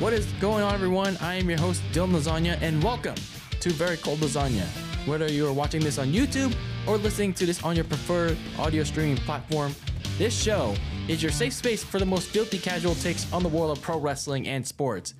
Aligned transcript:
What 0.00 0.12
is 0.12 0.26
going 0.40 0.64
on, 0.64 0.74
everyone? 0.74 1.16
I 1.20 1.36
am 1.36 1.48
your 1.48 1.58
host, 1.58 1.80
Dylan 1.92 2.10
Lasagna, 2.10 2.60
and 2.60 2.82
welcome 2.82 3.14
to 3.60 3.70
Very 3.70 3.96
Cold 3.96 4.18
Lasagna. 4.18 4.66
Whether 5.06 5.30
you 5.30 5.46
are 5.46 5.52
watching 5.52 5.80
this 5.80 5.98
on 5.98 6.08
YouTube 6.08 6.52
or 6.88 6.98
listening 6.98 7.32
to 7.34 7.46
this 7.46 7.62
on 7.62 7.76
your 7.76 7.84
preferred 7.84 8.36
audio 8.58 8.82
streaming 8.82 9.18
platform, 9.18 9.72
this 10.18 10.36
show 10.36 10.74
is 11.06 11.22
your 11.22 11.30
safe 11.30 11.52
space 11.52 11.84
for 11.84 12.00
the 12.00 12.06
most 12.06 12.26
filthy 12.26 12.58
casual 12.58 12.96
takes 12.96 13.32
on 13.32 13.44
the 13.44 13.48
world 13.48 13.70
of 13.70 13.80
pro 13.84 13.96
wrestling 13.96 14.48
and 14.48 14.66
sports. 14.66 15.14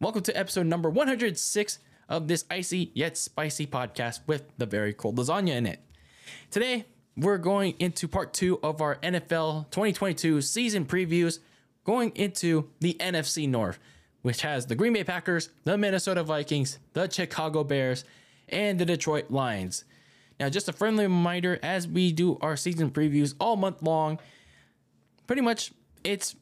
Welcome 0.00 0.22
to 0.22 0.36
episode 0.36 0.66
number 0.66 0.90
106 0.90 1.78
of 2.08 2.26
this 2.26 2.44
icy 2.50 2.90
yet 2.94 3.16
spicy 3.16 3.68
podcast 3.68 4.18
with 4.26 4.50
the 4.58 4.66
Very 4.66 4.94
Cold 4.94 5.16
Lasagna 5.16 5.52
in 5.52 5.64
it. 5.64 5.80
Today, 6.50 6.86
we're 7.16 7.38
going 7.38 7.76
into 7.78 8.08
part 8.08 8.32
two 8.34 8.58
of 8.64 8.80
our 8.80 8.96
NFL 8.96 9.70
2022 9.70 10.40
season 10.40 10.86
previews, 10.86 11.38
going 11.84 12.10
into 12.16 12.68
the 12.80 12.94
NFC 12.94 13.48
North, 13.48 13.78
which 14.28 14.42
has 14.42 14.66
the 14.66 14.74
Green 14.74 14.92
Bay 14.92 15.04
Packers, 15.04 15.48
the 15.64 15.78
Minnesota 15.78 16.22
Vikings, 16.22 16.78
the 16.92 17.08
Chicago 17.08 17.64
Bears, 17.64 18.04
and 18.50 18.78
the 18.78 18.84
Detroit 18.84 19.30
Lions. 19.30 19.84
Now, 20.38 20.50
just 20.50 20.68
a 20.68 20.72
friendly 20.74 21.04
reminder 21.04 21.58
as 21.62 21.88
we 21.88 22.12
do 22.12 22.36
our 22.42 22.54
season 22.54 22.90
previews 22.90 23.34
all 23.40 23.56
month 23.56 23.80
long, 23.80 24.18
pretty 25.26 25.40
much 25.40 25.72
it's 26.04 26.36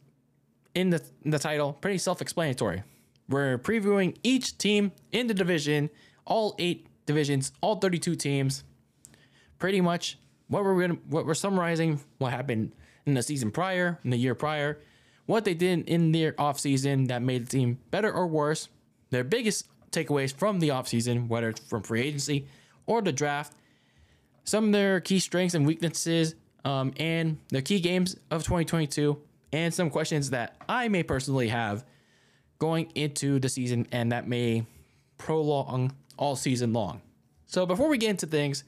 in 0.75 0.91
the, 0.91 1.01
in 1.25 1.30
the 1.30 1.39
title, 1.39 1.75
pretty 1.75 1.99
self 1.99 2.21
explanatory. 2.21 2.83
We're 3.29 3.57
previewing 3.57 4.16
each 4.25 4.59
team 4.59 4.91
in 5.13 5.29
the 5.29 5.35
division, 5.35 5.89
all 6.25 6.57
eight 6.59 6.89
divisions, 7.07 7.53
all 7.61 7.77
32 7.77 8.16
teams. 8.16 8.65
Pretty 9.61 9.80
much 9.80 10.19
what 10.49 10.65
we're 10.65 10.80
gonna, 10.89 10.99
what 11.09 11.25
we're 11.25 11.35
summarizing 11.35 12.01
what 12.19 12.33
happened 12.33 12.73
in 13.05 13.15
the 13.15 13.23
season 13.23 13.53
prior, 13.53 14.01
in 14.03 14.11
the 14.11 14.16
year 14.16 14.35
prior, 14.35 14.80
what 15.27 15.45
they 15.45 15.55
did 15.55 15.89
in 15.89 16.12
their 16.12 16.32
offseason 16.32 17.09
that 17.09 17.23
made 17.23 17.46
the 17.46 17.59
team 17.59 17.79
better 17.91 18.13
or 18.13 18.27
worse, 18.27 18.69
their 19.10 19.24
biggest 19.24 19.66
takeaways 19.91 20.32
from 20.32 20.60
the 20.60 20.69
offseason, 20.69 21.29
whether 21.29 21.49
it's 21.51 21.60
from 21.60 21.82
free 21.82 22.02
agency 22.02 22.46
or 22.87 23.02
the 23.02 23.13
draft, 23.13 23.52
some 24.45 24.66
of 24.66 24.73
their 24.73 25.01
key 25.01 25.19
strengths 25.19 25.54
and 25.54 25.66
weaknesses, 25.66 26.35
um, 26.65 26.93
and 26.97 27.38
the 27.49 27.63
key 27.63 27.80
games 27.80 28.16
of 28.30 28.43
2022, 28.43 29.21
and 29.52 29.73
some 29.73 29.91
questions 29.91 30.30
that 30.30 30.57
I 30.69 30.88
may 30.88 31.02
personally 31.02 31.49
have 31.49 31.85
going 32.59 32.91
into 32.95 33.38
the 33.38 33.49
season 33.49 33.87
and 33.93 34.13
that 34.13 34.27
may 34.27 34.66
prolong 35.19 35.93
all 36.16 36.37
season 36.37 36.73
long. 36.73 37.01
So 37.47 37.66
before 37.66 37.88
we 37.88 37.99
get 37.99 38.10
into 38.10 38.27
things, 38.27 38.65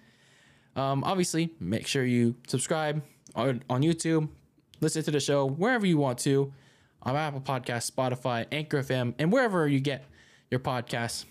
um, 0.77 1.03
obviously 1.05 1.51
make 1.59 1.87
sure 1.87 2.05
you 2.05 2.37
subscribe 2.47 3.03
on, 3.35 3.63
on 3.69 3.83
YouTube, 3.83 4.29
listen 4.81 5.03
to 5.05 5.11
the 5.11 5.21
show 5.21 5.47
wherever 5.47 5.87
you 5.87 5.99
want 5.99 6.19
to 6.21 6.53
on 7.03 7.17
Apple 7.17 7.41
Podcasts, 7.41 7.91
Spotify, 7.91 8.47
Anchor 8.53 8.83
FM, 8.83 9.15
and 9.19 9.33
wherever 9.33 9.67
you 9.69 9.81
get 9.81 10.05
your 10.51 10.61
podcasts. 10.61 11.25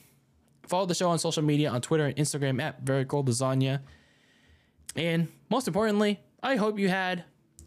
Follow 0.64 0.86
the 0.86 0.96
show 0.96 1.10
on 1.10 1.20
social 1.20 1.44
media 1.44 1.70
on 1.70 1.82
Twitter 1.82 2.06
and 2.06 2.16
Instagram 2.16 2.62
at 2.62 2.82
Very 2.82 3.06
Cold. 3.06 3.30
And 4.96 5.28
most 5.50 5.68
importantly, 5.68 6.20
I 6.44 6.56
hope 6.56 6.80
you 6.80 6.90
had 6.90 7.24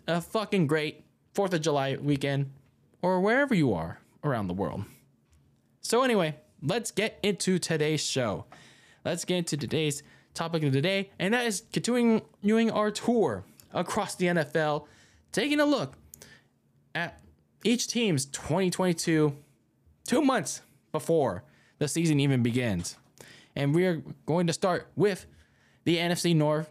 a 0.06 0.20
fucking 0.20 0.66
great 0.66 1.04
4th 1.34 1.54
of 1.54 1.60
July 1.60 1.96
weekend 1.96 2.50
or 3.02 3.20
wherever 3.20 3.54
you 3.54 3.72
are 3.72 4.00
around 4.24 4.48
the 4.48 4.54
world. 4.54 4.84
So, 5.80 6.02
anyway, 6.02 6.36
let's 6.62 6.90
get 6.90 7.18
into 7.22 7.58
today's 7.58 8.04
show. 8.04 8.44
Let's 9.04 9.24
get 9.24 9.38
into 9.38 9.56
today's 9.56 10.02
topic 10.34 10.62
of 10.62 10.72
the 10.72 10.82
day, 10.82 11.10
and 11.18 11.32
that 11.32 11.46
is 11.46 11.64
continuing 11.72 12.70
our 12.70 12.90
tour 12.90 13.44
across 13.72 14.14
the 14.14 14.26
NFL, 14.26 14.86
taking 15.32 15.60
a 15.60 15.66
look 15.66 15.94
at 16.94 17.20
each 17.64 17.88
team's 17.88 18.26
2022 18.26 19.36
two 20.06 20.22
months 20.22 20.62
before 20.92 21.44
the 21.78 21.88
season 21.88 22.20
even 22.20 22.42
begins. 22.42 22.96
And 23.54 23.74
we 23.74 23.86
are 23.86 24.02
going 24.26 24.46
to 24.46 24.52
start 24.52 24.90
with 24.96 25.26
the 25.84 25.96
NFC 25.96 26.34
North, 26.34 26.70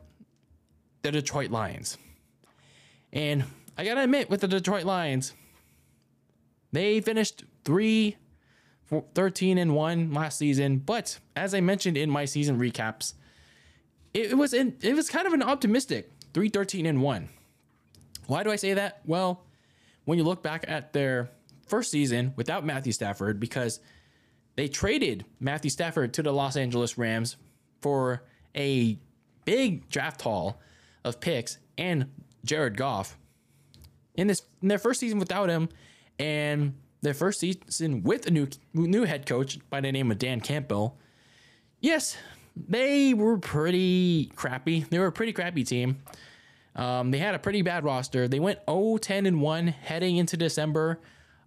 the 1.01 1.11
Detroit 1.11 1.51
Lions. 1.51 1.97
And 3.11 3.43
I 3.77 3.85
gotta 3.85 4.03
admit, 4.03 4.29
with 4.29 4.41
the 4.41 4.47
Detroit 4.47 4.85
Lions, 4.85 5.33
they 6.71 7.01
finished 7.01 7.43
3 7.65 8.17
13 9.13 9.57
and 9.59 9.75
1 9.75 10.13
last 10.13 10.39
season, 10.39 10.77
but 10.77 11.19
as 11.35 11.53
I 11.53 11.61
mentioned 11.61 11.95
in 11.95 12.09
my 12.09 12.25
season 12.25 12.59
recaps, 12.59 13.13
it, 14.15 14.35
was 14.35 14.51
in, 14.53 14.75
it 14.81 14.95
was 14.95 15.09
kind 15.09 15.27
of 15.27 15.33
an 15.33 15.43
optimistic 15.43 16.11
3 16.33 16.49
13 16.49 16.85
and 16.87 17.01
1. 17.03 17.29
Why 18.29 18.43
do 18.43 18.51
I 18.51 18.57
say 18.57 18.75
that? 18.75 19.01
Well, 19.05 19.43
when 20.05 20.19
you 20.19 20.23
look 20.23 20.43
back 20.43 20.63
at 20.67 20.93
their 20.93 21.31
first 21.65 21.89
season 21.89 22.33
without 22.35 22.63
Matthew 22.63 22.91
Stafford, 22.91 23.39
because 23.39 23.79
they 24.55 24.67
traded 24.67 25.25
Matthew 25.39 25.71
Stafford 25.71 26.13
to 26.13 26.21
the 26.21 26.31
Los 26.31 26.55
Angeles 26.55 26.95
Rams 26.95 27.37
for 27.81 28.23
a 28.55 28.99
big 29.45 29.89
draft 29.89 30.21
haul 30.21 30.61
of 31.03 31.19
picks 31.19 31.57
and 31.75 32.11
Jared 32.45 32.77
Goff. 32.77 33.17
In 34.13 34.27
this 34.27 34.43
in 34.61 34.67
their 34.67 34.77
first 34.77 34.99
season 34.99 35.17
without 35.17 35.49
him, 35.49 35.67
and 36.19 36.75
their 37.01 37.15
first 37.15 37.39
season 37.39 38.03
with 38.03 38.27
a 38.27 38.31
new 38.31 38.47
new 38.75 39.05
head 39.05 39.25
coach 39.25 39.57
by 39.71 39.81
the 39.81 39.91
name 39.91 40.11
of 40.11 40.19
Dan 40.19 40.39
Campbell. 40.39 40.99
Yes, 41.79 42.15
they 42.55 43.15
were 43.15 43.39
pretty 43.39 44.31
crappy. 44.35 44.81
They 44.81 44.99
were 44.99 45.07
a 45.07 45.11
pretty 45.11 45.33
crappy 45.33 45.63
team. 45.63 46.03
Um, 46.75 47.11
they 47.11 47.17
had 47.17 47.35
a 47.35 47.39
pretty 47.39 47.61
bad 47.61 47.83
roster. 47.83 48.27
They 48.27 48.39
went 48.39 48.59
0 48.69 48.97
10 48.97 49.25
and 49.25 49.41
1 49.41 49.67
heading 49.67 50.17
into 50.17 50.37
December. 50.37 50.99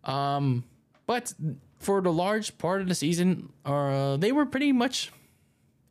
Um, 0.04 0.64
but 1.06 1.32
for 1.78 2.00
the 2.00 2.12
large 2.12 2.56
part 2.58 2.80
of 2.80 2.88
the 2.88 2.94
season, 2.94 3.52
uh, 3.64 4.16
they 4.16 4.32
were 4.32 4.46
pretty 4.46 4.72
much 4.72 5.10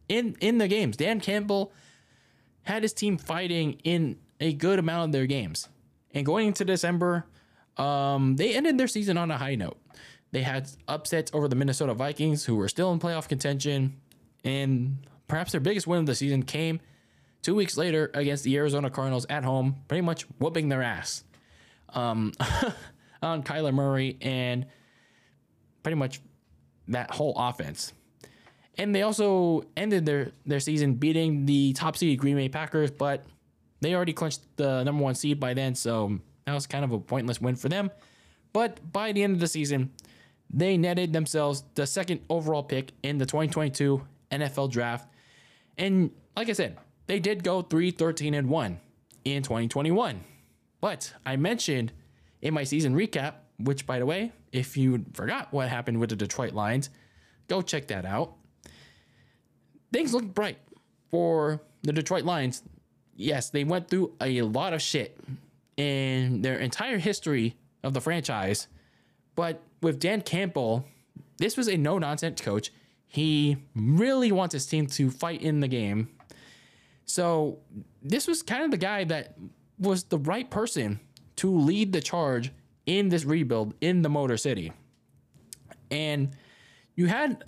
in 0.07 0.35
in 0.39 0.57
the 0.57 0.67
games. 0.67 0.97
Dan 0.97 1.19
Campbell 1.19 1.71
had 2.63 2.83
his 2.83 2.93
team 2.93 3.17
fighting 3.17 3.79
in 3.83 4.17
a 4.39 4.53
good 4.53 4.79
amount 4.79 5.05
of 5.05 5.11
their 5.11 5.25
games. 5.25 5.67
And 6.13 6.25
going 6.25 6.47
into 6.47 6.65
December, 6.65 7.25
um, 7.77 8.35
they 8.35 8.53
ended 8.55 8.77
their 8.77 8.87
season 8.87 9.17
on 9.17 9.31
a 9.31 9.37
high 9.37 9.55
note. 9.55 9.77
They 10.31 10.43
had 10.43 10.69
upsets 10.87 11.31
over 11.33 11.47
the 11.47 11.55
Minnesota 11.55 11.93
Vikings, 11.93 12.45
who 12.45 12.55
were 12.55 12.69
still 12.69 12.91
in 12.93 12.99
playoff 12.99 13.27
contention, 13.27 13.97
and 14.43 15.05
perhaps 15.27 15.51
their 15.51 15.61
biggest 15.61 15.87
win 15.87 15.99
of 15.99 16.05
the 16.05 16.15
season 16.15 16.43
came 16.43 16.79
two 17.41 17.55
weeks 17.55 17.77
later 17.77 18.11
against 18.13 18.43
the 18.43 18.55
Arizona 18.57 18.89
Cardinals 18.89 19.25
at 19.29 19.43
home, 19.43 19.77
pretty 19.87 20.01
much 20.01 20.23
whooping 20.39 20.69
their 20.69 20.83
ass 20.83 21.23
um, 21.89 22.33
on 23.21 23.43
Kyler 23.43 23.73
Murray 23.73 24.17
and 24.21 24.65
pretty 25.83 25.95
much 25.95 26.21
that 26.87 27.11
whole 27.11 27.33
offense. 27.37 27.93
And 28.77 28.95
they 28.95 29.01
also 29.01 29.63
ended 29.75 30.05
their, 30.05 30.31
their 30.45 30.59
season 30.59 30.95
beating 30.95 31.45
the 31.45 31.73
top 31.73 31.97
seed 31.97 32.19
Green 32.19 32.35
Bay 32.35 32.49
Packers, 32.49 32.91
but 32.91 33.25
they 33.81 33.93
already 33.95 34.13
clinched 34.13 34.41
the 34.57 34.83
number 34.83 35.03
one 35.03 35.15
seed 35.15 35.39
by 35.39 35.53
then, 35.53 35.75
so 35.75 36.19
that 36.45 36.53
was 36.53 36.67
kind 36.67 36.85
of 36.85 36.91
a 36.91 36.99
pointless 36.99 37.41
win 37.41 37.55
for 37.55 37.69
them. 37.69 37.91
But 38.53 38.91
by 38.91 39.11
the 39.11 39.23
end 39.23 39.33
of 39.33 39.39
the 39.39 39.47
season, 39.47 39.91
they 40.53 40.77
netted 40.77 41.13
themselves 41.13 41.63
the 41.75 41.87
second 41.87 42.21
overall 42.29 42.63
pick 42.63 42.91
in 43.03 43.17
the 43.17 43.25
2022 43.25 44.05
NFL 44.31 44.71
draft. 44.71 45.09
And 45.77 46.11
like 46.35 46.49
I 46.49 46.53
said, 46.53 46.77
they 47.07 47.19
did 47.19 47.43
go 47.43 47.61
3 47.61 47.91
13 47.91 48.33
and 48.33 48.49
1 48.49 48.79
in 49.25 49.43
2021. 49.43 50.23
But 50.79 51.13
I 51.25 51.35
mentioned 51.35 51.91
in 52.41 52.53
my 52.53 52.63
season 52.63 52.95
recap, 52.95 53.35
which 53.59 53.85
by 53.85 53.99
the 53.99 54.05
way, 54.05 54.31
if 54.51 54.75
you 54.75 55.05
forgot 55.13 55.51
what 55.51 55.69
happened 55.69 55.99
with 55.99 56.09
the 56.09 56.15
Detroit 56.15 56.53
Lions, 56.53 56.89
go 57.47 57.61
check 57.61 57.87
that 57.87 58.05
out. 58.05 58.33
Things 59.93 60.13
look 60.13 60.33
bright 60.33 60.57
for 61.09 61.61
the 61.83 61.93
Detroit 61.93 62.23
Lions. 62.23 62.63
Yes, 63.15 63.49
they 63.49 63.63
went 63.63 63.89
through 63.89 64.13
a 64.21 64.41
lot 64.41 64.73
of 64.73 64.81
shit 64.81 65.19
in 65.77 66.41
their 66.41 66.57
entire 66.57 66.97
history 66.97 67.55
of 67.83 67.93
the 67.93 68.01
franchise. 68.01 68.67
But 69.35 69.61
with 69.81 69.99
Dan 69.99 70.21
Campbell, 70.21 70.85
this 71.37 71.57
was 71.57 71.67
a 71.67 71.77
no 71.77 71.97
nonsense 71.97 72.41
coach. 72.41 72.71
He 73.07 73.57
really 73.75 74.31
wants 74.31 74.53
his 74.53 74.65
team 74.65 74.87
to 74.87 75.11
fight 75.11 75.41
in 75.41 75.59
the 75.59 75.67
game. 75.67 76.09
So 77.11 77.59
this 78.01 78.25
was 78.25 78.41
kind 78.41 78.63
of 78.63 78.71
the 78.71 78.77
guy 78.77 79.03
that 79.03 79.35
was 79.77 80.05
the 80.05 80.17
right 80.17 80.49
person 80.49 81.01
to 81.35 81.53
lead 81.53 81.91
the 81.91 81.99
charge 81.99 82.53
in 82.85 83.09
this 83.09 83.25
rebuild 83.25 83.73
in 83.81 84.01
the 84.01 84.07
Motor 84.07 84.37
City. 84.37 84.71
And 85.89 86.33
you 86.95 87.07
had 87.07 87.43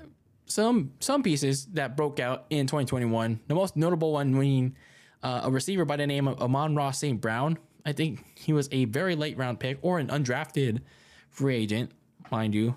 some 0.47 0.91
some 0.99 1.23
pieces 1.23 1.67
that 1.67 1.95
broke 1.95 2.19
out 2.19 2.45
in 2.49 2.67
2021. 2.67 3.39
The 3.47 3.55
most 3.55 3.77
notable 3.77 4.11
one 4.11 4.37
being 4.37 4.75
uh, 5.23 5.43
a 5.45 5.51
receiver 5.51 5.85
by 5.85 5.95
the 5.95 6.07
name 6.07 6.27
of 6.27 6.41
Amon-Ra 6.41 6.91
St. 6.91 7.21
Brown, 7.21 7.57
I 7.85 7.93
think 7.93 8.25
he 8.35 8.51
was 8.51 8.67
a 8.73 8.83
very 8.83 9.15
late 9.15 9.37
round 9.37 9.61
pick 9.61 9.77
or 9.81 9.97
an 9.97 10.07
undrafted 10.07 10.81
free 11.29 11.55
agent, 11.55 11.93
mind 12.29 12.53
you. 12.53 12.75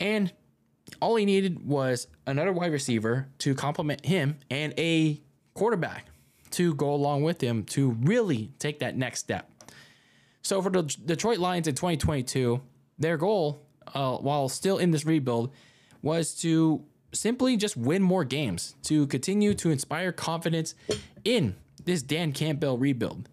And 0.00 0.32
all 1.00 1.14
he 1.14 1.24
needed 1.24 1.64
was 1.64 2.08
another 2.26 2.52
wide 2.52 2.72
receiver 2.72 3.28
to 3.38 3.54
complement 3.54 4.04
him 4.04 4.38
and 4.50 4.74
a 4.76 5.22
quarterback 5.54 6.06
to 6.50 6.74
go 6.74 6.92
along 6.92 7.22
with 7.22 7.40
him 7.40 7.64
to 7.64 7.90
really 8.02 8.52
take 8.58 8.78
that 8.80 8.96
next 8.96 9.20
step. 9.20 9.50
So 10.42 10.60
for 10.60 10.70
the 10.70 10.82
Detroit 10.82 11.38
Lions 11.38 11.66
in 11.66 11.74
2022, 11.74 12.60
their 12.98 13.16
goal 13.16 13.66
uh, 13.92 14.16
while 14.16 14.48
still 14.48 14.78
in 14.78 14.90
this 14.90 15.04
rebuild 15.04 15.52
was 16.02 16.34
to 16.42 16.84
simply 17.12 17.56
just 17.56 17.76
win 17.76 18.02
more 18.02 18.24
games 18.24 18.74
to 18.84 19.06
continue 19.06 19.54
to 19.54 19.70
inspire 19.70 20.12
confidence 20.12 20.74
in 21.24 21.56
this 21.84 22.02
Dan 22.02 22.32
Campbell 22.32 22.76
rebuild. 22.78 23.28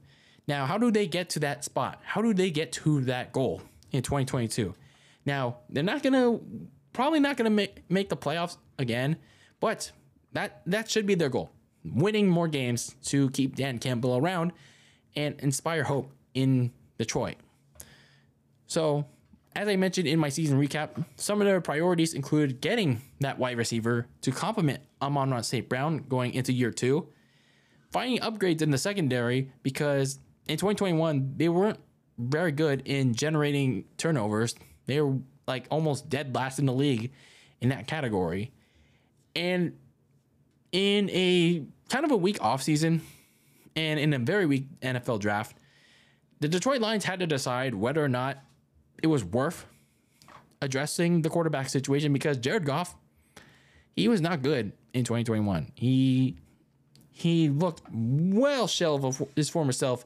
Now, 0.47 0.65
how 0.65 0.77
do 0.77 0.91
they 0.91 1.07
get 1.07 1.29
to 1.31 1.39
that 1.39 1.63
spot? 1.63 1.99
How 2.03 2.21
do 2.21 2.33
they 2.33 2.49
get 2.49 2.71
to 2.73 3.01
that 3.01 3.31
goal 3.31 3.61
in 3.91 4.01
2022? 4.03 4.73
Now, 5.25 5.57
they're 5.69 5.83
not 5.83 6.03
going 6.03 6.13
to 6.13 6.43
probably 6.93 7.19
not 7.19 7.37
going 7.37 7.45
to 7.45 7.55
make 7.55 7.89
make 7.89 8.09
the 8.09 8.17
playoffs 8.17 8.57
again, 8.77 9.17
but 9.59 9.91
that 10.33 10.61
that 10.65 10.89
should 10.89 11.05
be 11.05 11.15
their 11.15 11.29
goal. 11.29 11.51
Winning 11.83 12.27
more 12.27 12.47
games 12.47 12.95
to 13.05 13.29
keep 13.31 13.55
Dan 13.55 13.79
Campbell 13.79 14.17
around 14.17 14.51
and 15.15 15.39
inspire 15.39 15.83
hope 15.83 16.11
in 16.33 16.71
Detroit. 16.97 17.35
So, 18.67 19.05
as 19.55 19.67
I 19.67 19.75
mentioned 19.75 20.07
in 20.07 20.19
my 20.19 20.29
season 20.29 20.59
recap, 20.59 21.03
some 21.17 21.41
of 21.41 21.47
their 21.47 21.59
priorities 21.59 22.13
included 22.13 22.61
getting 22.61 23.01
that 23.19 23.37
wide 23.37 23.57
receiver 23.57 24.07
to 24.21 24.31
complement 24.31 24.81
Amon-Ra 25.01 25.41
St. 25.41 25.67
Brown 25.67 26.05
going 26.07 26.33
into 26.33 26.53
year 26.53 26.71
two, 26.71 27.09
finding 27.91 28.19
upgrades 28.19 28.61
in 28.61 28.71
the 28.71 28.77
secondary 28.77 29.51
because 29.63 30.19
in 30.47 30.57
2021 30.57 31.33
they 31.35 31.49
weren't 31.49 31.79
very 32.17 32.51
good 32.51 32.83
in 32.85 33.13
generating 33.13 33.85
turnovers. 33.97 34.55
They 34.85 35.01
were 35.01 35.17
like 35.47 35.67
almost 35.69 36.09
dead 36.09 36.33
last 36.33 36.59
in 36.59 36.65
the 36.65 36.73
league 36.73 37.11
in 37.59 37.69
that 37.69 37.87
category. 37.87 38.51
And 39.35 39.77
in 40.71 41.09
a 41.09 41.65
kind 41.89 42.05
of 42.05 42.11
a 42.11 42.17
weak 42.17 42.39
offseason 42.39 43.01
and 43.75 43.99
in 43.99 44.13
a 44.13 44.19
very 44.19 44.45
weak 44.45 44.67
NFL 44.81 45.19
draft, 45.19 45.57
the 46.39 46.47
Detroit 46.47 46.81
Lions 46.81 47.05
had 47.05 47.19
to 47.19 47.27
decide 47.27 47.75
whether 47.75 48.03
or 48.03 48.09
not 48.09 48.37
it 49.01 49.07
was 49.07 49.23
worth 49.23 49.65
addressing 50.61 51.21
the 51.21 51.29
quarterback 51.29 51.69
situation 51.69 52.13
because 52.13 52.37
Jared 52.37 52.65
Goff, 52.65 52.95
he 53.95 54.07
was 54.07 54.21
not 54.21 54.41
good 54.41 54.71
in 54.93 55.03
2021. 55.03 55.71
He 55.75 56.37
he 57.11 57.49
looked 57.49 57.83
well 57.91 58.67
shell 58.67 59.05
of 59.05 59.21
his 59.35 59.49
former 59.49 59.71
self 59.71 60.05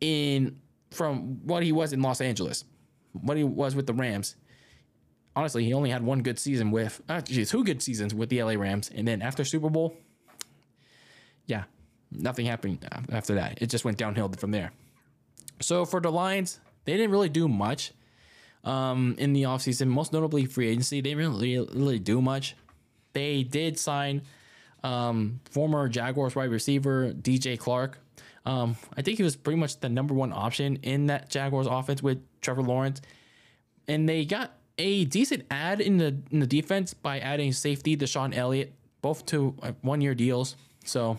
in 0.00 0.58
from 0.90 1.46
what 1.46 1.62
he 1.62 1.70
was 1.70 1.92
in 1.92 2.00
Los 2.00 2.20
Angeles, 2.20 2.64
what 3.12 3.36
he 3.36 3.44
was 3.44 3.74
with 3.74 3.86
the 3.86 3.92
Rams. 3.92 4.36
Honestly, 5.38 5.64
he 5.64 5.72
only 5.72 5.88
had 5.88 6.02
one 6.02 6.22
good 6.22 6.36
season 6.36 6.72
with 6.72 7.00
actually 7.08 7.44
two 7.44 7.62
good 7.62 7.80
seasons 7.80 8.12
with 8.12 8.28
the 8.28 8.42
LA 8.42 8.54
Rams, 8.54 8.90
and 8.92 9.06
then 9.06 9.22
after 9.22 9.44
Super 9.44 9.70
Bowl, 9.70 9.96
yeah, 11.46 11.62
nothing 12.10 12.44
happened 12.44 12.84
after 13.12 13.36
that. 13.36 13.62
It 13.62 13.66
just 13.70 13.84
went 13.84 13.98
downhill 13.98 14.28
from 14.30 14.50
there. 14.50 14.72
So 15.60 15.84
for 15.84 16.00
the 16.00 16.10
Lions, 16.10 16.58
they 16.86 16.96
didn't 16.96 17.12
really 17.12 17.28
do 17.28 17.46
much 17.46 17.92
um, 18.64 19.14
in 19.16 19.32
the 19.32 19.44
offseason, 19.44 19.86
most 19.86 20.12
notably 20.12 20.44
free 20.44 20.70
agency. 20.70 21.00
They 21.00 21.10
didn't 21.10 21.38
really, 21.38 21.58
really 21.72 22.00
do 22.00 22.20
much. 22.20 22.56
They 23.12 23.44
did 23.44 23.78
sign 23.78 24.22
um, 24.82 25.38
former 25.52 25.88
Jaguars 25.88 26.34
wide 26.34 26.50
receiver 26.50 27.12
DJ 27.12 27.60
Chark. 27.60 27.94
Um, 28.44 28.74
I 28.96 29.02
think 29.02 29.18
he 29.18 29.22
was 29.22 29.36
pretty 29.36 29.60
much 29.60 29.78
the 29.78 29.88
number 29.88 30.14
one 30.14 30.32
option 30.32 30.80
in 30.82 31.06
that 31.06 31.30
Jaguars 31.30 31.68
offense 31.68 32.02
with 32.02 32.20
Trevor 32.40 32.62
Lawrence, 32.62 33.00
and 33.86 34.08
they 34.08 34.24
got 34.24 34.57
a 34.78 35.04
decent 35.04 35.44
ad 35.50 35.80
in 35.80 35.98
the 35.98 36.16
in 36.30 36.38
the 36.40 36.46
defense 36.46 36.94
by 36.94 37.18
adding 37.18 37.52
safety 37.52 37.96
DeShon 37.96 38.34
Elliott, 38.34 38.72
both 39.02 39.26
to 39.26 39.54
uh, 39.62 39.72
one 39.82 40.00
year 40.00 40.14
deals. 40.14 40.56
So 40.84 41.18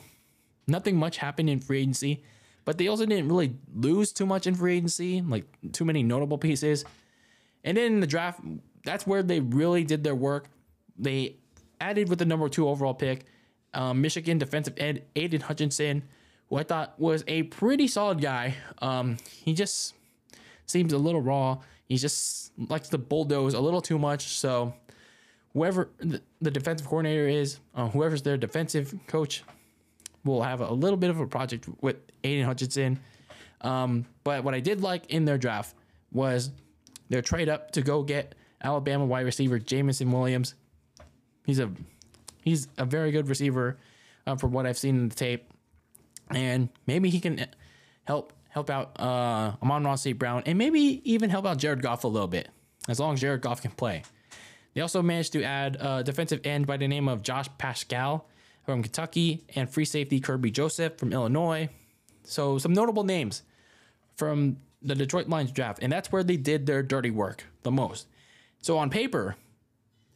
nothing 0.67 0.95
much 0.97 1.17
happened 1.17 1.49
in 1.49 1.59
free 1.59 1.81
agency, 1.81 2.23
but 2.65 2.77
they 2.77 2.87
also 2.87 3.05
didn't 3.05 3.27
really 3.27 3.55
lose 3.73 4.11
too 4.11 4.25
much 4.25 4.47
in 4.47 4.55
free 4.55 4.77
agency, 4.77 5.21
like 5.21 5.45
too 5.71 5.85
many 5.85 6.03
notable 6.03 6.37
pieces. 6.37 6.85
And 7.63 7.77
then 7.77 7.93
in 7.93 7.99
the 7.99 8.07
draft, 8.07 8.39
that's 8.85 9.05
where 9.05 9.21
they 9.21 9.39
really 9.41 9.83
did 9.83 10.03
their 10.03 10.15
work. 10.15 10.47
They 10.97 11.35
added 11.81 12.09
with 12.09 12.19
the 12.19 12.25
number 12.25 12.47
two 12.49 12.67
overall 12.67 12.93
pick, 12.93 13.25
um, 13.73 14.01
Michigan 14.01 14.37
defensive 14.37 14.73
end 14.77 15.01
Aidan 15.15 15.41
Hutchinson, 15.41 16.03
who 16.47 16.55
I 16.55 16.63
thought 16.63 16.99
was 16.99 17.23
a 17.27 17.43
pretty 17.43 17.87
solid 17.87 18.21
guy. 18.21 18.55
Um, 18.81 19.17
he 19.43 19.53
just 19.53 19.93
seems 20.65 20.93
a 20.93 20.97
little 20.97 21.21
raw. 21.21 21.59
He 21.89 21.97
just 21.97 22.51
likes 22.69 22.87
to 22.89 22.97
bulldoze 22.99 23.55
a 23.55 23.59
little 23.59 23.81
too 23.81 23.97
much. 23.97 24.27
So 24.27 24.73
whoever 25.53 25.89
the, 25.99 26.51
defensive 26.51 26.87
coordinator 26.87 27.27
is, 27.27 27.59
uh, 27.75 27.89
whoever's 27.89 28.21
their 28.21 28.37
defensive 28.37 28.93
coach, 29.07 29.43
will 30.23 30.43
have 30.43 30.61
a 30.61 30.71
little 30.71 30.97
bit 30.97 31.09
of 31.09 31.19
a 31.19 31.25
project 31.25 31.67
with 31.81 31.97
Aidan 32.23 32.45
Hutchinson. 32.45 32.99
Um, 33.61 34.05
but 34.23 34.43
what 34.43 34.53
I 34.53 34.59
did 34.59 34.81
like 34.81 35.09
in 35.09 35.25
their 35.25 35.37
draft 35.37 35.75
was 36.11 36.51
their 37.09 37.21
trade 37.21 37.49
up 37.49 37.71
to 37.71 37.81
go 37.81 38.03
get 38.03 38.35
Alabama 38.63 39.05
wide 39.05 39.25
receiver 39.25 39.57
Jameson 39.57 40.11
Williams. 40.11 40.53
He's 41.45 41.59
a 41.59 41.71
he's 42.43 42.67
a 42.77 42.85
very 42.85 43.11
good 43.11 43.27
receiver 43.27 43.77
uh, 44.27 44.35
from 44.35 44.51
what 44.51 44.65
I've 44.65 44.77
seen 44.77 44.95
in 44.95 45.09
the 45.09 45.15
tape, 45.15 45.49
and 46.29 46.69
maybe 46.85 47.09
he 47.09 47.19
can 47.19 47.47
help 48.03 48.33
help 48.49 48.69
out 48.69 48.99
uh, 48.99 49.53
Amon-Ra 49.61 49.95
St. 49.95 50.17
Brown 50.17 50.43
and 50.45 50.57
maybe 50.57 51.01
even 51.03 51.29
help 51.29 51.45
out 51.45 51.57
Jared 51.57 51.81
Goff 51.81 52.03
a 52.03 52.07
little 52.07 52.27
bit 52.27 52.49
as 52.87 52.99
long 52.99 53.13
as 53.13 53.21
Jared 53.21 53.41
Goff 53.41 53.61
can 53.61 53.71
play. 53.71 54.03
They 54.73 54.81
also 54.81 55.01
managed 55.01 55.33
to 55.33 55.43
add 55.43 55.77
a 55.79 56.03
defensive 56.03 56.41
end 56.43 56.67
by 56.67 56.77
the 56.77 56.87
name 56.87 57.07
of 57.07 57.23
Josh 57.23 57.47
Paschal 57.57 58.25
from 58.65 58.83
Kentucky 58.83 59.43
and 59.55 59.69
free 59.69 59.85
safety 59.85 60.21
Kerby 60.21 60.51
Joseph 60.51 60.97
from 60.97 61.11
Illinois. 61.11 61.69
So 62.23 62.57
some 62.57 62.73
notable 62.73 63.03
names 63.03 63.43
from 64.15 64.57
the 64.81 64.95
Detroit 64.95 65.27
Lions 65.27 65.51
draft, 65.51 65.79
and 65.81 65.91
that's 65.91 66.11
where 66.11 66.23
they 66.23 66.37
did 66.37 66.65
their 66.65 66.83
dirty 66.83 67.11
work 67.11 67.45
the 67.63 67.71
most. 67.71 68.07
So 68.61 68.77
on 68.77 68.89
paper, 68.89 69.35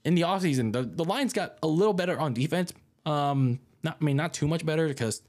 in 0.05 0.15
the 0.15 0.21
offseason, 0.21 0.71
the, 0.73 0.83
the 0.83 1.03
Lions 1.03 1.33
got 1.33 1.57
a 1.63 1.67
little 1.67 1.93
better 1.93 2.19
on 2.19 2.33
defense. 2.33 2.73
Um, 3.05 3.59
not 3.83 3.97
I 4.01 4.03
mean 4.03 4.17
not 4.17 4.33
too 4.33 4.47
much 4.47 4.65
better 4.65 4.87
because 4.87 5.21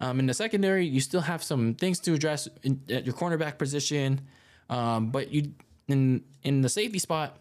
um, 0.00 0.18
in 0.18 0.26
the 0.26 0.34
secondary 0.34 0.86
you 0.86 1.00
still 1.00 1.20
have 1.20 1.42
some 1.42 1.74
things 1.74 2.00
to 2.00 2.14
address 2.14 2.48
in, 2.62 2.80
at 2.90 3.04
your 3.06 3.14
cornerback 3.14 3.58
position, 3.58 4.20
um, 4.68 5.10
but 5.10 5.32
you 5.32 5.52
in 5.88 6.22
in 6.42 6.60
the 6.60 6.68
safety 6.68 6.98
spot, 6.98 7.38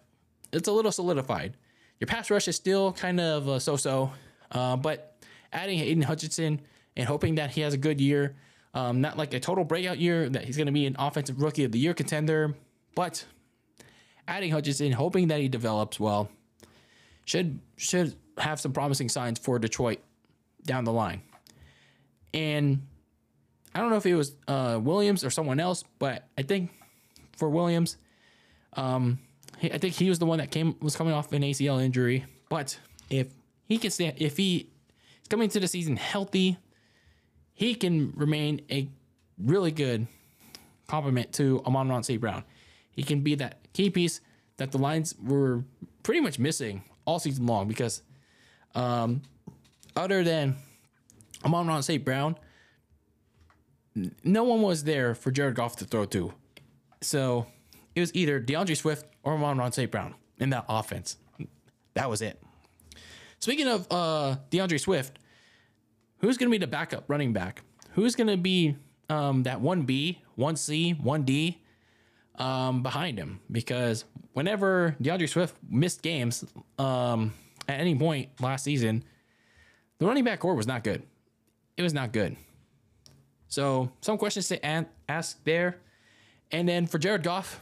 it's 0.51 0.67
a 0.67 0.71
little 0.71 0.91
solidified. 0.91 1.55
Your 1.99 2.07
pass 2.07 2.29
rush 2.29 2.47
is 2.47 2.55
still 2.55 2.93
kind 2.93 3.19
of 3.19 3.49
uh, 3.49 3.59
so-so, 3.59 4.11
uh, 4.51 4.75
but 4.77 5.17
adding 5.51 5.79
Aidan 5.79 6.03
Hutchinson 6.03 6.61
and 6.95 7.07
hoping 7.07 7.35
that 7.35 7.51
he 7.51 7.61
has 7.61 7.73
a 7.73 7.77
good 7.77 7.99
year 7.99 8.35
um, 8.73 9.01
not 9.01 9.17
like 9.17 9.33
a 9.33 9.39
total 9.39 9.63
breakout 9.63 9.97
year 9.97 10.29
that 10.29 10.43
he's 10.43 10.57
going 10.57 10.67
to 10.67 10.73
be 10.73 10.85
an 10.85 10.95
offensive 10.99 11.41
rookie 11.41 11.63
of 11.63 11.71
the 11.71 11.79
year 11.79 11.93
contender, 11.93 12.55
but 12.95 13.25
adding 14.27 14.51
Hutchinson, 14.51 14.91
hoping 14.91 15.29
that 15.29 15.39
he 15.39 15.47
develops 15.47 15.99
well, 15.99 16.29
should 17.25 17.59
should 17.77 18.15
have 18.37 18.59
some 18.59 18.71
promising 18.71 19.09
signs 19.09 19.39
for 19.39 19.59
Detroit 19.59 19.99
down 20.63 20.83
the 20.83 20.93
line. 20.93 21.21
And 22.33 22.87
I 23.73 23.79
don't 23.79 23.89
know 23.89 23.97
if 23.97 24.05
it 24.05 24.15
was 24.15 24.35
uh, 24.47 24.79
Williams 24.81 25.23
or 25.23 25.29
someone 25.29 25.59
else, 25.59 25.83
but 25.99 26.27
I 26.37 26.41
think 26.41 26.71
for 27.37 27.49
Williams, 27.49 27.97
um, 28.73 29.19
I 29.61 29.77
think 29.77 29.95
he 29.95 30.09
was 30.09 30.19
the 30.19 30.25
one 30.25 30.39
that 30.39 30.51
came 30.51 30.75
was 30.81 30.95
coming 30.95 31.13
off 31.13 31.31
an 31.33 31.41
ACL 31.41 31.83
injury. 31.83 32.25
But 32.49 32.77
if 33.09 33.27
he 33.67 33.77
can 33.77 33.91
stand, 33.91 34.15
if 34.17 34.37
he 34.37 34.69
is 35.21 35.27
coming 35.29 35.49
to 35.49 35.59
the 35.59 35.67
season 35.67 35.95
healthy, 35.95 36.57
he 37.53 37.75
can 37.75 38.13
remain 38.15 38.61
a 38.71 38.89
really 39.37 39.71
good 39.71 40.07
complement 40.87 41.33
to 41.33 41.61
Amon-Ra 41.65 42.01
St. 42.01 42.19
Brown. 42.19 42.43
He 42.91 43.03
can 43.03 43.21
be 43.21 43.35
that 43.35 43.71
key 43.73 43.89
piece 43.89 44.21
that 44.57 44.71
the 44.71 44.77
Lions 44.77 45.15
were 45.23 45.63
pretty 46.03 46.21
much 46.21 46.39
missing 46.39 46.83
all 47.05 47.19
season 47.19 47.45
long 47.45 47.67
because 47.67 48.01
um, 48.75 49.21
other 49.95 50.23
than 50.23 50.55
Amon-Ra 51.45 51.81
St. 51.81 52.03
Brown, 52.03 52.35
no 54.23 54.43
one 54.43 54.61
was 54.61 54.83
there 54.83 55.15
for 55.15 55.31
Jared 55.31 55.55
Goff 55.55 55.75
to 55.77 55.85
throw 55.85 56.05
to. 56.05 56.33
So 57.01 57.47
it 57.95 57.99
was 57.99 58.13
either 58.15 58.39
D'Andre 58.39 58.75
Swift 58.75 59.05
or 59.23 59.33
Amon-Ra 59.33 59.69
St. 59.71 59.91
Brown 59.91 60.15
in 60.37 60.49
that 60.51 60.65
offense. 60.69 61.17
That 61.93 62.09
was 62.09 62.21
it. 62.21 62.41
Speaking 63.39 63.67
of 63.67 63.87
uh, 63.91 64.35
D'Andre 64.49 64.77
Swift, 64.77 65.17
who's 66.19 66.37
going 66.37 66.49
to 66.49 66.51
be 66.51 66.57
the 66.57 66.67
backup 66.67 67.05
running 67.07 67.33
back? 67.33 67.63
Who's 67.91 68.15
going 68.15 68.27
to 68.27 68.37
be 68.37 68.75
um, 69.09 69.43
that 69.43 69.61
1B, 69.61 70.17
1C, 70.37 71.01
1D 71.01 71.57
um, 72.41 72.83
behind 72.83 73.17
him? 73.17 73.39
Because 73.51 74.05
whenever 74.33 74.95
D'Andre 75.01 75.27
Swift 75.27 75.55
missed 75.69 76.01
games 76.01 76.45
um, 76.77 77.33
at 77.67 77.79
any 77.79 77.95
point 77.95 78.29
last 78.41 78.63
season, 78.63 79.03
the 79.99 80.05
running 80.05 80.23
back 80.23 80.39
core 80.39 80.55
was 80.55 80.67
not 80.67 80.83
good. 80.83 81.03
It 81.79 81.81
was 81.81 81.93
not 81.93 82.11
good. 82.11 82.35
So, 83.47 83.89
some 84.01 84.17
questions 84.17 84.49
to 84.49 84.85
ask 85.07 85.41
there. 85.45 85.77
And 86.51 86.67
then 86.67 86.85
for 86.87 86.97
Jared 86.97 87.23
Goff, 87.23 87.61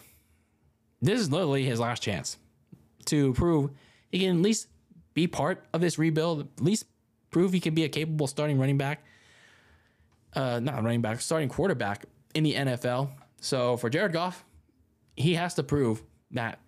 this 1.04 1.20
is 1.20 1.32
literally 1.32 1.64
his 1.66 1.80
last 1.80 2.02
chance 2.02 2.40
to 3.06 3.34
prove 3.34 3.70
he 4.10 4.18
can 4.18 4.38
at 4.38 4.42
least 4.42 4.70
be 5.14 5.28
part 5.28 5.68
of 5.72 5.82
this 5.82 6.00
rebuild, 6.00 6.48
at 6.58 6.64
least 6.64 6.86
prove 7.30 7.54
he 7.54 7.60
can 7.60 7.76
be 7.76 7.84
a 7.84 7.90
capable 7.90 8.26
starting 8.26 8.58
running 8.58 8.80
back, 8.80 9.06
uh, 10.34 10.60
not 10.60 10.84
running 10.84 11.02
back, 11.02 11.22
starting 11.22 11.48
quarterback 11.48 12.06
in 12.34 12.44
the 12.44 12.56
NFL. 12.56 13.12
So 13.40 13.78
for 13.78 13.88
Jared 13.88 14.14
Goff, 14.14 14.44
he 15.16 15.36
has 15.36 15.54
to 15.54 15.64
prove 15.64 16.02
that 16.32 16.60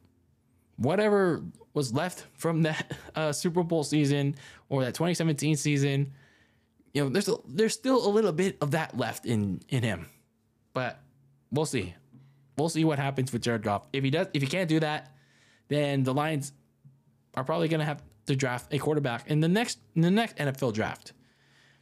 whatever 0.76 1.44
was 1.74 1.96
left 1.96 2.28
from 2.34 2.62
that 2.62 2.94
uh, 3.16 3.32
Super 3.32 3.64
Bowl 3.64 3.84
season 3.84 4.36
or 4.70 4.84
that 4.84 4.94
2017 4.94 5.56
season, 5.56 6.14
you 6.94 7.04
know, 7.04 7.10
there's 7.10 7.30
a, 7.30 7.36
there's 7.48 7.74
still 7.74 8.06
a 8.06 8.10
little 8.10 8.32
bit 8.32 8.58
of 8.62 8.72
that 8.72 8.98
left 8.98 9.26
in 9.26 9.62
in 9.70 9.84
him, 9.84 10.08
but 10.74 11.00
we'll 11.52 11.66
see. 11.66 11.94
We'll 12.58 12.70
see 12.70 12.84
what 12.84 13.00
happens 13.00 13.32
with 13.32 13.42
Jared 13.42 13.64
Goff. 13.64 13.88
If 13.94 14.04
he 14.04 14.10
does, 14.10 14.28
if 14.34 14.42
he 14.42 14.48
can't 14.48 14.68
do 14.68 14.80
that, 14.82 15.16
then 15.70 16.04
the 16.04 16.14
Lions 16.14 16.52
are 17.36 17.44
probably 17.44 17.68
going 17.68 17.80
to 17.80 17.86
have 17.86 18.02
to 18.26 18.36
draft 18.36 18.74
a 18.74 18.78
quarterback 18.78 19.30
in 19.30 19.40
the 19.40 19.48
next 19.48 19.80
in 19.96 20.02
the 20.02 20.12
next 20.12 20.38
NFL 20.38 20.74
draft. 20.74 21.14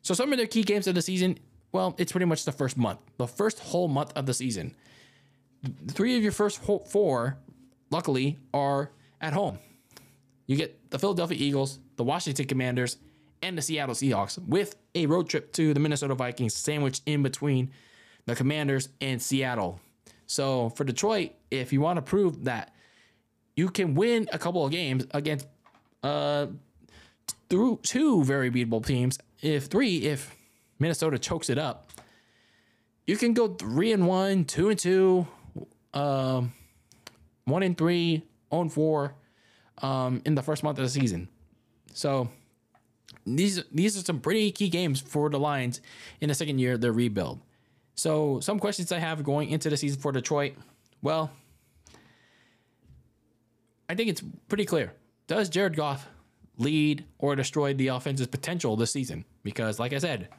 So 0.02 0.14
some 0.14 0.32
of 0.32 0.38
their 0.38 0.48
key 0.48 0.64
games 0.64 0.88
of 0.88 0.96
the 0.96 1.02
season, 1.02 1.40
well, 1.72 1.96
it's 1.98 2.12
pretty 2.12 2.26
much 2.26 2.46
the 2.46 2.52
first 2.52 2.78
month, 2.78 3.00
the 3.18 3.28
first 3.28 3.60
whole 3.60 3.88
month 3.88 4.14
of 4.16 4.26
the 4.26 4.34
season. 4.34 4.76
Three 5.90 6.16
of 6.16 6.24
your 6.24 6.32
first 6.32 6.62
four, 6.62 7.38
luckily, 7.90 8.38
are 8.54 8.92
at 9.20 9.34
home. 9.34 9.60
You 10.46 10.56
get 10.56 10.92
the 10.92 11.00
Philadelphia 11.00 11.38
Eagles, 11.38 11.80
the 11.98 12.04
Washington 12.04 12.46
Commanders, 12.46 12.98
and 13.42 13.58
the 13.58 13.62
Seattle 13.62 13.96
Seahawks 13.96 14.38
with 14.48 14.76
a 14.96 15.06
road 15.06 15.30
trip 15.30 15.54
to 15.54 15.74
the 15.74 15.80
Minnesota 15.80 16.16
Vikings 16.16 16.54
sandwiched 16.54 17.04
in 17.06 17.24
between 17.24 17.72
the 18.26 18.36
Commanders 18.36 18.90
and 19.02 19.22
Seattle. 19.22 19.80
So 20.26 20.70
for 20.70 20.84
Detroit, 20.84 21.32
if 21.52 21.72
you 21.72 21.82
want 21.82 21.98
to 21.98 22.02
prove 22.02 22.44
that 22.46 22.74
you 23.56 23.70
can 23.70 23.96
win 23.96 24.28
a 24.32 24.38
couple 24.38 24.66
of 24.66 24.72
games 24.72 25.06
against 25.12 25.48
uh 26.04 26.48
through 27.50 27.80
two 27.82 28.24
very 28.24 28.52
beatable 28.52 28.86
teams, 28.86 29.18
if 29.42 29.66
three, 29.66 30.00
if 30.04 30.36
Minnesota 30.80 31.18
chokes 31.18 31.50
it 31.50 31.58
up, 31.58 31.92
you 33.06 33.16
can 33.16 33.34
go 33.34 33.48
three 33.48 33.94
and 33.94 34.06
one, 34.06 34.44
two 34.44 34.70
and 34.70 34.78
two, 34.78 35.26
um, 35.94 36.54
one 37.46 37.64
and 37.64 37.78
three, 37.78 38.24
on 38.52 38.70
four, 38.70 39.16
um, 39.82 40.22
in 40.26 40.36
the 40.36 40.44
first 40.44 40.62
month 40.64 40.78
of 40.78 40.84
the 40.84 40.90
season. 40.90 41.30
So 41.94 42.30
these 43.36 43.64
these 43.72 43.98
are 43.98 44.02
some 44.02 44.20
pretty 44.20 44.52
key 44.52 44.70
games 44.70 45.02
for 45.02 45.30
the 45.30 45.40
Lions 45.40 45.82
in 46.22 46.30
the 46.30 46.36
second 46.36 46.60
year 46.60 46.74
of 46.74 46.82
their 46.82 46.94
rebuild. 46.94 47.42
So 47.96 48.40
some 48.40 48.60
questions 48.60 48.92
I 48.92 49.00
have 49.00 49.24
going 49.24 49.50
into 49.50 49.70
the 49.70 49.78
season 49.78 50.00
for 50.00 50.12
Detroit. 50.12 50.54
Well, 51.02 51.32
I 53.90 53.96
think 53.96 54.10
it's 54.10 54.24
pretty 54.48 54.66
clear. 54.66 54.94
Does 55.28 55.50
Jared 55.50 55.76
Goff 55.76 56.08
lead 56.58 57.06
or 57.18 57.36
destroy 57.36 57.74
the 57.74 57.88
offense's 57.88 58.28
potential 58.28 58.76
this 58.76 58.92
season? 58.92 59.26
Because, 59.44 59.80
like 59.80 59.94
I 59.94 59.98
said, 59.98 60.30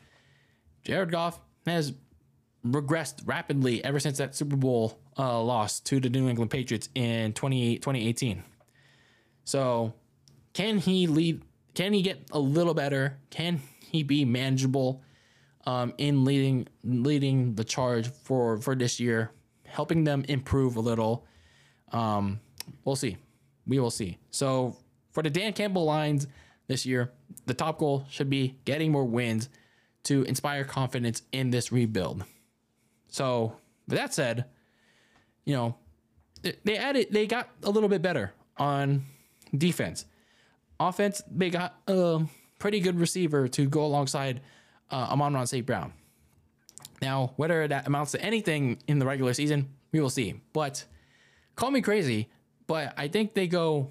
Jared 0.85 1.11
Goff 1.11 1.40
has 1.66 1.92
regressed 2.66 3.23
rapidly 3.26 3.85
ever 3.85 4.00
since 4.00 4.18
that 4.18 4.35
Super 4.35 4.57
Bowl 4.57 4.99
uh, 5.18 5.40
loss 5.42 5.80
to 5.80 6.00
the 6.00 6.09
New 6.09 6.28
England 6.28 6.50
Patriots 6.50 6.88
in 6.95 7.33
20, 7.33 7.76
2018. 7.76 8.42
So, 9.45 9.95
can 10.52 10.78
he 10.78 11.07
lead? 11.07 11.42
Can 11.75 11.92
he 11.92 12.02
get 12.02 12.26
a 12.32 12.38
little 12.38 12.75
better? 12.75 13.18
Can 13.30 13.60
he 13.80 14.02
be 14.02 14.25
manageable 14.25 15.02
um, 15.66 15.94
in 15.98 16.25
leading 16.25 16.68
leading 16.84 17.54
the 17.54 17.64
charge 17.64 18.08
for 18.08 18.56
for 18.58 18.75
this 18.75 18.98
year, 18.98 19.30
helping 19.64 20.04
them 20.04 20.25
improve 20.28 20.76
a 20.76 20.80
little? 20.80 21.26
Um, 21.92 22.40
we'll 22.84 22.96
see. 22.96 23.16
We 23.66 23.78
will 23.78 23.90
see. 23.90 24.18
So 24.30 24.76
for 25.12 25.22
the 25.22 25.30
Dan 25.30 25.52
Campbell 25.52 25.84
Lions 25.84 26.26
this 26.66 26.87
year, 26.87 27.12
the 27.46 27.54
top 27.54 27.78
goal 27.78 28.04
should 28.10 28.30
be 28.30 28.58
getting 28.64 28.92
more 28.92 29.04
wins 29.04 29.48
to 30.04 30.22
inspire 30.22 30.64
confidence 30.64 31.22
in 31.32 31.50
this 31.50 31.72
rebuild. 31.72 32.25
So, 33.08 33.56
with 33.87 33.98
that 33.98 34.14
said, 34.14 34.44
you 35.44 35.54
know, 35.54 35.76
they 36.64 36.76
added, 36.76 37.08
they 37.10 37.26
got 37.26 37.48
a 37.62 37.70
little 37.70 37.88
bit 37.88 38.02
better 38.02 38.32
on 38.58 39.04
defense. 39.56 40.04
Offense, 40.80 41.23
they 41.30 41.50
got 41.50 41.80
a 41.87 42.23
pretty 42.58 42.80
good 42.80 42.99
receiver 42.99 43.49
to 43.49 43.68
go 43.68 43.85
alongside 43.85 44.40
uh, 44.90 45.08
Amon-Ra 45.11 45.44
St. 45.44 45.66
Brown. 45.66 45.92
Now, 47.00 47.32
whether 47.37 47.66
that 47.68 47.87
amounts 47.87 48.12
to 48.12 48.20
anything 48.20 48.78
in 48.87 48.99
the 48.99 49.06
regular 49.06 49.32
season, 49.35 49.68
we 49.92 50.00
will 50.00 50.11
see. 50.11 50.40
But 50.52 50.85
call 51.56 51.70
me 51.70 51.80
crazy, 51.80 52.28
but 52.66 52.92
I 52.97 53.08
think 53.08 53.35
they 53.35 53.47
go 53.47 53.90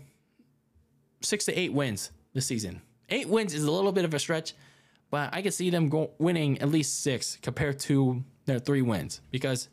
six 1.21 1.45
to 1.45 1.57
eight 1.57 1.73
wins 1.73 2.11
this 2.33 2.45
season. 2.45 2.81
Eight 3.09 3.29
wins 3.29 3.53
is 3.53 3.63
a 3.63 3.71
little 3.71 3.91
bit 3.91 4.05
of 4.05 4.13
a 4.13 4.19
stretch, 4.19 4.53
but 5.09 5.33
I 5.33 5.41
can 5.41 5.51
see 5.51 5.69
them 5.69 5.89
go, 5.89 6.11
winning 6.19 6.59
at 6.61 6.69
least 6.69 7.01
six 7.01 7.37
compared 7.41 7.79
to 7.81 8.23
their 8.45 8.59
three 8.59 8.81
wins 8.81 9.21
because 9.31 9.69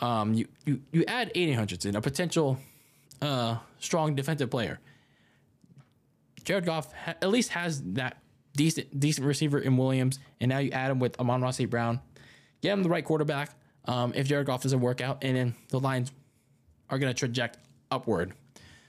um, 0.00 0.34
you, 0.34 0.46
you, 0.64 0.80
you 0.92 1.04
add 1.06 1.32
Aidan 1.34 1.56
Hutchinson, 1.56 1.96
a 1.96 2.00
potential 2.00 2.58
uh, 3.20 3.56
strong 3.78 4.14
defensive 4.14 4.50
player. 4.50 4.78
Jared 6.44 6.64
Goff 6.64 6.92
ha- 6.92 7.14
at 7.20 7.28
least 7.28 7.50
has 7.50 7.82
that 7.94 8.22
decent 8.56 8.98
decent 8.98 9.26
receiver 9.26 9.58
in 9.58 9.76
Williams, 9.76 10.18
and 10.40 10.48
now 10.48 10.58
you 10.58 10.70
add 10.70 10.90
him 10.90 10.98
with 10.98 11.18
Amon-Ra 11.18 11.50
St. 11.50 11.70
Brown. 11.70 12.00
Get 12.60 12.72
him 12.72 12.82
the 12.82 12.88
right 12.88 13.04
quarterback. 13.04 13.50
Um, 13.86 14.12
if 14.14 14.26
Jared 14.26 14.46
Goff 14.46 14.62
doesn't 14.62 14.80
work 14.80 15.00
out, 15.00 15.18
and 15.22 15.36
then 15.36 15.54
the 15.68 15.80
Lions 15.80 16.12
are 16.88 16.98
going 16.98 17.12
to 17.12 17.18
traject 17.18 17.58
upward. 17.90 18.32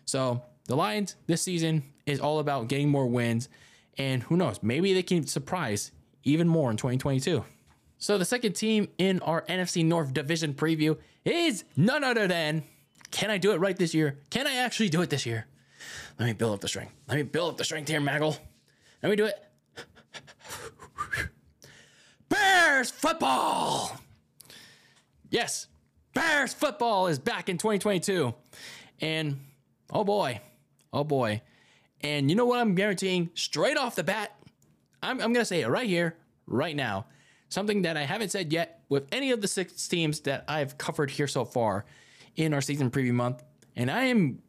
So 0.06 0.42
the 0.66 0.76
Lions 0.76 1.16
this 1.28 1.42
season 1.42 1.84
is 2.06 2.20
all 2.20 2.40
about 2.40 2.68
getting 2.68 2.90
more 2.90 3.08
wins, 3.08 3.50
and 3.98 4.24
who 4.24 4.38
knows, 4.38 4.60
maybe 4.62 4.94
they 4.94 5.04
can 5.04 5.28
surprise 5.28 5.92
even 6.24 6.48
more 6.48 6.72
in 6.72 6.78
2022. 6.78 7.44
So 7.98 8.18
the 8.18 8.26
second 8.26 8.54
team 8.54 8.90
in 8.98 9.20
our 9.22 9.44
NFC 9.44 9.84
North 9.84 10.14
division 10.14 10.54
preview 10.54 10.98
is 11.24 11.64
none 11.76 12.04
other 12.04 12.28
than 12.28 12.64
can 13.12 13.30
I 13.30 13.38
do 13.38 13.52
it 13.52 13.60
right 13.60 13.78
this 13.78 13.94
year? 13.94 14.20
Can 14.30 14.48
I 14.48 14.56
actually 14.58 14.90
do 14.90 15.02
it 15.02 15.10
this 15.10 15.26
year? 15.26 15.48
Let 16.20 16.26
me 16.26 16.34
build 16.34 16.54
up 16.54 16.62
the 16.62 16.68
strength. 16.68 16.94
Let 17.08 17.18
me 17.18 17.24
build 17.24 17.52
up 17.52 17.58
the 17.58 17.64
strength 17.64 17.90
here, 17.90 18.00
Maggle. 18.00 18.38
Let 19.04 19.10
me 19.10 19.16
do 19.16 19.26
it. 19.26 19.36
Bears 22.30 22.92
football! 22.92 23.98
Yes, 25.30 25.68
Bears 26.14 26.54
football 26.54 27.08
is 27.08 27.20
back 27.20 27.50
in 27.50 27.58
2022. 27.58 28.34
And 29.02 29.40
oh 29.92 30.04
boy, 30.04 30.42
oh 30.94 31.04
boy. 31.04 31.42
And 32.02 32.30
you 32.30 32.36
know 32.36 32.46
what 32.46 32.60
I'm 32.60 32.76
guaranteeing 32.76 33.32
straight 33.34 33.78
off 33.78 33.96
the 33.96 34.04
bat? 34.04 34.36
I'm, 35.04 35.20
I'm 35.22 35.34
going 35.34 35.42
to 35.42 35.46
say 35.46 35.62
it 35.62 35.68
right 35.68 35.88
here, 35.88 36.16
right 36.48 36.76
now. 36.76 37.06
Something 37.50 37.84
that 37.84 37.98
I 37.98 38.04
haven't 38.04 38.30
said 38.30 38.52
yet 38.52 38.82
with 38.90 39.08
any 39.12 39.32
of 39.32 39.42
the 39.42 39.48
six 39.48 39.88
teams 39.88 40.20
that 40.22 40.46
I've 40.48 40.78
covered 40.78 41.12
here 41.12 41.28
so 41.28 41.46
far 41.46 41.86
in 42.36 42.54
our 42.54 42.62
season 42.62 42.92
preview 42.92 43.14
month. 43.14 43.44
And 43.76 43.92
I 43.92 44.06
am 44.06 44.40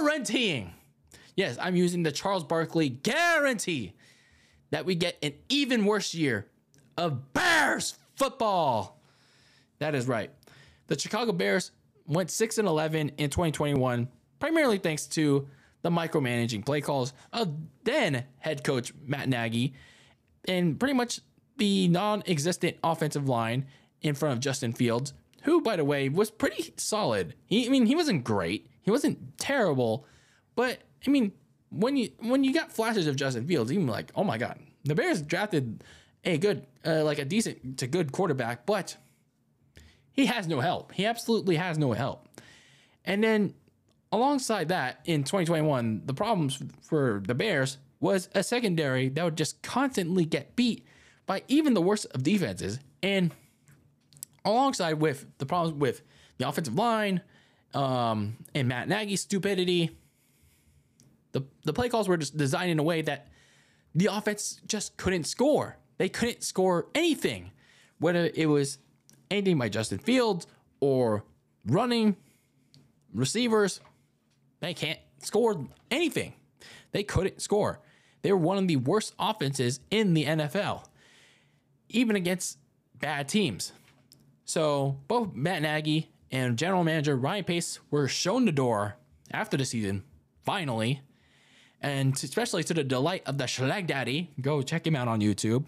guaranteeing, 0.00 0.72
yes, 1.34 1.58
I'm 1.60 1.76
using 1.76 2.02
the 2.02 2.12
Charles 2.12 2.44
Barkley 2.44 2.88
guarantee 2.88 3.94
that 4.70 4.84
we 4.84 4.94
get 4.94 5.16
an 5.22 5.34
even 5.48 5.84
worse 5.84 6.14
year 6.14 6.46
of 6.96 7.32
Bears 7.32 7.96
football. 8.14 9.00
That 9.78 9.94
is 9.94 10.06
right. 10.06 10.30
The 10.86 10.98
Chicago 10.98 11.32
Bears 11.32 11.72
went 12.06 12.30
6 12.30 12.58
and 12.58 12.68
11 12.68 13.12
in 13.16 13.30
2021, 13.30 14.08
primarily 14.38 14.78
thanks 14.78 15.06
to 15.08 15.48
the 15.82 15.90
micromanaging 15.90 16.64
play 16.64 16.80
calls 16.80 17.12
of 17.32 17.54
then 17.84 18.24
head 18.38 18.64
coach 18.64 18.92
Matt 19.04 19.28
Nagy 19.28 19.74
and 20.48 20.78
pretty 20.78 20.94
much 20.94 21.20
the 21.58 21.88
non 21.88 22.22
existent 22.26 22.76
offensive 22.82 23.28
line 23.28 23.66
in 24.02 24.14
front 24.14 24.34
of 24.34 24.40
Justin 24.40 24.72
Fields, 24.72 25.14
who, 25.42 25.60
by 25.60 25.76
the 25.76 25.84
way, 25.84 26.08
was 26.08 26.30
pretty 26.30 26.74
solid. 26.76 27.34
He, 27.46 27.66
I 27.66 27.68
mean, 27.70 27.86
he 27.86 27.94
wasn't 27.94 28.24
great, 28.24 28.68
he 28.86 28.90
wasn't 28.92 29.36
terrible, 29.36 30.06
but 30.54 30.78
I 31.06 31.10
mean, 31.10 31.32
when 31.70 31.96
you 31.96 32.10
when 32.20 32.44
you 32.44 32.54
got 32.54 32.72
flashes 32.72 33.06
of 33.08 33.16
Justin 33.16 33.46
Fields, 33.46 33.72
even 33.72 33.88
like, 33.88 34.12
oh 34.14 34.24
my 34.24 34.38
god, 34.38 34.58
the 34.84 34.94
Bears 34.94 35.20
drafted 35.20 35.82
a 36.24 36.38
good, 36.38 36.66
uh, 36.86 37.04
like 37.04 37.18
a 37.18 37.24
decent 37.24 37.78
to 37.78 37.88
good 37.88 38.12
quarterback, 38.12 38.64
but 38.64 38.96
he 40.12 40.26
has 40.26 40.46
no 40.46 40.60
help. 40.60 40.92
He 40.92 41.04
absolutely 41.04 41.56
has 41.56 41.78
no 41.78 41.92
help. 41.92 42.28
And 43.04 43.22
then 43.22 43.54
alongside 44.12 44.68
that, 44.68 45.00
in 45.04 45.24
2021, 45.24 46.02
the 46.04 46.14
problems 46.14 46.62
for 46.80 47.22
the 47.26 47.34
Bears 47.34 47.78
was 47.98 48.28
a 48.34 48.42
secondary 48.44 49.08
that 49.08 49.24
would 49.24 49.36
just 49.36 49.62
constantly 49.62 50.24
get 50.24 50.54
beat 50.54 50.86
by 51.26 51.42
even 51.48 51.74
the 51.74 51.82
worst 51.82 52.06
of 52.14 52.22
defenses. 52.22 52.78
And 53.02 53.32
alongside 54.44 54.94
with 54.94 55.26
the 55.38 55.46
problems 55.46 55.76
with 55.76 56.02
the 56.38 56.48
offensive 56.48 56.76
line 56.76 57.20
um, 57.74 58.36
and 58.54 58.68
Matt 58.68 58.88
Nagy's 58.88 59.20
stupidity, 59.20 59.96
the, 61.32 61.42
the 61.64 61.72
play 61.72 61.88
calls 61.88 62.08
were 62.08 62.16
just 62.16 62.36
designed 62.36 62.70
in 62.70 62.78
a 62.78 62.82
way 62.82 63.02
that 63.02 63.28
the 63.94 64.06
offense 64.06 64.60
just 64.66 64.96
couldn't 64.96 65.24
score. 65.24 65.76
They 65.98 66.08
couldn't 66.08 66.42
score 66.42 66.88
anything, 66.94 67.50
whether 67.98 68.30
it 68.34 68.46
was 68.46 68.78
anything 69.30 69.58
by 69.58 69.68
Justin 69.68 69.98
Fields 69.98 70.46
or 70.80 71.24
running 71.66 72.16
receivers. 73.12 73.80
They 74.60 74.74
can't 74.74 74.98
score 75.22 75.66
anything. 75.90 76.34
They 76.92 77.02
couldn't 77.02 77.40
score. 77.40 77.80
They 78.22 78.32
were 78.32 78.38
one 78.38 78.58
of 78.58 78.68
the 78.68 78.76
worst 78.76 79.14
offenses 79.18 79.80
in 79.90 80.14
the 80.14 80.24
NFL, 80.24 80.84
even 81.88 82.16
against 82.16 82.58
bad 82.94 83.28
teams. 83.28 83.72
So 84.44 84.98
both 85.08 85.34
Matt 85.34 85.62
Nagy 85.62 86.10
and 86.30 86.56
general 86.58 86.84
manager 86.84 87.16
Ryan 87.16 87.44
Pace 87.44 87.80
were 87.90 88.08
shown 88.08 88.44
the 88.44 88.52
door 88.52 88.96
after 89.30 89.56
the 89.56 89.64
season, 89.64 90.04
finally. 90.44 91.00
And 91.80 92.14
especially 92.14 92.64
to 92.64 92.74
the 92.74 92.84
delight 92.84 93.22
of 93.26 93.38
the 93.38 93.44
Schlag 93.44 93.86
Daddy, 93.86 94.30
go 94.40 94.62
check 94.62 94.86
him 94.86 94.96
out 94.96 95.08
on 95.08 95.20
YouTube. 95.20 95.64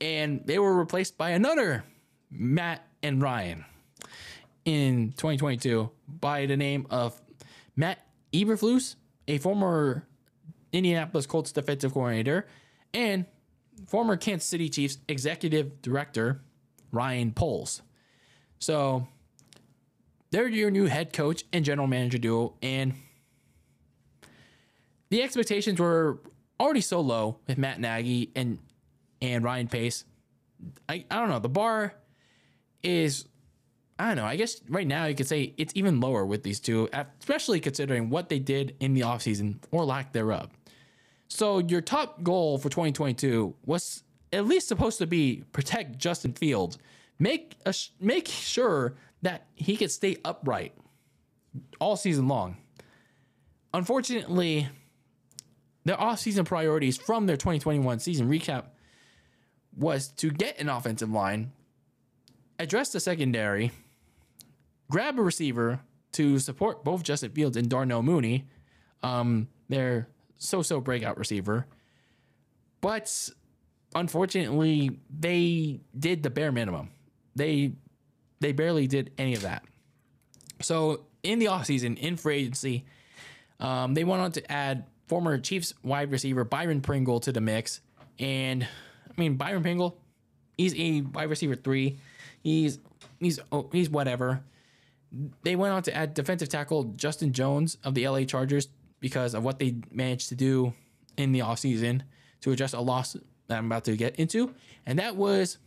And 0.00 0.42
they 0.44 0.58
were 0.58 0.74
replaced 0.74 1.16
by 1.16 1.30
another 1.30 1.84
Matt 2.30 2.86
and 3.02 3.22
Ryan 3.22 3.64
in 4.64 5.12
2022 5.12 5.90
by 6.08 6.46
the 6.46 6.56
name 6.56 6.86
of 6.90 7.20
Matt 7.76 8.06
Eberflus, 8.32 8.96
a 9.28 9.38
former 9.38 10.06
Indianapolis 10.72 11.26
Colts 11.26 11.52
defensive 11.52 11.92
coordinator, 11.92 12.46
and 12.92 13.24
former 13.86 14.16
Kansas 14.16 14.48
City 14.48 14.68
Chiefs 14.68 14.98
executive 15.08 15.80
director, 15.82 16.42
Ryan 16.92 17.32
Poles. 17.32 17.82
So 18.58 19.06
they're 20.30 20.48
your 20.48 20.70
new 20.70 20.86
head 20.86 21.12
coach 21.12 21.44
and 21.52 21.64
general 21.64 21.86
manager 21.86 22.18
duo, 22.18 22.54
and 22.62 22.94
the 25.10 25.22
expectations 25.22 25.80
were 25.80 26.20
already 26.58 26.80
so 26.80 27.00
low 27.00 27.38
with 27.46 27.58
Matt 27.58 27.80
Nagy 27.80 28.30
and 28.34 28.58
and 29.20 29.44
Ryan 29.44 29.68
Pace. 29.68 30.04
I, 30.88 31.04
I 31.10 31.16
don't 31.20 31.28
know. 31.28 31.38
The 31.38 31.48
bar 31.48 31.94
is 32.82 33.26
I 33.98 34.06
don't 34.06 34.16
know. 34.16 34.24
I 34.24 34.36
guess 34.36 34.62
right 34.68 34.86
now 34.86 35.04
you 35.06 35.14
could 35.14 35.26
say 35.26 35.52
it's 35.58 35.72
even 35.76 36.00
lower 36.00 36.24
with 36.24 36.42
these 36.42 36.58
two, 36.58 36.88
especially 36.92 37.60
considering 37.60 38.08
what 38.08 38.28
they 38.30 38.38
did 38.38 38.74
in 38.80 38.94
the 38.94 39.02
offseason 39.02 39.56
or 39.70 39.84
lack 39.84 40.12
thereof. 40.12 40.48
So 41.28 41.58
your 41.58 41.82
top 41.82 42.22
goal 42.22 42.56
for 42.58 42.70
2022 42.70 43.54
was 43.66 44.02
at 44.32 44.46
least 44.46 44.68
supposed 44.68 44.98
to 44.98 45.06
be 45.06 45.44
protect 45.52 45.98
Justin 45.98 46.32
Fields. 46.32 46.78
Make 47.18 47.56
a, 47.66 47.74
make 48.00 48.26
sure 48.26 48.96
that 49.22 49.46
he 49.54 49.76
could 49.76 49.90
stay 49.90 50.16
upright 50.24 50.74
all 51.80 51.96
season 51.96 52.28
long. 52.28 52.56
Unfortunately, 53.72 54.68
their 55.84 55.96
offseason 55.96 56.44
priorities 56.44 56.96
from 56.96 57.26
their 57.26 57.36
2021 57.36 57.98
season 58.00 58.28
recap 58.28 58.66
was 59.76 60.08
to 60.08 60.30
get 60.30 60.58
an 60.60 60.68
offensive 60.68 61.10
line, 61.10 61.52
address 62.58 62.90
the 62.90 63.00
secondary, 63.00 63.70
grab 64.90 65.18
a 65.18 65.22
receiver 65.22 65.80
to 66.12 66.38
support 66.38 66.84
both 66.84 67.02
Justin 67.02 67.30
Fields 67.30 67.56
and 67.56 67.68
Darnell 67.68 68.02
Mooney, 68.02 68.48
um, 69.02 69.48
their 69.68 70.08
so-so 70.38 70.80
breakout 70.80 71.16
receiver. 71.16 71.66
But 72.80 73.30
unfortunately, 73.94 74.98
they 75.08 75.80
did 75.96 76.22
the 76.22 76.30
bare 76.30 76.50
minimum. 76.50 76.90
They 77.36 77.74
they 78.40 78.52
barely 78.52 78.86
did 78.86 79.12
any 79.18 79.34
of 79.34 79.42
that. 79.42 79.64
So 80.60 81.04
in 81.22 81.38
the 81.38 81.46
offseason, 81.46 81.98
in 81.98 82.16
free 82.16 82.36
agency, 82.36 82.84
um, 83.58 83.94
they 83.94 84.04
went 84.04 84.22
on 84.22 84.32
to 84.32 84.52
add 84.52 84.84
former 85.06 85.38
Chiefs 85.38 85.74
wide 85.82 86.10
receiver 86.10 86.44
Byron 86.44 86.80
Pringle 86.80 87.20
to 87.20 87.32
the 87.32 87.40
mix. 87.40 87.80
And 88.18 88.64
I 88.64 89.20
mean 89.20 89.36
Byron 89.36 89.62
Pringle, 89.62 89.98
he's 90.56 90.74
a 90.74 91.02
wide 91.02 91.30
receiver 91.30 91.54
three. 91.54 91.98
He's 92.42 92.78
he's 93.18 93.38
oh, 93.52 93.68
he's 93.72 93.90
whatever. 93.90 94.42
They 95.42 95.56
went 95.56 95.74
on 95.74 95.82
to 95.84 95.94
add 95.94 96.14
defensive 96.14 96.48
tackle 96.48 96.84
Justin 96.96 97.32
Jones 97.32 97.76
of 97.82 97.94
the 97.94 98.06
LA 98.08 98.22
Chargers 98.22 98.68
because 99.00 99.34
of 99.34 99.42
what 99.42 99.58
they 99.58 99.76
managed 99.90 100.28
to 100.28 100.34
do 100.34 100.72
in 101.16 101.32
the 101.32 101.40
offseason 101.40 102.02
to 102.42 102.52
address 102.52 102.72
a 102.72 102.80
loss 102.80 103.16
that 103.48 103.58
I'm 103.58 103.66
about 103.66 103.84
to 103.84 103.96
get 103.96 104.16
into. 104.16 104.54
And 104.86 104.98
that 104.98 105.16
was 105.16 105.58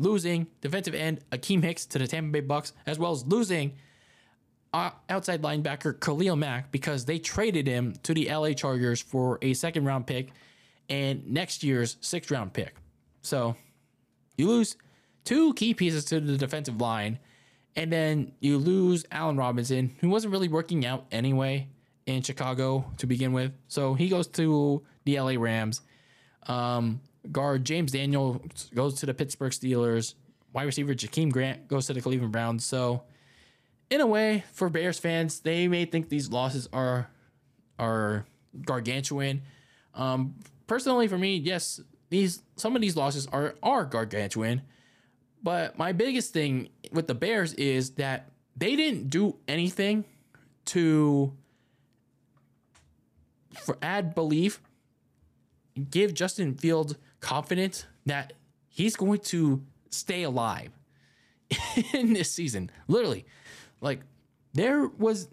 losing 0.00 0.46
defensive 0.60 0.94
end 0.94 1.20
Akiem 1.30 1.62
Hicks 1.62 1.86
to 1.86 1.98
the 1.98 2.06
Tampa 2.06 2.32
Bay 2.32 2.40
Bucks, 2.40 2.72
as 2.86 2.98
well 2.98 3.12
as 3.12 3.24
losing 3.26 3.74
uh, 4.72 4.90
outside 5.08 5.42
linebacker 5.42 5.98
Khalil 6.00 6.36
Mack 6.36 6.72
because 6.72 7.04
they 7.04 7.18
traded 7.18 7.66
him 7.66 7.94
to 8.02 8.14
the 8.14 8.28
LA 8.32 8.52
Chargers 8.52 9.00
for 9.00 9.38
a 9.42 9.54
second 9.54 9.84
round 9.84 10.06
pick 10.06 10.30
and 10.88 11.26
next 11.28 11.62
year's 11.62 11.96
sixth 12.00 12.30
round 12.30 12.52
pick. 12.52 12.74
So 13.22 13.56
you 14.36 14.48
lose 14.48 14.76
two 15.24 15.54
key 15.54 15.74
pieces 15.74 16.04
to 16.06 16.20
the 16.20 16.36
defensive 16.36 16.80
line, 16.80 17.18
and 17.76 17.92
then 17.92 18.32
you 18.40 18.58
lose 18.58 19.04
Allen 19.12 19.36
Robinson, 19.36 19.94
who 20.00 20.08
wasn't 20.08 20.32
really 20.32 20.48
working 20.48 20.86
out 20.86 21.06
anyway 21.12 21.68
in 22.06 22.22
Chicago 22.22 22.84
to 22.98 23.06
begin 23.06 23.32
with. 23.32 23.52
So 23.68 23.94
he 23.94 24.08
goes 24.08 24.26
to 24.28 24.82
the 25.04 25.20
LA 25.20 25.34
Rams. 25.38 25.82
Um, 26.46 27.00
guard 27.30 27.64
James 27.64 27.92
Daniel 27.92 28.42
goes 28.74 28.94
to 29.00 29.06
the 29.06 29.14
Pittsburgh 29.14 29.52
Steelers. 29.52 30.14
Wide 30.52 30.64
receiver 30.64 30.94
Jakeem 30.94 31.30
Grant 31.30 31.68
goes 31.68 31.86
to 31.86 31.92
the 31.92 32.00
Cleveland 32.00 32.32
Browns. 32.32 32.64
So, 32.64 33.02
in 33.88 34.00
a 34.00 34.06
way, 34.06 34.44
for 34.52 34.68
Bears 34.68 34.98
fans, 34.98 35.40
they 35.40 35.68
may 35.68 35.84
think 35.84 36.08
these 36.08 36.30
losses 36.30 36.68
are 36.72 37.08
are 37.78 38.26
gargantuan. 38.62 39.42
Um, 39.94 40.36
personally, 40.66 41.08
for 41.08 41.18
me, 41.18 41.36
yes, 41.36 41.80
these 42.08 42.42
some 42.56 42.74
of 42.74 42.82
these 42.82 42.96
losses 42.96 43.26
are 43.28 43.54
are 43.62 43.84
gargantuan. 43.84 44.62
But 45.42 45.78
my 45.78 45.92
biggest 45.92 46.32
thing 46.32 46.68
with 46.92 47.06
the 47.06 47.14
Bears 47.14 47.54
is 47.54 47.92
that 47.92 48.30
they 48.56 48.76
didn't 48.76 49.08
do 49.08 49.36
anything 49.48 50.04
to 50.66 51.32
for 53.54 53.78
add 53.82 54.14
belief, 54.14 54.60
give 55.90 56.14
Justin 56.14 56.54
Fields 56.54 56.94
confidence 57.20 57.86
that 58.06 58.32
he's 58.68 58.96
going 58.96 59.20
to 59.20 59.62
stay 59.90 60.22
alive 60.22 60.70
in 61.94 62.12
this 62.12 62.30
season. 62.30 62.70
Literally, 62.88 63.24
like 63.80 64.00
there 64.52 64.86
was, 64.86 65.28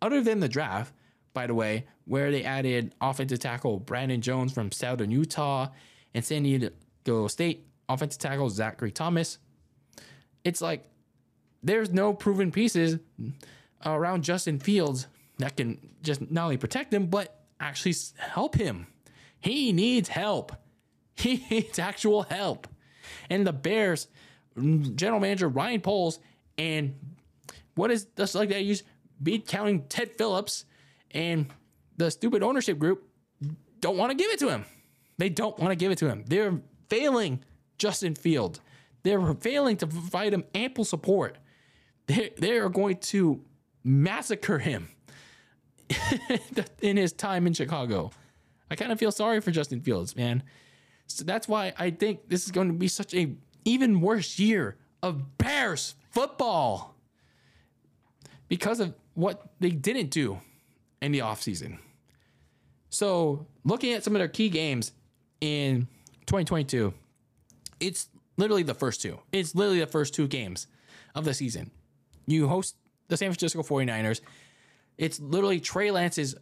other 0.00 0.22
than 0.22 0.40
the 0.40 0.48
draft, 0.48 0.92
by 1.34 1.46
the 1.46 1.54
way, 1.54 1.86
where 2.04 2.30
they 2.30 2.44
added 2.44 2.94
offensive 3.00 3.38
tackle 3.38 3.78
Brandon 3.78 4.20
Jones 4.20 4.52
from 4.52 4.72
Southern 4.72 5.10
Utah 5.10 5.68
and 6.14 6.24
San 6.24 6.42
Diego 6.42 7.28
State 7.28 7.68
offensive 7.88 8.20
tackle 8.20 8.50
Zachary 8.50 8.90
Thomas. 8.90 9.38
It's 10.44 10.60
like 10.60 10.84
there's 11.62 11.90
no 11.90 12.12
proven 12.12 12.52
pieces 12.52 12.98
around 13.84 14.24
Justin 14.24 14.58
Fields 14.58 15.06
that 15.38 15.56
can 15.56 15.78
just 16.02 16.30
not 16.30 16.44
only 16.44 16.56
protect 16.56 16.92
him, 16.92 17.06
but 17.06 17.44
actually 17.60 17.94
help 18.16 18.54
him. 18.56 18.86
He 19.40 19.72
needs 19.72 20.08
help. 20.08 20.52
He 21.22 21.44
needs 21.50 21.78
actual 21.78 22.22
help. 22.22 22.68
And 23.28 23.46
the 23.46 23.52
Bears 23.52 24.06
general 24.56 25.20
manager 25.20 25.48
Ryan 25.48 25.80
Poles 25.80 26.20
and 26.56 26.94
what 27.74 27.90
is 27.90 28.06
just 28.16 28.34
like 28.34 28.48
that 28.50 28.62
use 28.62 28.82
beat 29.22 29.46
counting 29.46 29.82
Ted 29.88 30.12
Phillips 30.16 30.64
and 31.10 31.46
the 31.96 32.10
stupid 32.10 32.42
ownership 32.42 32.78
group 32.78 33.08
don't 33.80 33.96
want 33.96 34.10
to 34.10 34.16
give 34.16 34.30
it 34.30 34.38
to 34.40 34.48
him. 34.48 34.64
They 35.18 35.28
don't 35.28 35.58
want 35.58 35.70
to 35.72 35.76
give 35.76 35.90
it 35.90 35.98
to 35.98 36.08
him. 36.08 36.24
They're 36.26 36.60
failing 36.88 37.42
Justin 37.78 38.14
Field. 38.14 38.60
They're 39.02 39.34
failing 39.34 39.76
to 39.78 39.86
provide 39.86 40.32
him 40.32 40.44
ample 40.54 40.84
support. 40.84 41.38
They, 42.06 42.32
they 42.38 42.58
are 42.58 42.68
going 42.68 42.98
to 42.98 43.44
massacre 43.84 44.58
him 44.58 44.88
in 46.82 46.96
his 46.96 47.12
time 47.12 47.46
in 47.46 47.52
Chicago. 47.52 48.10
I 48.70 48.76
kind 48.76 48.92
of 48.92 48.98
feel 48.98 49.12
sorry 49.12 49.40
for 49.40 49.50
Justin 49.50 49.80
Fields, 49.80 50.14
man. 50.16 50.42
So 51.08 51.24
that's 51.24 51.48
why 51.48 51.72
I 51.78 51.90
think 51.90 52.28
this 52.28 52.44
is 52.44 52.52
going 52.52 52.68
to 52.68 52.74
be 52.74 52.88
such 52.88 53.14
a 53.14 53.32
even 53.64 54.00
worse 54.00 54.38
year 54.38 54.76
of 55.02 55.38
Bears 55.38 55.94
football 56.10 56.94
because 58.48 58.80
of 58.80 58.94
what 59.14 59.50
they 59.60 59.70
didn't 59.70 60.10
do 60.10 60.40
in 61.02 61.12
the 61.12 61.20
offseason. 61.20 61.78
So, 62.90 63.46
looking 63.64 63.92
at 63.92 64.02
some 64.02 64.14
of 64.14 64.20
their 64.20 64.28
key 64.28 64.48
games 64.48 64.92
in 65.40 65.88
2022, 66.26 66.94
it's 67.80 68.08
literally 68.36 68.62
the 68.62 68.74
first 68.74 69.02
two. 69.02 69.18
It's 69.32 69.54
literally 69.54 69.80
the 69.80 69.86
first 69.86 70.14
two 70.14 70.26
games 70.26 70.66
of 71.14 71.24
the 71.24 71.34
season. 71.34 71.70
You 72.26 72.48
host 72.48 72.76
the 73.08 73.16
San 73.16 73.30
Francisco 73.30 73.62
49ers. 73.62 74.20
It's 74.96 75.20
literally 75.20 75.60
Trey 75.60 75.90
Lance's 75.90 76.34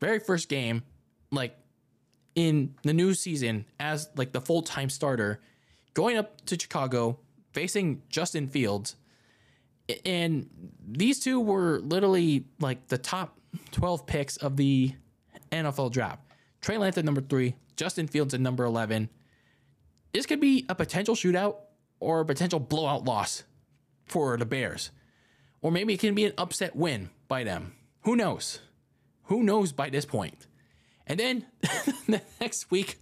very 0.00 0.20
first 0.20 0.48
game, 0.48 0.82
like 1.32 1.56
in 2.38 2.72
the 2.84 2.92
new 2.92 3.14
season 3.14 3.64
as 3.80 4.08
like 4.14 4.30
the 4.30 4.40
full 4.40 4.62
time 4.62 4.88
starter, 4.88 5.40
going 5.92 6.16
up 6.16 6.40
to 6.46 6.56
Chicago, 6.56 7.18
facing 7.52 8.00
Justin 8.08 8.46
Fields. 8.46 8.94
And 10.06 10.48
these 10.86 11.18
two 11.18 11.40
were 11.40 11.80
literally 11.80 12.44
like 12.60 12.86
the 12.86 12.96
top 12.96 13.36
12 13.72 14.06
picks 14.06 14.36
of 14.36 14.56
the 14.56 14.94
NFL 15.50 15.90
draft. 15.90 16.22
Trey 16.60 16.78
Lance 16.78 16.96
at 16.96 17.04
number 17.04 17.20
three, 17.20 17.56
Justin 17.74 18.06
Fields 18.06 18.34
at 18.34 18.40
number 18.40 18.62
11. 18.62 19.08
This 20.12 20.24
could 20.24 20.40
be 20.40 20.64
a 20.68 20.76
potential 20.76 21.16
shootout 21.16 21.56
or 21.98 22.20
a 22.20 22.24
potential 22.24 22.60
blowout 22.60 23.04
loss 23.04 23.42
for 24.06 24.36
the 24.36 24.46
Bears. 24.46 24.92
Or 25.60 25.72
maybe 25.72 25.94
it 25.94 26.00
can 26.00 26.14
be 26.14 26.24
an 26.24 26.34
upset 26.38 26.76
win 26.76 27.10
by 27.26 27.42
them. 27.42 27.74
Who 28.02 28.14
knows? 28.14 28.60
Who 29.24 29.42
knows 29.42 29.72
by 29.72 29.90
this 29.90 30.04
point? 30.04 30.46
And 31.08 31.18
then 31.18 31.46
the 32.06 32.22
next 32.40 32.70
week, 32.70 32.98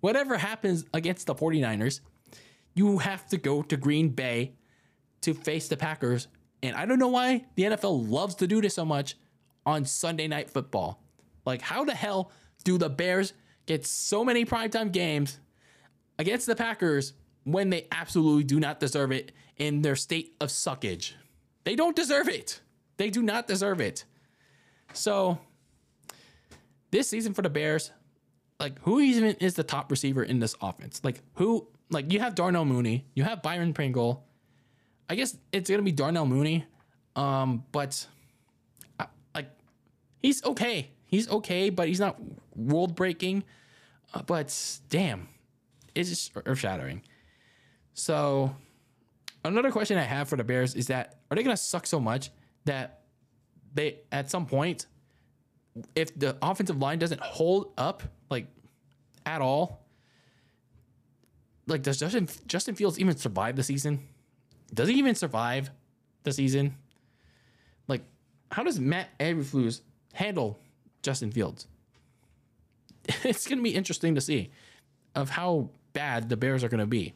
whatever 0.00 0.38
happens 0.38 0.84
against 0.94 1.26
the 1.26 1.34
49ers, 1.34 2.00
you 2.74 2.98
have 2.98 3.28
to 3.28 3.36
go 3.36 3.62
to 3.62 3.76
Green 3.76 4.10
Bay 4.10 4.54
to 5.22 5.34
face 5.34 5.68
the 5.68 5.76
Packers. 5.76 6.28
And 6.62 6.76
I 6.76 6.86
don't 6.86 6.98
know 6.98 7.08
why 7.08 7.44
the 7.56 7.64
NFL 7.64 8.08
loves 8.08 8.36
to 8.36 8.46
do 8.46 8.60
this 8.60 8.74
so 8.74 8.84
much 8.84 9.16
on 9.66 9.84
Sunday 9.84 10.28
night 10.28 10.50
football. 10.50 11.02
Like, 11.44 11.60
how 11.60 11.84
the 11.84 11.94
hell 11.94 12.30
do 12.64 12.78
the 12.78 12.88
Bears 12.88 13.32
get 13.66 13.86
so 13.86 14.24
many 14.24 14.44
primetime 14.44 14.92
games 14.92 15.40
against 16.18 16.46
the 16.46 16.56
Packers 16.56 17.12
when 17.44 17.70
they 17.70 17.86
absolutely 17.90 18.44
do 18.44 18.60
not 18.60 18.80
deserve 18.80 19.12
it 19.12 19.32
in 19.56 19.82
their 19.82 19.96
state 19.96 20.36
of 20.40 20.48
suckage? 20.48 21.12
They 21.64 21.76
don't 21.76 21.96
deserve 21.96 22.28
it. 22.28 22.60
They 22.96 23.10
do 23.10 23.22
not 23.22 23.46
deserve 23.46 23.80
it. 23.80 24.04
So, 24.92 25.38
this 26.90 27.08
season 27.08 27.34
for 27.34 27.42
the 27.42 27.50
Bears, 27.50 27.90
like, 28.60 28.78
who 28.82 29.00
even 29.00 29.36
is 29.36 29.54
the 29.54 29.62
top 29.62 29.90
receiver 29.90 30.22
in 30.22 30.40
this 30.40 30.56
offense? 30.60 31.00
Like, 31.04 31.20
who, 31.34 31.68
like, 31.90 32.12
you 32.12 32.20
have 32.20 32.34
Darnell 32.34 32.64
Mooney, 32.64 33.06
you 33.14 33.22
have 33.22 33.42
Byron 33.42 33.72
Pringle. 33.72 34.24
I 35.08 35.14
guess 35.14 35.36
it's 35.52 35.68
to 35.68 35.82
be 35.82 35.92
Darnell 35.92 36.26
Mooney. 36.26 36.66
Um, 37.16 37.64
but, 37.72 38.06
like, 39.34 39.50
he's 40.20 40.44
okay. 40.44 40.90
He's 41.06 41.28
okay, 41.30 41.70
but 41.70 41.88
he's 41.88 42.00
not 42.00 42.18
world 42.54 42.94
breaking. 42.94 43.44
Uh, 44.12 44.22
but 44.22 44.54
damn, 44.90 45.28
it's 45.94 46.08
just 46.08 46.32
earth 46.46 46.58
shattering. 46.58 47.02
So, 47.94 48.54
another 49.44 49.70
question 49.70 49.98
I 49.98 50.02
have 50.02 50.28
for 50.28 50.36
the 50.36 50.44
Bears 50.44 50.74
is 50.74 50.88
that 50.88 51.20
are 51.30 51.36
they 51.36 51.42
to 51.56 51.62
suck 51.62 51.86
so 51.86 52.00
much 52.00 52.30
that 52.64 53.02
they, 53.74 54.00
at 54.12 54.30
some 54.30 54.46
point, 54.46 54.86
if 55.94 56.18
the 56.18 56.36
offensive 56.42 56.78
line 56.78 56.98
doesn't 56.98 57.20
hold 57.20 57.72
up 57.76 58.02
like 58.30 58.46
at 59.26 59.40
all, 59.40 59.84
like 61.66 61.82
does 61.82 61.98
Justin 61.98 62.28
Justin 62.46 62.74
Fields 62.74 62.98
even 62.98 63.16
survive 63.16 63.56
the 63.56 63.62
season? 63.62 64.06
Does 64.72 64.88
he 64.88 64.94
even 64.94 65.14
survive 65.14 65.70
the 66.24 66.32
season? 66.32 66.76
Like, 67.86 68.02
how 68.52 68.62
does 68.62 68.78
Matt 68.78 69.16
Eberflus 69.18 69.80
handle 70.12 70.60
Justin 71.02 71.30
Fields? 71.30 71.66
It's 73.24 73.46
going 73.46 73.58
to 73.58 73.64
be 73.64 73.74
interesting 73.74 74.14
to 74.16 74.20
see 74.20 74.50
of 75.14 75.30
how 75.30 75.70
bad 75.94 76.28
the 76.28 76.36
Bears 76.36 76.62
are 76.62 76.68
going 76.68 76.80
to 76.80 76.86
be 76.86 77.14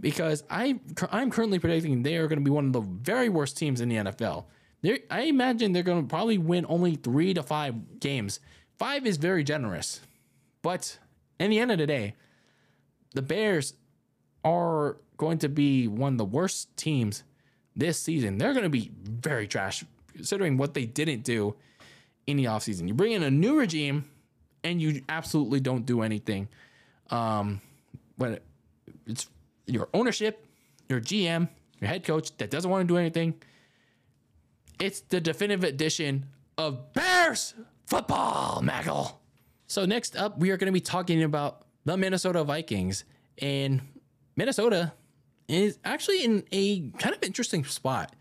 because 0.00 0.42
I 0.48 0.80
I'm 1.10 1.30
currently 1.30 1.58
predicting 1.58 2.02
they 2.02 2.16
are 2.16 2.26
going 2.26 2.38
to 2.38 2.44
be 2.44 2.50
one 2.50 2.66
of 2.66 2.72
the 2.72 2.80
very 2.80 3.28
worst 3.28 3.56
teams 3.56 3.80
in 3.80 3.88
the 3.88 3.96
NFL. 3.96 4.44
They're, 4.82 4.98
I 5.10 5.22
imagine 5.22 5.72
they're 5.72 5.82
going 5.82 6.02
to 6.02 6.08
probably 6.08 6.38
win 6.38 6.64
only 6.68 6.94
three 6.94 7.34
to 7.34 7.42
five 7.42 8.00
games. 8.00 8.40
Five 8.78 9.06
is 9.06 9.18
very 9.18 9.44
generous, 9.44 10.00
but 10.62 10.98
in 11.38 11.50
the 11.50 11.58
end 11.58 11.70
of 11.70 11.78
the 11.78 11.86
day, 11.86 12.14
the 13.14 13.22
Bears 13.22 13.74
are 14.44 14.96
going 15.16 15.38
to 15.38 15.48
be 15.48 15.86
one 15.86 16.14
of 16.14 16.18
the 16.18 16.24
worst 16.24 16.74
teams 16.76 17.24
this 17.76 17.98
season. 17.98 18.38
They're 18.38 18.52
going 18.52 18.64
to 18.64 18.70
be 18.70 18.90
very 19.04 19.46
trash 19.46 19.84
considering 20.14 20.56
what 20.56 20.74
they 20.74 20.86
didn't 20.86 21.24
do 21.24 21.56
in 22.26 22.36
the 22.36 22.44
offseason. 22.44 22.88
You 22.88 22.94
bring 22.94 23.12
in 23.12 23.22
a 23.22 23.30
new 23.30 23.58
regime 23.58 24.04
and 24.64 24.80
you 24.80 25.02
absolutely 25.08 25.60
don't 25.60 25.86
do 25.86 26.02
anything. 26.02 26.48
Um, 27.10 27.60
when 28.16 28.38
it's 29.06 29.28
your 29.66 29.88
ownership, 29.92 30.46
your 30.88 31.00
GM, 31.00 31.48
your 31.80 31.88
head 31.88 32.04
coach 32.04 32.36
that 32.38 32.50
doesn't 32.50 32.70
want 32.70 32.86
to 32.86 32.92
do 32.92 32.98
anything. 32.98 33.34
It's 34.80 35.02
the 35.02 35.20
definitive 35.20 35.62
edition 35.62 36.24
of 36.56 36.94
Bears 36.94 37.52
football, 37.86 38.62
Maggle. 38.62 39.12
So 39.66 39.84
next 39.84 40.16
up, 40.16 40.38
we 40.38 40.50
are 40.50 40.56
going 40.56 40.66
to 40.66 40.72
be 40.72 40.80
talking 40.80 41.22
about 41.22 41.66
the 41.84 41.98
Minnesota 41.98 42.42
Vikings, 42.44 43.04
and 43.42 43.82
Minnesota 44.36 44.94
is 45.48 45.78
actually 45.84 46.24
in 46.24 46.44
a 46.50 46.88
kind 46.92 47.14
of 47.14 47.22
interesting 47.22 47.62
spot 47.64 48.16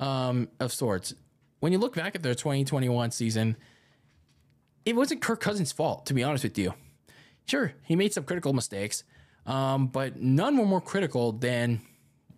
um, 0.00 0.48
of 0.60 0.72
sorts. 0.72 1.12
When 1.60 1.72
you 1.72 1.78
look 1.78 1.94
back 1.94 2.14
at 2.14 2.22
their 2.22 2.34
2021 2.34 3.10
season, 3.10 3.58
it 4.86 4.96
wasn't 4.96 5.20
Kirk 5.20 5.40
Cousins' 5.40 5.72
fault, 5.72 6.06
to 6.06 6.14
be 6.14 6.22
honest 6.22 6.42
with 6.42 6.56
you. 6.56 6.72
Sure, 7.44 7.74
he 7.82 7.96
made 7.96 8.14
some 8.14 8.24
critical 8.24 8.54
mistakes, 8.54 9.04
um, 9.44 9.88
but 9.88 10.16
none 10.16 10.56
were 10.56 10.64
more 10.64 10.80
critical 10.80 11.32
than 11.32 11.82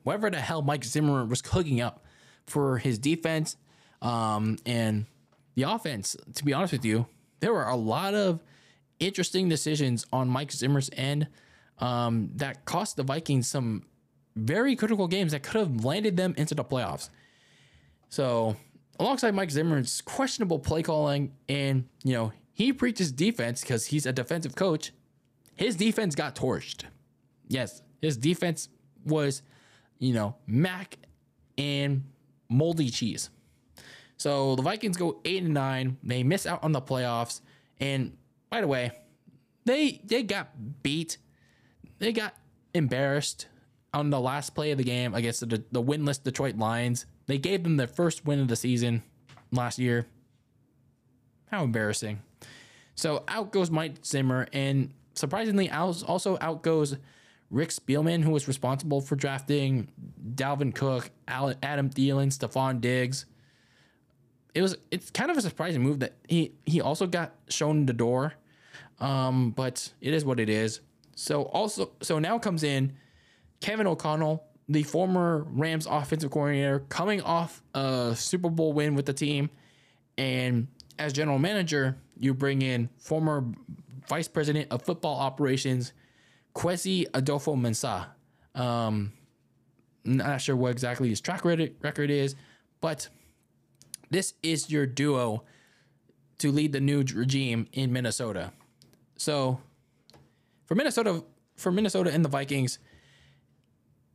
whatever 0.03 0.29
the 0.29 0.41
hell 0.41 0.61
Mike 0.61 0.83
Zimmer 0.83 1.25
was 1.25 1.41
cooking 1.41 1.81
up 1.81 2.05
for 2.51 2.79
his 2.79 2.99
defense 2.99 3.57
um, 4.03 4.59
and 4.67 5.07
the 5.55 5.63
offense. 5.63 6.17
To 6.35 6.45
be 6.45 6.53
honest 6.53 6.73
with 6.73 6.85
you, 6.85 7.07
there 7.41 7.53
were 7.53 7.65
a 7.65 7.77
lot 7.77 8.15
of 8.15 8.43
interesting 8.99 9.49
decisions 9.49 10.07
on 10.13 10.29
Mike 10.29 10.53
Zimmer's 10.53 10.91
end 10.93 11.29
um, 11.79 12.31
that 12.37 12.65
cost 12.65 12.97
the 12.97 13.03
Vikings 13.03 13.49
some 13.49 13.85
very 14.37 14.77
critical 14.77 15.09
games 15.09 15.33
that 15.33 15.43
could 15.43 15.59
have 15.59 15.85
landed 15.85 16.17
them 16.17 16.35
into 16.37 16.55
the 16.55 16.65
playoffs. 16.65 17.09
So, 18.09 18.57
alongside 18.99 19.35
Mike 19.35 19.51
Zimmer's 19.51 20.01
questionable 20.03 20.59
play 20.59 20.83
calling, 20.83 21.33
and 21.49 21.89
you 22.05 22.13
know 22.15 22.33
he 22.53 22.73
preaches 22.73 23.13
defense 23.13 23.61
because 23.63 23.87
he's 23.87 24.07
a 24.07 24.13
defensive 24.13 24.55
coach. 24.55 24.93
His 25.55 25.77
defense 25.77 26.15
got 26.15 26.35
torched. 26.35 26.85
Yes, 27.49 27.83
his 28.01 28.17
defense 28.17 28.69
was, 29.05 29.43
you 29.99 30.13
know, 30.13 30.37
Mac 30.47 30.97
and 31.59 32.05
moldy 32.51 32.91
cheese. 32.91 33.31
So 34.17 34.55
the 34.55 34.63
Vikings 34.63 34.99
go 34.99 35.21
eight 35.25 35.43
and 35.43 35.55
nine. 35.55 35.97
They 36.03 36.23
miss 36.23 36.45
out 36.45 36.63
on 36.63 36.73
the 36.73 36.83
playoffs. 36.83 37.41
And 37.79 38.17
by 38.51 38.61
the 38.61 38.67
way, 38.67 38.93
they 39.65 40.03
they 40.05 40.23
got 40.23 40.51
beat. 40.83 41.17
They 41.99 42.13
got 42.13 42.35
embarrassed 42.75 43.47
on 43.93 44.11
the 44.11 44.21
last 44.21 44.55
play 44.55 44.71
of 44.71 44.79
the 44.79 44.85
game 44.85 45.15
against 45.15 45.41
the, 45.41 45.65
the 45.73 45.83
winless 45.83 46.23
Detroit 46.23 46.57
Lions. 46.57 47.07
They 47.27 47.39
gave 47.39 47.63
them 47.63 47.77
their 47.77 47.87
first 47.87 48.25
win 48.25 48.41
of 48.41 48.49
the 48.49 48.57
season 48.57 49.03
last 49.53 49.79
year. 49.79 50.07
How 51.51 51.65
embarrassing. 51.65 52.21
So 52.95 53.25
out 53.27 53.51
goes 53.53 53.71
Mike 53.71 54.05
Zimmer, 54.05 54.47
and 54.53 54.93
surprisingly, 55.15 55.71
also 55.71 56.39
out 56.41 56.63
goes 56.63 56.97
Rick 57.51 57.71
Spielman, 57.71 58.23
who 58.23 58.31
was 58.31 58.47
responsible 58.47 59.01
for 59.01 59.17
drafting 59.17 59.89
Dalvin 60.35 60.75
Cook, 60.75 61.11
Adam 61.27 61.91
Thielen, 61.91 62.29
Stefon 62.29 62.81
Diggs. 62.81 63.27
It 64.55 64.63
was 64.63 64.77
it's 64.91 65.11
kind 65.11 65.31
of 65.31 65.37
a 65.37 65.43
surprising 65.43 65.83
move 65.83 66.01
that 66.01 66.15
he 66.29 66.53
he 66.65 66.81
also 66.81 67.07
got 67.07 67.35
shown 67.49 67.87
the 67.87 67.93
door, 67.93 68.35
um, 69.01 69.51
but 69.51 69.93
it 70.01 70.15
is 70.15 70.25
what 70.25 70.41
it 70.41 70.49
is. 70.49 70.81
So 71.17 71.43
also 71.43 71.91
so 72.03 72.19
now 72.19 72.39
comes 72.39 72.63
in 72.63 72.95
Kevin 73.61 73.87
O'Connell, 73.87 74.45
the 74.69 74.83
former 74.83 75.47
Rams 75.51 75.87
offensive 75.87 76.31
coordinator, 76.31 76.81
coming 76.89 77.21
off 77.21 77.63
a 77.75 78.15
Super 78.17 78.51
Bowl 78.51 78.73
win 78.73 78.95
with 78.95 79.07
the 79.07 79.13
team, 79.13 79.51
and 80.19 80.69
as 80.99 81.13
general 81.13 81.39
manager, 81.39 81.97
you 82.19 82.35
bring 82.35 82.63
in 82.63 82.89
former 82.99 83.45
vice 84.09 84.29
president 84.29 84.69
of 84.71 84.83
football 84.83 85.19
operations 85.19 85.93
Kwesi 86.55 87.09
Adofo-Mensah. 87.11 88.07
Um, 88.61 89.13
not 90.05 90.41
sure 90.41 90.57
what 90.57 90.73
exactly 90.73 91.09
his 91.09 91.21
track 91.21 91.45
record 91.45 92.11
is, 92.11 92.35
but 92.81 93.09
this 94.11 94.35
is 94.43 94.71
your 94.71 94.87
duo 94.87 95.45
to 96.39 96.51
lead 96.51 96.73
the 96.73 96.81
new 96.81 97.05
regime 97.15 97.69
in 97.73 97.93
Minnesota. 97.93 98.53
So 99.17 99.61
for 100.65 100.75
Minnesota, 100.75 101.23
for 101.57 101.71
Minnesota 101.71 102.13
and 102.13 102.25
the 102.25 102.29
Vikings, 102.29 102.79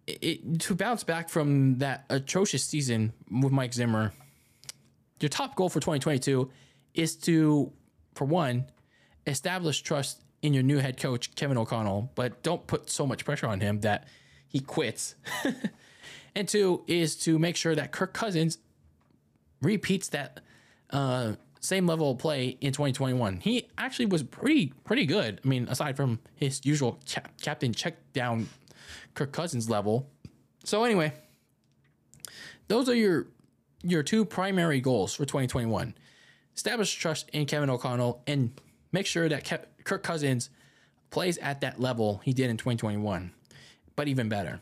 it, 0.08 0.20
it, 0.22 0.60
to 0.62 0.76
bounce 0.76 1.04
back 1.04 1.30
from 1.30 1.78
that 1.80 2.06
atrocious 2.10 2.64
season 2.64 3.14
with 3.30 3.52
Mike 3.52 3.74
Zimmer, 3.74 4.14
your 5.20 5.30
top 5.30 5.56
goal 5.56 5.70
for 5.70 5.80
2022 5.80 6.50
is 6.94 7.16
to, 7.16 7.72
for 8.14 8.26
one, 8.26 8.66
establish 9.28 9.82
trust 9.82 10.25
in 10.46 10.54
your 10.54 10.64
new 10.64 10.78
head 10.78 10.98
coach, 10.98 11.34
Kevin 11.34 11.58
O'Connell, 11.58 12.12
but 12.14 12.44
don't 12.44 12.68
put 12.68 12.90
so 12.90 13.08
much 13.08 13.26
pressure 13.26 13.48
on 13.48 13.60
him 13.60 13.80
that 13.82 14.08
he 14.48 14.60
quits. 14.60 15.16
and 16.36 16.48
two 16.48 16.84
is 16.86 17.16
to 17.16 17.40
make 17.40 17.56
sure 17.56 17.74
that 17.74 17.92
Kirk 17.92 18.14
Cousins 18.14 18.60
repeats 19.62 20.10
that 20.10 20.42
uh, 20.92 21.34
same 21.60 21.88
level 21.88 22.12
of 22.12 22.20
play 22.20 22.58
in 22.62 22.72
2021. 22.74 23.38
He 23.38 23.68
actually 23.78 24.06
was 24.06 24.22
pretty 24.22 24.72
pretty 24.84 25.08
good. 25.08 25.42
I 25.44 25.48
mean, 25.48 25.68
aside 25.68 25.98
from 25.98 26.20
his 26.36 26.64
usual 26.64 27.00
cha- 27.06 27.24
captain 27.42 27.74
check 27.74 27.96
down 28.14 28.48
Kirk 29.16 29.32
Cousins 29.32 29.68
level. 29.68 30.08
So 30.64 30.84
anyway, 30.84 31.14
those 32.68 32.88
are 32.88 32.96
your 32.96 33.28
your 33.82 34.04
two 34.04 34.26
primary 34.26 34.80
goals 34.80 35.16
for 35.16 35.26
2021. 35.26 35.96
Establish 36.56 36.94
trust 36.94 37.30
in 37.32 37.48
Kevin 37.48 37.70
O'Connell 37.72 38.22
and 38.28 38.52
make 38.92 39.08
sure 39.08 39.28
that 39.28 39.44
Ke- 39.44 39.68
Kirk 39.86 40.04
Cousins 40.04 40.50
plays 41.10 41.38
at 41.38 41.62
that 41.62 41.80
level 41.80 42.20
he 42.24 42.34
did 42.34 42.50
in 42.50 42.58
2021, 42.58 43.32
but 43.96 44.10
even 44.10 44.28
better. 44.28 44.60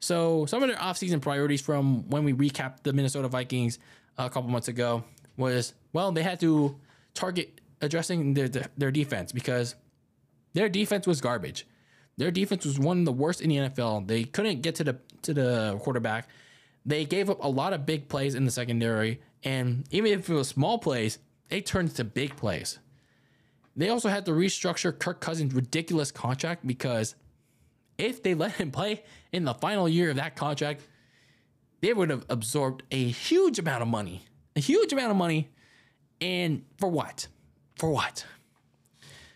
So, 0.00 0.46
some 0.46 0.62
of 0.62 0.68
their 0.68 0.78
offseason 0.78 1.20
priorities 1.20 1.60
from 1.60 2.08
when 2.08 2.24
we 2.24 2.32
recapped 2.32 2.82
the 2.82 2.92
Minnesota 2.92 3.28
Vikings 3.28 3.78
a 4.16 4.30
couple 4.30 4.48
months 4.48 4.68
ago 4.68 5.04
was 5.36 5.74
well, 5.92 6.12
they 6.12 6.22
had 6.22 6.40
to 6.40 6.76
target 7.14 7.60
addressing 7.80 8.34
their, 8.34 8.48
their 8.48 8.90
defense 8.90 9.32
because 9.32 9.74
their 10.54 10.68
defense 10.68 11.06
was 11.06 11.20
garbage. 11.20 11.66
Their 12.16 12.30
defense 12.30 12.64
was 12.64 12.78
one 12.78 13.00
of 13.00 13.04
the 13.04 13.12
worst 13.12 13.40
in 13.42 13.50
the 13.50 13.56
NFL. 13.56 14.06
They 14.06 14.24
couldn't 14.24 14.62
get 14.62 14.74
to 14.76 14.84
the 14.84 14.98
to 15.22 15.34
the 15.34 15.78
quarterback. 15.82 16.28
they 16.84 17.04
gave 17.04 17.28
up 17.28 17.42
a 17.42 17.48
lot 17.48 17.72
of 17.72 17.84
big 17.84 18.08
plays 18.08 18.34
in 18.34 18.44
the 18.44 18.50
secondary, 18.50 19.20
and 19.42 19.84
even 19.90 20.12
if 20.12 20.30
it 20.30 20.34
was 20.34 20.48
small 20.48 20.78
plays, 20.78 21.18
they 21.48 21.60
turned 21.60 21.94
to 21.96 22.04
big 22.04 22.36
plays. 22.36 22.78
They 23.76 23.90
also 23.90 24.08
had 24.08 24.24
to 24.26 24.32
restructure 24.32 24.98
Kirk 24.98 25.20
Cousins' 25.20 25.54
ridiculous 25.54 26.10
contract 26.10 26.66
because 26.66 27.14
if 27.98 28.22
they 28.22 28.34
let 28.34 28.52
him 28.52 28.70
play 28.70 29.02
in 29.32 29.44
the 29.44 29.54
final 29.54 29.88
year 29.88 30.10
of 30.10 30.16
that 30.16 30.34
contract, 30.34 30.82
they 31.80 31.92
would 31.92 32.10
have 32.10 32.24
absorbed 32.28 32.82
a 32.90 33.08
huge 33.08 33.58
amount 33.58 33.82
of 33.82 33.88
money. 33.88 34.22
A 34.54 34.60
huge 34.60 34.92
amount 34.92 35.10
of 35.10 35.16
money. 35.16 35.50
And 36.20 36.64
for 36.78 36.88
what? 36.88 37.28
For 37.76 37.90
what? 37.90 38.24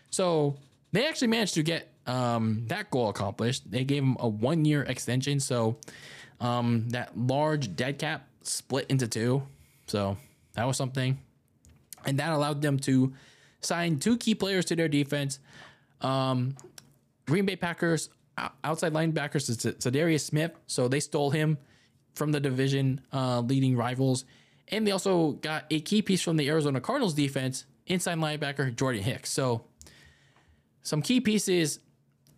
So 0.09 0.57
they 0.91 1.07
actually 1.07 1.27
managed 1.27 1.53
to 1.53 1.63
get 1.63 1.89
um, 2.07 2.63
that 2.67 2.89
goal 2.89 3.09
accomplished. 3.09 3.69
They 3.69 3.83
gave 3.83 4.01
him 4.01 4.17
a 4.19 4.27
one 4.27 4.65
year 4.65 4.81
extension. 4.83 5.39
So 5.39 5.77
um, 6.39 6.89
that 6.89 7.15
large 7.15 7.75
dead 7.75 7.99
cap 7.99 8.27
split 8.41 8.87
into 8.89 9.07
two. 9.07 9.43
So 9.85 10.17
that 10.53 10.65
was 10.65 10.77
something. 10.77 11.19
And 12.05 12.17
that 12.17 12.31
allowed 12.31 12.63
them 12.63 12.79
to 12.79 13.13
sign 13.61 13.99
two 13.99 14.17
key 14.17 14.35
players 14.35 14.65
to 14.65 14.75
their 14.75 14.87
defense. 14.87 15.39
Um, 16.01 16.55
Green 17.25 17.45
Bay 17.45 17.55
Packers 17.55 18.09
outside 18.63 18.93
linebackers 18.93 19.49
is 19.49 19.57
Za'Darius 19.57 20.21
Smith. 20.21 20.51
So 20.67 20.87
they 20.87 20.99
stole 20.99 21.31
him 21.31 21.57
from 22.15 22.31
the 22.31 22.39
division 22.39 23.01
uh, 23.13 23.41
leading 23.41 23.75
rivals. 23.75 24.25
And 24.67 24.87
they 24.87 24.91
also 24.91 25.33
got 25.33 25.65
a 25.69 25.81
key 25.81 26.01
piece 26.01 26.21
from 26.21 26.37
the 26.37 26.47
Arizona 26.49 26.79
Cardinals 26.79 27.13
defense, 27.13 27.65
inside 27.87 28.17
linebacker 28.17 28.73
Jordan 28.75 29.03
Hicks. 29.03 29.29
So 29.29 29.65
some 30.81 31.01
key 31.01 31.21
pieces 31.21 31.79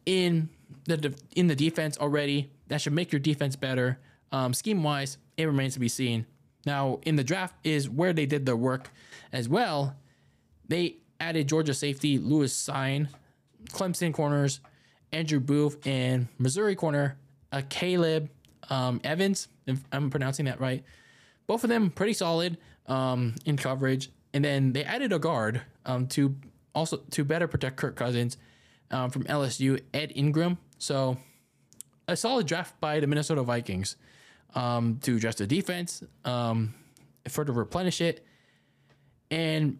in 0.05 0.49
the 0.85 1.15
in 1.35 1.47
the 1.47 1.55
defense 1.55 1.97
already 1.97 2.51
that 2.67 2.81
should 2.81 2.93
make 2.93 3.11
your 3.11 3.19
defense 3.19 3.55
better. 3.55 3.99
Um, 4.31 4.53
scheme 4.53 4.83
wise, 4.83 5.17
it 5.37 5.45
remains 5.45 5.75
to 5.75 5.79
be 5.79 5.87
seen. 5.87 6.25
Now 6.65 6.99
in 7.03 7.15
the 7.15 7.23
draft 7.23 7.55
is 7.63 7.89
where 7.89 8.13
they 8.13 8.25
did 8.25 8.45
their 8.45 8.55
work 8.55 8.89
as 9.31 9.47
well. 9.47 9.95
They 10.67 10.97
added 11.23 11.47
Georgia 11.47 11.73
safety 11.73 12.17
Lewis 12.17 12.53
Cine, 12.53 13.07
Clemson 13.69 14.13
corners 14.13 14.59
Andrew 15.13 15.39
Booth, 15.39 15.85
and 15.87 16.27
Missouri 16.37 16.75
corner 16.75 17.17
uh, 17.51 17.61
Caleb 17.69 18.29
um, 18.69 18.99
Evans, 19.03 19.47
if 19.65 19.79
I'm 19.91 20.09
pronouncing 20.09 20.45
that 20.45 20.59
right. 20.59 20.83
Both 21.47 21.63
of 21.63 21.69
them 21.69 21.91
pretty 21.91 22.13
solid 22.13 22.57
um, 22.87 23.35
in 23.45 23.57
coverage. 23.57 24.09
And 24.33 24.43
then 24.43 24.73
they 24.73 24.83
added 24.83 25.13
a 25.13 25.19
guard 25.19 25.61
um, 25.85 26.07
to 26.07 26.35
also 26.73 26.97
to 27.11 27.23
better 27.23 27.47
protect 27.47 27.77
Kirk 27.77 27.95
Cousins 27.95 28.37
um, 28.89 29.11
from 29.11 29.23
LSU, 29.25 29.79
Ed 29.93 30.11
Ingram. 30.15 30.57
So 30.79 31.17
a 32.07 32.17
solid 32.17 32.47
draft 32.47 32.79
by 32.81 32.99
the 32.99 33.07
Minnesota 33.07 33.43
Vikings 33.43 33.95
um, 34.55 34.97
to 35.03 35.15
address 35.17 35.35
the 35.35 35.47
defense, 35.47 36.03
um, 36.25 36.73
further 37.27 37.53
replenish 37.53 38.01
it, 38.01 38.25
and 39.29 39.79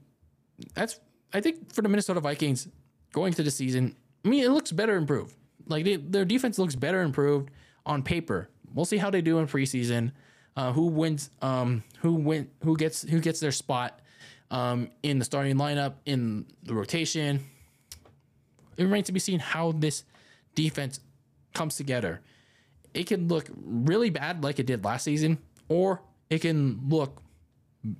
that's 0.75 0.99
I 1.33 1.41
think 1.41 1.73
for 1.73 1.81
the 1.81 1.89
Minnesota 1.89 2.19
Vikings 2.19 2.67
going 3.11 3.33
to 3.33 3.43
the 3.43 3.51
season. 3.51 3.95
I 4.23 4.29
mean, 4.29 4.43
it 4.43 4.49
looks 4.49 4.71
better 4.71 4.95
improved. 4.95 5.35
Like 5.67 5.85
they, 5.85 5.95
their 5.95 6.25
defense 6.25 6.59
looks 6.59 6.75
better 6.75 7.01
improved 7.01 7.49
on 7.85 8.03
paper. 8.03 8.49
We'll 8.73 8.85
see 8.85 8.97
how 8.97 9.09
they 9.09 9.21
do 9.21 9.39
in 9.39 9.47
preseason. 9.47 10.11
Uh, 10.55 10.71
who 10.71 10.87
wins? 10.87 11.29
Um, 11.41 11.83
who 11.99 12.13
win? 12.13 12.49
Who 12.63 12.77
gets? 12.77 13.01
Who 13.03 13.19
gets 13.19 13.39
their 13.39 13.51
spot 13.51 13.99
um, 14.51 14.89
in 15.01 15.19
the 15.19 15.25
starting 15.25 15.55
lineup 15.55 15.95
in 16.05 16.45
the 16.63 16.73
rotation? 16.73 17.43
It 18.77 18.83
remains 18.83 19.07
to 19.07 19.11
be 19.11 19.19
seen 19.19 19.39
how 19.39 19.71
this 19.71 20.03
defense 20.55 20.99
comes 21.53 21.75
together. 21.75 22.21
It 22.93 23.07
can 23.07 23.27
look 23.27 23.47
really 23.55 24.09
bad 24.09 24.43
like 24.43 24.59
it 24.59 24.67
did 24.67 24.83
last 24.83 25.03
season, 25.03 25.39
or 25.69 26.01
it 26.29 26.39
can 26.39 26.81
look 26.87 27.21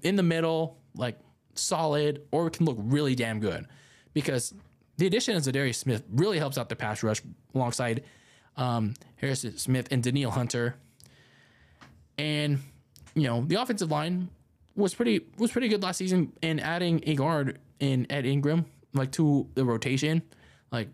in 0.04 0.16
the 0.16 0.24
middle, 0.24 0.78
like 0.96 1.18
solid, 1.56 2.22
or 2.32 2.48
it 2.48 2.54
can 2.54 2.66
look 2.66 2.78
really 2.80 3.16
damn 3.16 3.40
good. 3.40 3.66
Because 4.14 4.54
the 4.98 5.08
addition 5.08 5.36
of 5.36 5.44
Za'Darius 5.44 5.76
Smith 5.76 6.04
really 6.12 6.38
helps 6.38 6.58
out 6.58 6.70
the 6.70 6.76
pass 6.76 7.04
rush 7.04 7.22
alongside 7.56 8.04
um, 8.58 8.94
Harrison 9.16 9.58
Smith 9.58 9.88
and 9.92 10.04
Danielle 10.04 10.32
Hunter. 10.32 10.76
And 12.18 12.60
you 13.16 13.24
know 13.24 13.44
the 13.46 13.56
offensive 13.56 13.90
line 13.90 14.30
was 14.76 14.94
pretty 14.94 15.26
was 15.38 15.52
pretty 15.52 15.68
good 15.68 15.82
last 15.82 15.98
season. 15.98 16.34
And 16.44 16.62
adding 16.62 17.02
a 17.08 17.16
guard 17.16 17.60
in 17.80 18.06
Ed 18.12 18.26
Ingram 18.26 18.66
like 18.94 19.12
to 19.14 19.48
the 19.56 19.66
rotation, 19.66 20.22
like 20.72 20.90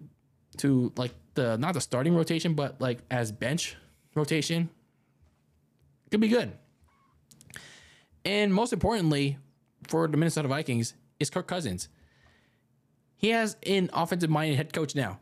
to 0.57 0.93
like 0.95 1.11
the 1.33 1.57
not 1.57 1.73
the 1.73 1.81
starting 1.81 2.15
rotation, 2.15 2.53
but 2.53 2.79
like 2.79 2.99
as 3.11 3.31
bench 3.31 3.75
rotation, 4.15 4.69
could 6.11 6.21
be 6.21 6.29
good. 6.29 6.51
And 8.25 8.53
most 8.53 8.73
importantly, 8.73 9.37
for 9.89 10.07
the 10.07 10.17
Minnesota 10.17 10.47
Vikings 10.47 10.93
is 11.19 11.29
Kirk 11.29 11.47
Cousins. 11.47 11.89
He 13.17 13.29
has 13.29 13.57
an 13.65 13.89
offensive 13.91 14.29
minded 14.29 14.55
head 14.55 14.71
coach 14.71 14.95
now. 14.95 15.19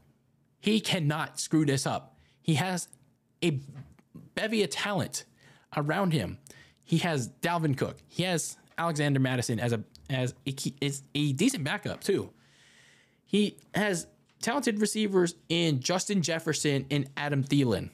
He 0.60 0.80
cannot 0.80 1.40
screw 1.40 1.66
this 1.66 1.88
up. 1.88 2.18
He 2.42 2.56
has 2.56 2.88
a 3.44 3.60
bevy 4.36 4.64
of 4.64 4.70
talent 4.70 5.26
around 5.76 6.14
him. 6.14 6.38
He 6.84 7.00
has 7.00 7.30
Dalvin 7.42 7.78
Cook. 7.78 7.98
He 8.08 8.24
has 8.24 8.58
Alexander 8.78 9.20
Mattison 9.20 9.60
as 9.60 9.74
a 9.74 9.84
as 10.10 10.34
a, 10.46 10.54
is 10.80 11.04
a 11.16 11.34
decent 11.34 11.64
backup 11.64 12.02
too. 12.02 12.32
He 13.26 13.58
has 13.74 14.08
talented 14.42 14.80
receivers 14.80 15.36
in 15.50 15.82
Justin 15.82 16.22
Jefferson 16.22 16.86
and 16.90 17.10
Adam 17.18 17.44
Thielen. 17.44 17.90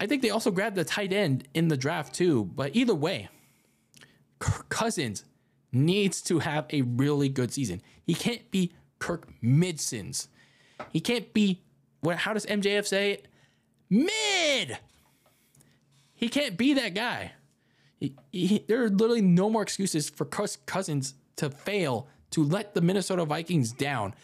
I 0.00 0.06
think 0.06 0.22
they 0.22 0.30
also 0.30 0.50
grabbed 0.50 0.76
the 0.76 0.84
tight 0.84 1.12
end 1.12 1.46
in 1.54 1.68
the 1.68 1.76
draft 1.76 2.14
too. 2.14 2.44
But 2.44 2.74
either 2.74 2.94
way, 2.94 3.28
Kirk 4.38 4.68
Cousins 4.68 5.24
needs 5.72 6.22
to 6.22 6.40
have 6.40 6.66
a 6.70 6.82
really 6.82 7.28
good 7.28 7.52
season. 7.52 7.82
He 8.04 8.14
can't 8.14 8.50
be 8.50 8.72
Kirk 8.98 9.28
Midsons. 9.42 10.28
He 10.90 11.00
can't 11.00 11.32
be 11.32 11.62
what? 12.00 12.18
How 12.18 12.32
does 12.32 12.46
MJF 12.46 12.86
say 12.86 13.12
it? 13.12 13.28
Mid. 13.88 14.78
He 16.14 16.28
can't 16.28 16.56
be 16.56 16.74
that 16.74 16.94
guy. 16.94 17.32
He, 17.98 18.14
he, 18.32 18.64
there 18.66 18.82
are 18.84 18.88
literally 18.88 19.22
no 19.22 19.48
more 19.48 19.62
excuses 19.62 20.08
for 20.08 20.24
Cousins 20.24 21.14
to 21.36 21.50
fail 21.50 22.08
to 22.30 22.42
let 22.42 22.74
the 22.74 22.80
Minnesota 22.80 23.24
Vikings 23.24 23.72
down. 23.72 24.14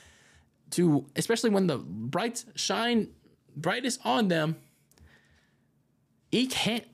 To 0.71 1.07
especially 1.17 1.51
when 1.51 1.67
the 1.67 1.79
brights 1.79 2.47
shine 2.55 3.09
brightest 3.55 4.01
on 4.05 4.29
them, 4.29 4.57
he 6.31 6.47
can't 6.47 6.85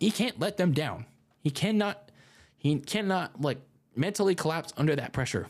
he 0.00 0.10
can't 0.10 0.40
let 0.40 0.56
them 0.56 0.72
down. 0.72 1.06
He 1.40 1.50
cannot 1.50 2.10
he 2.62 2.78
cannot 2.78 3.40
like 3.40 3.58
mentally 3.96 4.36
collapse 4.36 4.72
under 4.76 4.94
that 4.94 5.12
pressure. 5.12 5.48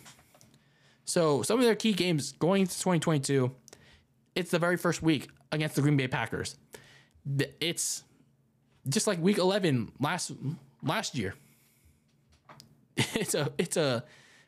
So 1.05 1.43
some 1.43 1.59
of 1.59 1.65
their 1.67 1.75
key 1.75 1.93
games 1.93 2.33
going 2.33 2.63
into 2.63 2.73
2022 2.73 3.53
it's 4.35 4.51
the 4.51 4.59
very 4.59 4.79
first 4.79 5.03
week 5.03 5.29
against 5.51 5.77
the 5.77 5.83
Green 5.83 5.99
Bay 5.99 6.09
Packers. 6.09 6.57
It's 7.61 8.03
just 8.89 9.07
like 9.07 9.21
week 9.21 9.37
11 9.37 9.93
last 10.01 10.33
last 10.83 11.15
year. 11.15 11.35
It's 13.15 13.35
a 13.35 13.53
it's 13.59 13.77
a 13.77 14.05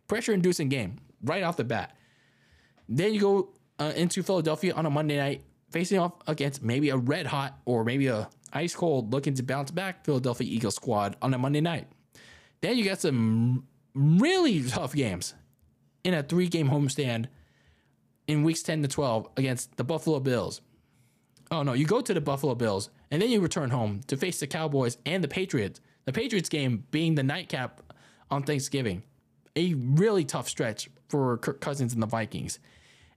pressure 0.08 0.32
inducing 0.32 0.70
game 0.70 1.00
right 1.22 1.42
off 1.42 1.58
the 1.58 1.64
bat. 1.64 1.94
Then 2.88 3.12
you 3.12 3.20
go 3.20 3.48
uh, 3.78 3.92
into 3.94 4.22
Philadelphia 4.22 4.72
on 4.72 4.86
a 4.86 4.90
Monday 4.90 5.18
night 5.18 5.44
facing 5.70 5.98
off 5.98 6.12
against 6.26 6.62
maybe 6.62 6.88
a 6.88 6.96
red 6.96 7.26
hot 7.26 7.58
or 7.66 7.84
maybe 7.84 8.06
a 8.06 8.30
ice 8.54 8.74
cold 8.74 9.12
looking 9.12 9.34
to 9.34 9.42
bounce 9.42 9.70
back 9.70 10.04
Philadelphia 10.06 10.46
Eagles 10.50 10.76
squad 10.76 11.16
on 11.20 11.34
a 11.34 11.38
Monday 11.38 11.60
night. 11.60 11.88
Then 12.64 12.78
you 12.78 12.84
got 12.86 12.98
some 12.98 13.66
really 13.94 14.62
tough 14.62 14.94
games 14.94 15.34
in 16.02 16.14
a 16.14 16.22
three 16.22 16.48
game 16.48 16.70
homestand 16.70 17.26
in 18.26 18.42
weeks 18.42 18.62
10 18.62 18.80
to 18.80 18.88
12 18.88 19.28
against 19.36 19.76
the 19.76 19.84
Buffalo 19.84 20.18
Bills. 20.18 20.62
Oh 21.50 21.62
no, 21.62 21.74
you 21.74 21.84
go 21.84 22.00
to 22.00 22.14
the 22.14 22.22
Buffalo 22.22 22.54
Bills 22.54 22.88
and 23.10 23.20
then 23.20 23.28
you 23.28 23.42
return 23.42 23.68
home 23.68 24.00
to 24.06 24.16
face 24.16 24.40
the 24.40 24.46
Cowboys 24.46 24.96
and 25.04 25.22
the 25.22 25.28
Patriots. 25.28 25.82
The 26.06 26.12
Patriots 26.14 26.48
game 26.48 26.86
being 26.90 27.16
the 27.16 27.22
nightcap 27.22 27.82
on 28.30 28.44
Thanksgiving. 28.44 29.02
A 29.56 29.74
really 29.74 30.24
tough 30.24 30.48
stretch 30.48 30.88
for 31.10 31.36
Kirk 31.36 31.60
Cousins 31.60 31.92
and 31.92 32.02
the 32.02 32.06
Vikings. 32.06 32.60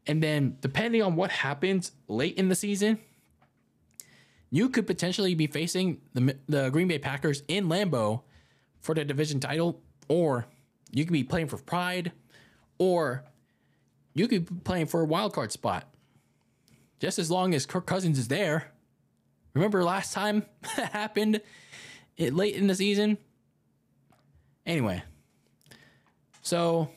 And 0.08 0.22
then 0.22 0.58
depending 0.60 1.02
on 1.02 1.16
what 1.16 1.32
happens 1.32 1.94
late 2.10 2.38
in 2.38 2.50
the 2.50 2.56
season, 2.56 3.00
you 4.50 4.68
could 4.68 4.86
potentially 4.86 5.36
be 5.36 5.48
facing 5.48 6.02
the, 6.14 6.36
the 6.50 6.70
Green 6.70 6.90
Bay 6.90 7.00
Packers 7.00 7.44
in 7.48 7.70
Lambeau 7.70 8.24
for 8.88 8.96
the 8.96 9.04
division 9.04 9.40
title, 9.42 9.82
or 10.08 10.48
you 10.92 11.04
could 11.04 11.14
be 11.14 11.26
playing 11.26 11.48
for 11.48 11.58
pride, 11.58 12.14
or 12.80 13.26
you 14.16 14.28
could 14.30 14.46
be 14.46 14.56
playing 14.64 14.88
for 14.88 15.02
a 15.02 15.06
wild 15.06 15.34
card 15.34 15.52
spot. 15.52 15.94
Just 17.00 17.20
as 17.20 17.30
long 17.30 17.54
as 17.54 17.66
Kirk 17.66 17.86
Cousins 17.86 18.18
is 18.18 18.30
there. 18.30 18.72
Remember 19.54 19.84
last 19.84 20.14
time 20.14 20.46
that 20.78 20.94
happened 20.94 21.42
it 22.16 22.34
late 22.34 22.56
in 22.56 22.68
the 22.68 22.76
season? 22.76 23.18
Anyway. 24.66 25.04
So 26.42 26.90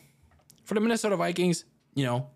for 0.64 0.74
the 0.74 0.80
Minnesota 0.80 1.16
Vikings, 1.16 1.64
you 1.94 2.04
know, 2.04 2.28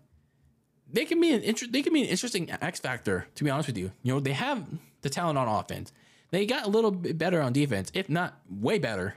they 0.91 1.05
can 1.05 1.21
be 1.21 1.31
an 1.31 1.41
inter- 1.41 1.67
they 1.67 1.81
can 1.81 1.93
be 1.93 2.03
an 2.03 2.09
interesting 2.09 2.51
X 2.51 2.81
factor, 2.81 3.25
to 3.35 3.43
be 3.45 3.49
honest 3.49 3.67
with 3.67 3.77
you. 3.77 3.91
You 4.03 4.13
know, 4.13 4.19
they 4.19 4.33
have 4.33 4.65
the 5.01 5.09
talent 5.09 5.37
on 5.37 5.47
offense. 5.47 5.93
They 6.31 6.45
got 6.45 6.65
a 6.65 6.69
little 6.69 6.91
bit 6.91 7.17
better 7.17 7.41
on 7.41 7.53
defense, 7.53 7.89
if 7.93 8.09
not 8.09 8.37
way 8.49 8.79
better. 8.79 9.15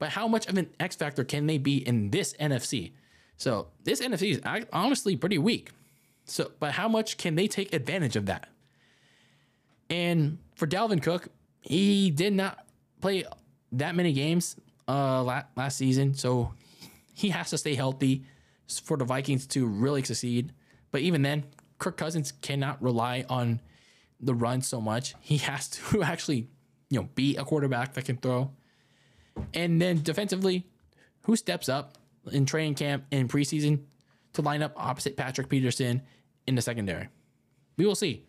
But 0.00 0.08
how 0.08 0.26
much 0.26 0.48
of 0.48 0.58
an 0.58 0.70
X 0.80 0.96
factor 0.96 1.22
can 1.22 1.46
they 1.46 1.58
be 1.58 1.76
in 1.86 2.10
this 2.10 2.32
NFC? 2.40 2.92
So 3.36 3.68
this 3.84 4.00
NFC 4.00 4.32
is 4.32 4.66
honestly 4.72 5.14
pretty 5.14 5.38
weak. 5.38 5.70
So, 6.24 6.50
but 6.58 6.72
how 6.72 6.88
much 6.88 7.18
can 7.18 7.36
they 7.36 7.46
take 7.46 7.72
advantage 7.72 8.16
of 8.16 8.26
that? 8.26 8.48
And 9.90 10.38
for 10.54 10.66
Dalvin 10.66 11.02
Cook, 11.02 11.28
he 11.60 12.10
did 12.10 12.32
not 12.32 12.66
play 13.00 13.24
that 13.72 13.94
many 13.94 14.12
games 14.12 14.56
uh, 14.88 15.22
last 15.22 15.76
season, 15.76 16.14
so 16.14 16.54
he 17.14 17.28
has 17.30 17.50
to 17.50 17.58
stay 17.58 17.74
healthy 17.74 18.24
for 18.82 18.96
the 18.96 19.04
Vikings 19.04 19.46
to 19.48 19.66
really 19.66 20.02
succeed. 20.02 20.52
But 20.90 21.02
even 21.02 21.22
then, 21.22 21.44
Kirk 21.78 21.96
Cousins 21.96 22.32
cannot 22.32 22.82
rely 22.82 23.24
on 23.28 23.60
the 24.20 24.34
run 24.34 24.62
so 24.62 24.80
much. 24.80 25.14
He 25.20 25.38
has 25.38 25.68
to 25.68 26.02
actually, 26.02 26.48
you 26.88 27.00
know, 27.00 27.08
be 27.14 27.36
a 27.36 27.44
quarterback 27.44 27.94
that 27.94 28.04
can 28.06 28.16
throw. 28.16 28.52
And 29.54 29.80
then 29.80 30.02
defensively, 30.02 30.66
who 31.22 31.36
steps 31.36 31.68
up 31.68 31.98
in 32.30 32.46
training 32.46 32.74
camp 32.74 33.04
and 33.12 33.28
preseason 33.28 33.80
to 34.34 34.42
line 34.42 34.62
up 34.62 34.72
opposite 34.76 35.16
Patrick 35.16 35.48
Peterson 35.48 36.02
in 36.46 36.54
the 36.54 36.62
secondary? 36.62 37.08
We 37.76 37.86
will 37.86 37.94
see. 37.94 38.24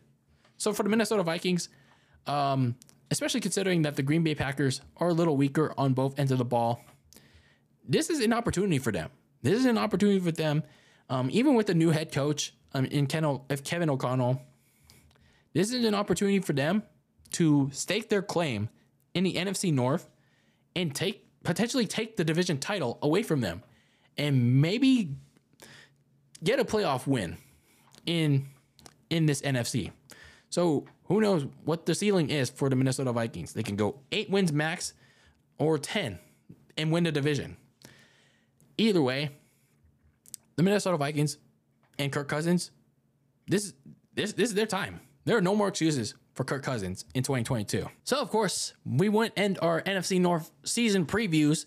So 0.57 0.73
for 0.73 0.83
the 0.83 0.89
Minnesota 0.89 1.23
Vikings, 1.23 1.69
um, 2.27 2.75
especially 3.09 3.41
considering 3.41 3.81
that 3.83 3.95
the 3.95 4.03
Green 4.03 4.23
Bay 4.23 4.35
Packers 4.35 4.81
are 4.97 5.09
a 5.09 5.13
little 5.13 5.35
weaker 5.35 5.73
on 5.77 5.93
both 5.93 6.19
ends 6.19 6.31
of 6.31 6.37
the 6.37 6.45
ball, 6.45 6.83
this 7.87 8.09
is 8.09 8.21
an 8.21 8.33
opportunity 8.33 8.77
for 8.77 8.91
them. 8.91 9.09
This 9.41 9.59
is 9.59 9.65
an 9.65 9.77
opportunity 9.77 10.19
for 10.19 10.31
them, 10.31 10.63
um, 11.09 11.29
even 11.31 11.55
with 11.55 11.67
the 11.67 11.73
new 11.73 11.89
head 11.89 12.11
coach 12.11 12.53
um, 12.73 12.85
in 12.85 13.07
Ken, 13.07 13.39
if 13.49 13.63
Kevin 13.63 13.89
O'Connell. 13.89 14.41
This 15.53 15.73
is 15.73 15.83
an 15.83 15.95
opportunity 15.95 16.39
for 16.39 16.53
them 16.53 16.83
to 17.31 17.69
stake 17.73 18.09
their 18.09 18.21
claim 18.21 18.69
in 19.13 19.23
the 19.23 19.33
NFC 19.33 19.73
North 19.73 20.07
and 20.75 20.93
take 20.93 21.25
potentially 21.43 21.87
take 21.87 22.17
the 22.17 22.23
division 22.23 22.57
title 22.57 22.99
away 23.01 23.23
from 23.23 23.41
them, 23.41 23.63
and 24.17 24.61
maybe 24.61 25.15
get 26.43 26.59
a 26.59 26.65
playoff 26.65 27.07
win 27.07 27.37
in 28.05 28.47
in 29.09 29.25
this 29.25 29.41
NFC. 29.41 29.91
So 30.49 30.85
who 31.05 31.21
knows 31.21 31.47
what 31.63 31.85
the 31.85 31.95
ceiling 31.95 32.29
is 32.29 32.49
for 32.49 32.69
the 32.69 32.75
Minnesota 32.75 33.11
Vikings? 33.11 33.53
They 33.53 33.63
can 33.63 33.75
go 33.75 33.99
eight 34.11 34.29
wins 34.29 34.51
max 34.51 34.93
or 35.57 35.77
10 35.77 36.19
and 36.77 36.91
win 36.91 37.03
the 37.03 37.11
division. 37.11 37.57
Either 38.77 39.01
way, 39.01 39.31
the 40.55 40.63
Minnesota 40.63 40.97
Vikings 40.97 41.37
and 41.99 42.11
Kirk 42.11 42.27
Cousins, 42.27 42.71
this, 43.47 43.73
this, 44.13 44.33
this 44.33 44.49
is 44.49 44.55
their 44.55 44.65
time. 44.65 45.01
There 45.25 45.37
are 45.37 45.41
no 45.41 45.55
more 45.55 45.67
excuses 45.67 46.15
for 46.33 46.43
Kirk 46.43 46.63
Cousins 46.63 47.05
in 47.13 47.23
2022. 47.23 47.87
So, 48.03 48.19
of 48.19 48.29
course, 48.29 48.73
we 48.85 49.09
went 49.09 49.33
end 49.37 49.59
our 49.61 49.81
NFC 49.81 50.19
North 50.19 50.51
season 50.63 51.05
previews 51.05 51.65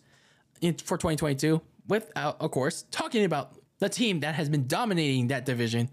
in, 0.61 0.75
for 0.75 0.97
2022 0.97 1.61
without, 1.89 2.41
of 2.41 2.51
course, 2.51 2.85
talking 2.91 3.25
about 3.25 3.53
the 3.79 3.89
team 3.89 4.21
that 4.21 4.35
has 4.35 4.49
been 4.49 4.67
dominating 4.67 5.29
that 5.29 5.45
division 5.45 5.91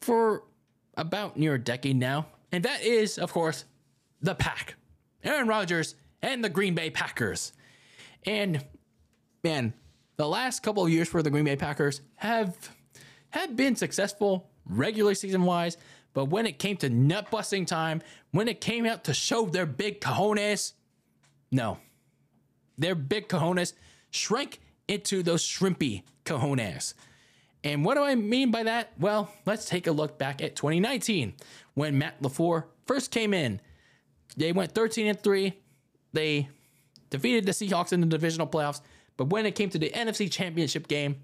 for 0.00 0.44
about 0.96 1.36
near 1.36 1.54
a 1.54 1.58
decade 1.58 1.96
now. 1.96 2.26
And 2.52 2.64
that 2.64 2.82
is, 2.82 3.18
of 3.18 3.32
course, 3.32 3.64
the 4.22 4.34
pack 4.34 4.74
Aaron 5.22 5.48
Rodgers 5.48 5.94
and 6.22 6.42
the 6.42 6.48
Green 6.48 6.74
Bay 6.74 6.90
Packers. 6.90 7.52
And 8.24 8.64
man, 9.44 9.74
the 10.16 10.28
last 10.28 10.62
couple 10.62 10.84
of 10.84 10.90
years 10.90 11.08
for 11.08 11.22
the 11.22 11.30
Green 11.30 11.44
Bay 11.44 11.56
Packers 11.56 12.00
have 12.16 12.56
have 13.30 13.54
been 13.56 13.76
successful 13.76 14.48
regular 14.64 15.14
season 15.14 15.42
wise, 15.42 15.76
but 16.18 16.30
when 16.30 16.46
it 16.46 16.58
came 16.58 16.76
to 16.78 16.90
nut 16.90 17.30
busting 17.30 17.64
time, 17.64 18.02
when 18.32 18.48
it 18.48 18.60
came 18.60 18.84
out 18.84 19.04
to 19.04 19.14
show 19.14 19.46
their 19.46 19.66
big 19.66 20.00
cojones, 20.00 20.72
no. 21.52 21.78
Their 22.76 22.96
big 22.96 23.28
cojones 23.28 23.74
shrank 24.10 24.60
into 24.88 25.22
those 25.22 25.44
shrimpy 25.44 26.02
cojones. 26.24 26.94
And 27.62 27.84
what 27.84 27.94
do 27.94 28.02
I 28.02 28.16
mean 28.16 28.50
by 28.50 28.64
that? 28.64 28.94
Well, 28.98 29.32
let's 29.46 29.66
take 29.66 29.86
a 29.86 29.92
look 29.92 30.18
back 30.18 30.42
at 30.42 30.56
2019 30.56 31.34
when 31.74 31.96
Matt 31.98 32.20
LaFleur 32.20 32.64
first 32.84 33.12
came 33.12 33.32
in. 33.32 33.60
They 34.36 34.50
went 34.50 34.72
13 34.72 35.06
and 35.06 35.20
3. 35.22 35.52
They 36.14 36.48
defeated 37.10 37.46
the 37.46 37.52
Seahawks 37.52 37.92
in 37.92 38.00
the 38.00 38.08
divisional 38.08 38.48
playoffs, 38.48 38.80
but 39.16 39.26
when 39.26 39.46
it 39.46 39.54
came 39.54 39.70
to 39.70 39.78
the 39.78 39.90
NFC 39.90 40.28
Championship 40.28 40.88
game, 40.88 41.22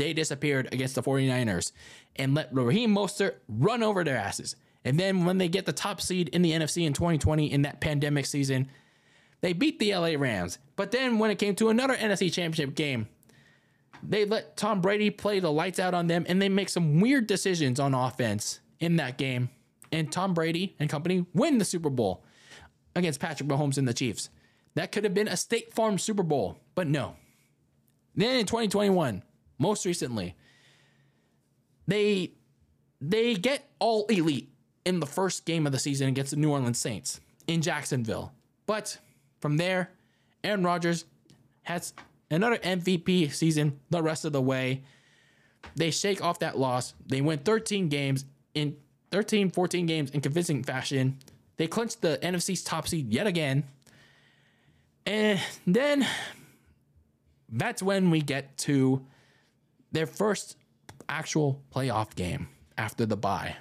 they 0.00 0.14
disappeared 0.14 0.66
against 0.72 0.94
the 0.94 1.02
49ers 1.02 1.72
and 2.16 2.34
let 2.34 2.48
Raheem 2.54 2.94
Mostert 2.94 3.34
run 3.48 3.82
over 3.82 4.02
their 4.02 4.16
asses. 4.16 4.56
And 4.82 4.98
then 4.98 5.26
when 5.26 5.36
they 5.36 5.48
get 5.48 5.66
the 5.66 5.74
top 5.74 6.00
seed 6.00 6.30
in 6.30 6.40
the 6.40 6.52
NFC 6.52 6.86
in 6.86 6.94
2020 6.94 7.52
in 7.52 7.62
that 7.62 7.82
pandemic 7.82 8.24
season, 8.24 8.70
they 9.42 9.52
beat 9.52 9.78
the 9.78 9.94
LA 9.94 10.14
Rams. 10.16 10.58
But 10.74 10.90
then 10.90 11.18
when 11.18 11.30
it 11.30 11.38
came 11.38 11.54
to 11.56 11.68
another 11.68 11.94
NFC 11.94 12.32
Championship 12.32 12.74
game, 12.74 13.08
they 14.02 14.24
let 14.24 14.56
Tom 14.56 14.80
Brady 14.80 15.10
play 15.10 15.38
the 15.38 15.52
lights 15.52 15.78
out 15.78 15.92
on 15.92 16.06
them 16.06 16.24
and 16.26 16.40
they 16.40 16.48
make 16.48 16.70
some 16.70 17.00
weird 17.00 17.26
decisions 17.26 17.78
on 17.78 17.92
offense 17.92 18.60
in 18.78 18.96
that 18.96 19.18
game. 19.18 19.50
And 19.92 20.10
Tom 20.10 20.32
Brady 20.32 20.76
and 20.80 20.88
company 20.88 21.26
win 21.34 21.58
the 21.58 21.64
Super 21.66 21.90
Bowl 21.90 22.24
against 22.96 23.20
Patrick 23.20 23.50
Mahomes 23.50 23.76
and 23.76 23.86
the 23.86 23.92
Chiefs. 23.92 24.30
That 24.76 24.92
could 24.92 25.04
have 25.04 25.12
been 25.12 25.28
a 25.28 25.36
State 25.36 25.74
Farm 25.74 25.98
Super 25.98 26.22
Bowl, 26.22 26.56
but 26.74 26.86
no. 26.86 27.16
Then 28.14 28.36
in 28.36 28.46
2021, 28.46 29.22
most 29.60 29.84
recently, 29.86 30.34
they 31.86 32.32
they 33.00 33.34
get 33.34 33.68
all 33.78 34.06
elite 34.06 34.50
in 34.84 34.98
the 34.98 35.06
first 35.06 35.44
game 35.44 35.66
of 35.66 35.72
the 35.72 35.78
season 35.78 36.08
against 36.08 36.32
the 36.32 36.36
New 36.36 36.50
Orleans 36.50 36.78
Saints 36.78 37.20
in 37.46 37.62
Jacksonville. 37.62 38.32
But 38.66 38.98
from 39.40 39.56
there, 39.56 39.90
Aaron 40.42 40.64
Rodgers 40.64 41.04
has 41.62 41.92
another 42.30 42.56
MVP 42.58 43.32
season 43.32 43.78
the 43.90 44.02
rest 44.02 44.24
of 44.24 44.32
the 44.32 44.40
way. 44.40 44.82
They 45.76 45.90
shake 45.90 46.22
off 46.24 46.38
that 46.40 46.58
loss. 46.58 46.94
They 47.06 47.20
win 47.20 47.38
13 47.38 47.88
games 47.88 48.24
in 48.54 48.76
13, 49.10 49.50
14 49.50 49.86
games 49.86 50.10
in 50.10 50.20
convincing 50.20 50.64
fashion. 50.64 51.18
They 51.56 51.66
clinch 51.66 52.00
the 52.00 52.18
NFC's 52.22 52.62
top 52.62 52.88
seed 52.88 53.12
yet 53.12 53.26
again. 53.26 53.64
And 55.04 55.40
then 55.66 56.06
that's 57.50 57.82
when 57.82 58.10
we 58.10 58.22
get 58.22 58.56
to 58.58 59.04
their 59.92 60.06
first 60.06 60.56
actual 61.08 61.62
playoff 61.74 62.14
game 62.14 62.48
after 62.78 63.06
the 63.06 63.16
bye. 63.16 63.56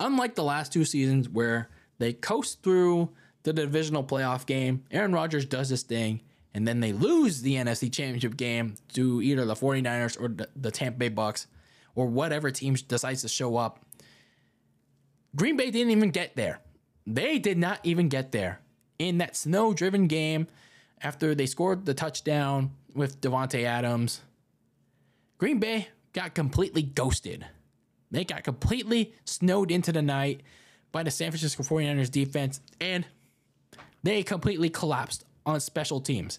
Unlike 0.00 0.34
the 0.34 0.44
last 0.44 0.72
two 0.72 0.84
seasons 0.84 1.28
where 1.28 1.70
they 1.98 2.12
coast 2.12 2.62
through 2.62 3.10
the 3.44 3.52
divisional 3.52 4.04
playoff 4.04 4.46
game, 4.46 4.84
Aaron 4.90 5.12
Rodgers 5.12 5.46
does 5.46 5.68
this 5.68 5.82
thing 5.82 6.20
and 6.54 6.66
then 6.66 6.80
they 6.80 6.92
lose 6.92 7.42
the 7.42 7.54
NFC 7.54 7.92
Championship 7.92 8.36
game 8.36 8.76
to 8.94 9.20
either 9.20 9.44
the 9.44 9.54
49ers 9.54 10.20
or 10.20 10.28
the, 10.54 10.70
Tampa 10.70 10.98
Bay 10.98 11.08
Bucks 11.08 11.48
or 11.96 12.06
whatever 12.06 12.50
team 12.50 12.74
decides 12.74 13.22
to 13.22 13.28
show 13.28 13.56
up. 13.56 13.84
Green 15.34 15.56
Bay 15.56 15.70
didn't 15.72 15.90
even 15.90 16.10
get 16.10 16.36
there. 16.36 16.60
They 17.06 17.40
did 17.40 17.58
not 17.58 17.80
even 17.82 18.08
get 18.08 18.30
there. 18.30 18.60
In 19.00 19.18
that 19.18 19.36
snow 19.36 19.74
driven 19.74 20.06
game, 20.06 20.46
after 21.02 21.34
they 21.34 21.46
scored 21.46 21.84
the 21.84 21.92
touchdown 21.92 22.70
with 22.94 23.20
Davante 23.20 23.64
Adams, 23.64 24.20
Green 25.38 25.58
Bay 25.58 25.88
got 26.12 26.34
completely 26.34 26.82
ghosted. 26.82 27.46
They 28.10 28.24
got 28.24 28.44
completely 28.44 29.14
snowed 29.24 29.70
into 29.70 29.92
the 29.92 30.02
night 30.02 30.42
by 30.92 31.02
the 31.02 31.10
San 31.10 31.30
Francisco 31.30 31.62
49ers 31.62 32.10
defense, 32.10 32.60
and 32.80 33.04
they 34.02 34.22
completely 34.22 34.70
collapsed 34.70 35.24
on 35.44 35.58
special 35.60 36.00
teams. 36.00 36.38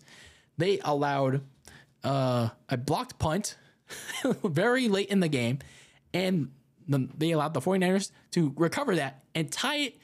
They 0.57 0.79
allowed 0.83 1.41
uh, 2.03 2.49
a 2.69 2.77
blocked 2.77 3.19
punt 3.19 3.57
very 4.43 4.87
late 4.87 5.09
in 5.09 5.19
the 5.19 5.27
game, 5.27 5.59
and 6.13 6.51
they 6.87 7.31
allowed 7.31 7.53
the 7.53 7.61
49ers 7.61 8.11
to 8.31 8.53
recover 8.55 8.95
that 8.95 9.23
and 9.33 9.51
tie 9.51 9.77
it 9.77 9.95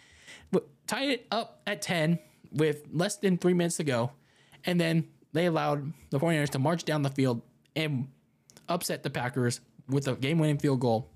tie 0.91 1.05
it 1.05 1.25
up 1.31 1.61
at 1.65 1.81
10 1.81 2.19
with 2.51 2.83
less 2.91 3.15
than 3.15 3.37
three 3.37 3.53
minutes 3.53 3.77
to 3.77 3.83
go. 3.85 4.11
And 4.65 4.79
then 4.79 5.07
they 5.31 5.45
allowed 5.45 5.93
the 6.09 6.19
49ers 6.19 6.49
to 6.49 6.59
march 6.59 6.83
down 6.83 7.01
the 7.01 7.09
field 7.09 7.41
and 7.77 8.09
upset 8.69 9.03
the 9.03 9.09
Packers 9.09 9.61
with 9.87 10.07
a 10.07 10.15
game 10.15 10.39
winning 10.39 10.57
field 10.57 10.79
goal 10.79 11.09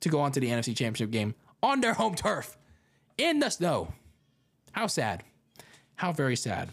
to 0.00 0.08
go 0.08 0.20
on 0.20 0.32
to 0.32 0.40
the 0.40 0.48
NFC 0.48 0.76
Championship 0.76 1.10
game 1.10 1.34
on 1.62 1.80
their 1.80 1.94
home 1.94 2.14
turf 2.14 2.56
in 3.16 3.38
the 3.38 3.50
snow. 3.50 3.92
How 4.72 4.86
sad. 4.86 5.22
How 5.96 6.12
very 6.12 6.36
sad. 6.36 6.68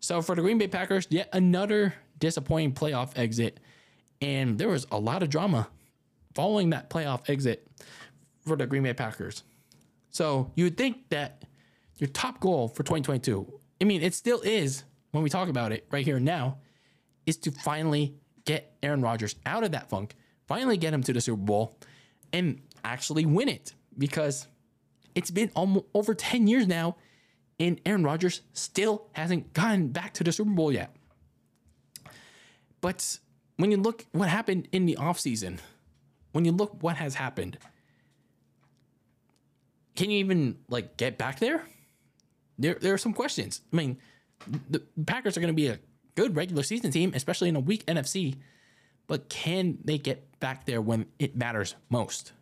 So 0.00 0.22
for 0.22 0.34
the 0.34 0.42
Green 0.42 0.58
Bay 0.58 0.66
Packers, 0.68 1.06
yet 1.10 1.28
another 1.32 1.94
disappointing 2.18 2.72
playoff 2.72 3.16
exit. 3.16 3.60
And 4.20 4.58
there 4.58 4.68
was 4.68 4.86
a 4.90 4.98
lot 4.98 5.22
of 5.22 5.30
drama 5.30 5.68
following 6.34 6.70
that 6.70 6.90
playoff 6.90 7.28
exit 7.28 7.66
for 8.46 8.56
the 8.56 8.66
Green 8.66 8.82
Bay 8.82 8.94
Packers. 8.94 9.42
So 10.10 10.50
you 10.54 10.64
would 10.64 10.76
think 10.76 11.08
that 11.10 11.44
your 11.96 12.08
top 12.08 12.40
goal 12.40 12.68
for 12.68 12.82
2022, 12.82 13.60
I 13.80 13.84
mean, 13.84 14.02
it 14.02 14.14
still 14.14 14.40
is 14.40 14.84
when 15.12 15.22
we 15.22 15.30
talk 15.30 15.48
about 15.48 15.72
it 15.72 15.86
right 15.90 16.04
here 16.04 16.16
and 16.16 16.24
now, 16.24 16.58
is 17.26 17.36
to 17.38 17.50
finally 17.50 18.19
get 18.44 18.76
Aaron 18.82 19.02
Rodgers 19.02 19.34
out 19.46 19.64
of 19.64 19.72
that 19.72 19.88
funk, 19.90 20.14
finally 20.46 20.76
get 20.76 20.92
him 20.94 21.02
to 21.04 21.12
the 21.12 21.20
Super 21.20 21.36
Bowl, 21.40 21.76
and 22.32 22.60
actually 22.84 23.26
win 23.26 23.48
it. 23.48 23.74
Because 23.96 24.46
It's 25.14 25.30
been 25.30 25.50
almost 25.54 25.86
over 25.92 26.14
10 26.14 26.46
years 26.46 26.66
now, 26.66 26.96
and 27.58 27.80
Aaron 27.84 28.04
Rodgers 28.04 28.42
still 28.52 29.08
hasn't 29.12 29.52
gotten 29.52 29.88
back 29.88 30.14
to 30.14 30.24
the 30.24 30.32
Super 30.32 30.50
Bowl 30.50 30.72
yet. 30.72 30.94
But 32.80 33.18
when 33.56 33.70
you 33.70 33.76
look 33.76 34.06
what 34.12 34.28
happened 34.28 34.68
in 34.72 34.86
the 34.86 34.96
offseason, 34.96 35.58
when 36.32 36.44
you 36.44 36.52
look 36.52 36.82
what 36.82 36.96
has 36.96 37.14
happened, 37.14 37.58
can 39.96 40.10
you 40.10 40.18
even 40.18 40.56
like 40.68 40.96
get 40.96 41.18
back 41.18 41.40
there? 41.40 41.64
There, 42.58 42.74
there 42.74 42.94
are 42.94 42.98
some 42.98 43.12
questions. 43.12 43.60
I 43.72 43.76
mean, 43.76 43.98
the 44.70 44.80
Packers 45.06 45.36
are 45.36 45.40
going 45.40 45.52
to 45.52 45.54
be 45.54 45.68
a 45.68 45.78
good 46.20 46.36
regular 46.36 46.62
season 46.62 46.90
team, 46.90 47.12
especially 47.14 47.48
in 47.48 47.56
a 47.56 47.60
weak 47.60 47.86
NFC, 47.86 48.36
but 49.06 49.30
can 49.30 49.78
they 49.82 49.96
get 49.96 50.38
back 50.38 50.66
there 50.66 50.82
when 50.82 51.06
it 51.18 51.34
matters 51.34 51.76
most? 51.88 52.32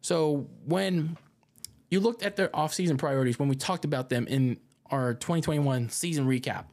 So 0.00 0.48
when 0.64 1.16
you 1.88 2.00
looked 2.00 2.24
at 2.24 2.34
their 2.34 2.48
offseason 2.48 2.98
priorities, 2.98 3.38
when 3.38 3.48
we 3.48 3.54
talked 3.54 3.84
about 3.84 4.08
them 4.08 4.26
in 4.26 4.58
our 4.90 5.14
2021 5.14 5.88
season 5.90 6.26
recap, 6.26 6.64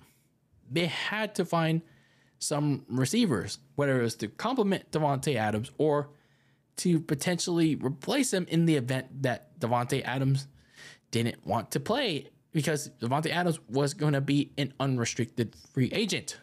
they 0.72 0.88
had 0.88 1.36
to 1.36 1.45
find 1.45 1.84
some 2.39 2.84
receivers, 2.89 3.60
whether 3.76 3.99
it 3.99 4.04
was 4.04 4.16
to 4.16 4.30
complement 4.30 4.91
Davante 4.91 5.36
Adams 5.36 5.70
or 5.78 6.10
to 6.78 6.99
potentially 6.99 7.76
replace 7.76 8.34
him 8.34 8.47
in 8.49 8.66
the 8.66 8.76
event 8.76 9.22
that 9.22 9.60
Davante 9.60 10.04
Adams 10.04 10.47
didn't 11.12 11.45
want 11.45 11.70
to 11.72 11.80
play 11.80 12.30
because 12.54 12.89
Davante 13.01 13.32
Adams 13.32 13.60
was 13.68 13.93
going 13.93 14.14
to 14.14 14.22
be 14.22 14.51
an 14.58 14.74
unrestricted 14.80 15.56
free 15.74 15.89
agent. 15.91 16.38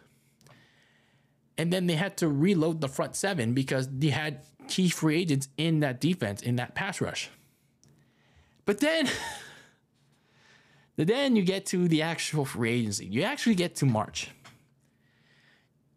And 1.56 1.72
then 1.72 1.86
they 1.86 1.94
had 1.94 2.16
to 2.18 2.28
reload 2.28 2.80
the 2.80 2.88
front 2.88 3.16
seven 3.16 3.54
because 3.54 3.88
they 3.88 4.08
had 4.08 4.42
key 4.68 4.88
free 4.88 5.20
agents 5.20 5.48
in 5.56 5.80
that 5.80 6.00
defense, 6.00 6.42
in 6.42 6.56
that 6.56 6.74
pass 6.74 7.00
rush. 7.00 7.30
But 8.66 8.80
then, 8.80 9.08
then 10.96 11.36
you 11.36 11.42
get 11.42 11.66
to 11.66 11.86
the 11.86 12.02
actual 12.02 12.44
free 12.44 12.72
agency. 12.72 13.06
You 13.06 13.22
actually 13.22 13.54
get 13.54 13.76
to 13.76 13.86
March. 13.86 14.30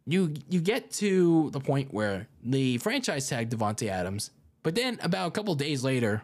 You 0.06 0.34
you 0.50 0.60
get 0.60 0.92
to 0.94 1.50
the 1.52 1.62
point 1.62 1.94
where 1.94 2.28
the 2.44 2.78
franchise 2.80 3.30
tag 3.30 3.50
Davante 3.50 3.88
Adams, 3.88 4.32
but 4.62 4.76
then 4.76 5.00
about 5.02 5.30
a 5.30 5.32
couple 5.32 5.56
days 5.56 5.82
later, 5.82 6.24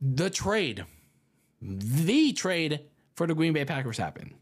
the 0.00 0.30
trade 0.30 0.86
the 1.62 2.32
trade 2.32 2.80
for 3.14 3.26
the 3.26 3.34
Green 3.34 3.52
Bay 3.52 3.64
Packers 3.64 3.96
happened. 3.96 4.34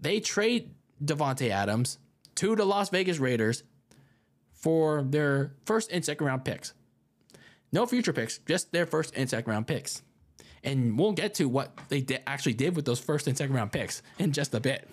They 0.00 0.20
trade 0.20 0.70
Davante 1.02 1.48
Adams 1.48 1.98
to 2.36 2.54
the 2.54 2.64
Las 2.64 2.90
Vegas 2.90 3.18
Raiders 3.18 3.62
for 4.52 5.02
their 5.02 5.54
first 5.64 5.90
and 5.90 6.04
second 6.04 6.26
round 6.26 6.44
picks. 6.44 6.74
No 7.72 7.86
future 7.86 8.12
picks, 8.12 8.38
just 8.38 8.70
their 8.72 8.86
first 8.86 9.14
and 9.16 9.28
second 9.28 9.50
round 9.50 9.66
picks. 9.66 10.02
And 10.62 10.98
we'll 10.98 11.12
get 11.12 11.34
to 11.34 11.48
what 11.48 11.76
they 11.88 12.06
actually 12.26 12.54
did 12.54 12.76
with 12.76 12.84
those 12.84 13.00
first 13.00 13.26
and 13.26 13.36
second 13.36 13.54
round 13.54 13.72
picks 13.72 14.02
in 14.18 14.32
just 14.32 14.54
a 14.54 14.60
bit. 14.60 14.88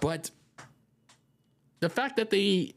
But 0.00 0.30
the 1.80 1.88
fact 1.88 2.16
that 2.16 2.30
they 2.30 2.74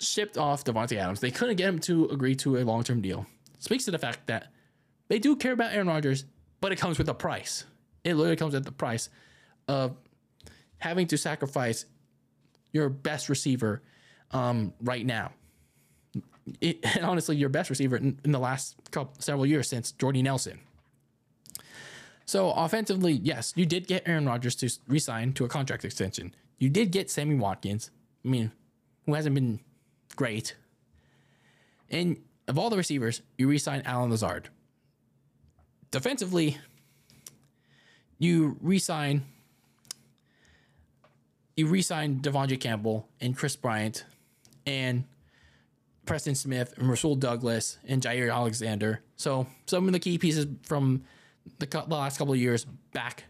shipped 0.00 0.38
off 0.38 0.64
Davante 0.64 0.96
Adams, 0.96 1.20
they 1.20 1.30
couldn't 1.30 1.56
get 1.56 1.68
him 1.68 1.78
to 1.80 2.06
agree 2.06 2.34
to 2.36 2.58
a 2.58 2.64
long 2.64 2.82
term 2.82 3.00
deal, 3.00 3.26
speaks 3.58 3.84
to 3.84 3.90
the 3.90 3.98
fact 3.98 4.26
that 4.26 4.52
they 5.12 5.18
do 5.18 5.36
care 5.36 5.52
about 5.52 5.74
Aaron 5.74 5.88
Rodgers, 5.88 6.24
but 6.62 6.72
it 6.72 6.76
comes 6.76 6.96
with 6.96 7.06
a 7.06 7.12
price. 7.12 7.66
It 8.02 8.14
literally 8.14 8.34
comes 8.34 8.54
at 8.54 8.64
the 8.64 8.72
price 8.72 9.10
of 9.68 9.94
having 10.78 11.06
to 11.08 11.18
sacrifice 11.18 11.84
your 12.72 12.88
best 12.88 13.28
receiver 13.28 13.82
um, 14.30 14.72
right 14.80 15.04
now. 15.04 15.32
It, 16.62 16.78
and 16.96 17.04
honestly, 17.04 17.36
your 17.36 17.50
best 17.50 17.68
receiver 17.68 17.98
in, 17.98 18.20
in 18.24 18.32
the 18.32 18.38
last 18.38 18.74
couple, 18.90 19.12
several 19.18 19.44
years 19.44 19.68
since 19.68 19.92
Jordy 19.92 20.22
Nelson. 20.22 20.60
So 22.24 22.50
offensively, 22.52 23.12
yes, 23.12 23.52
you 23.54 23.66
did 23.66 23.86
get 23.86 24.08
Aaron 24.08 24.24
Rodgers 24.24 24.54
to 24.56 24.70
resign 24.88 25.34
to 25.34 25.44
a 25.44 25.48
contract 25.48 25.84
extension. 25.84 26.34
You 26.58 26.70
did 26.70 26.90
get 26.90 27.10
Sammy 27.10 27.34
Watkins. 27.34 27.90
I 28.24 28.28
mean, 28.28 28.50
who 29.04 29.12
hasn't 29.12 29.34
been 29.34 29.60
great. 30.16 30.56
And 31.90 32.16
of 32.48 32.56
all 32.58 32.70
the 32.70 32.78
receivers, 32.78 33.20
you 33.36 33.46
re-signed 33.46 33.82
Allen 33.84 34.10
Lazard, 34.10 34.48
defensively, 35.92 36.58
you 38.18 38.56
resign 38.60 39.22
you 41.54 41.66
resign 41.66 42.20
De'Vondre 42.20 42.58
Campbell 42.58 43.06
and 43.20 43.36
Chris 43.36 43.56
Bryant 43.56 44.04
and 44.66 45.04
Preston 46.06 46.34
Smith 46.34 46.74
and 46.78 46.88
Rasul 46.88 47.14
Douglas 47.14 47.78
and 47.86 48.02
Jaire 48.02 48.32
Alexander. 48.32 49.02
So 49.16 49.46
some 49.66 49.86
of 49.86 49.92
the 49.92 50.00
key 50.00 50.18
pieces 50.18 50.46
from 50.62 51.04
the, 51.58 51.66
the 51.66 51.94
last 51.94 52.16
couple 52.18 52.32
of 52.32 52.40
years 52.40 52.64
back 52.92 53.24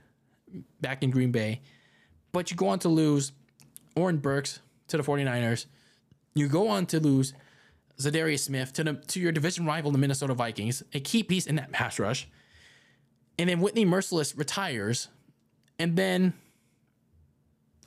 back 0.81 1.03
in 1.03 1.11
Green 1.11 1.33
Bay. 1.33 1.61
But 2.31 2.51
you 2.51 2.57
go 2.57 2.69
on 2.69 2.79
to 2.81 2.89
lose 2.89 3.33
Oren 3.97 4.19
Burks 4.19 4.61
to 4.89 4.97
the 4.97 5.03
49ers. 5.03 5.67
You 6.35 6.49
go 6.49 6.69
on 6.69 6.87
to 6.87 7.01
lose 7.01 7.35
Za'Darius 7.99 8.41
Smith 8.41 8.73
to 8.75 8.85
the 8.85 8.95
to 8.95 9.21
your 9.21 9.33
division 9.33 9.67
rival, 9.67 9.91
the 9.91 9.99
Minnesota 9.99 10.35
Vikings, 10.35 10.83
a 10.95 11.01
key 11.01 11.23
piece 11.23 11.47
in 11.47 11.57
that 11.57 11.73
pass 11.73 11.99
rush. 11.99 12.29
And 13.43 13.49
then 13.49 13.61
Whitney 13.61 13.85
Mercilus 13.85 14.39
retires. 14.39 15.09
And 15.77 15.97
then 15.97 16.33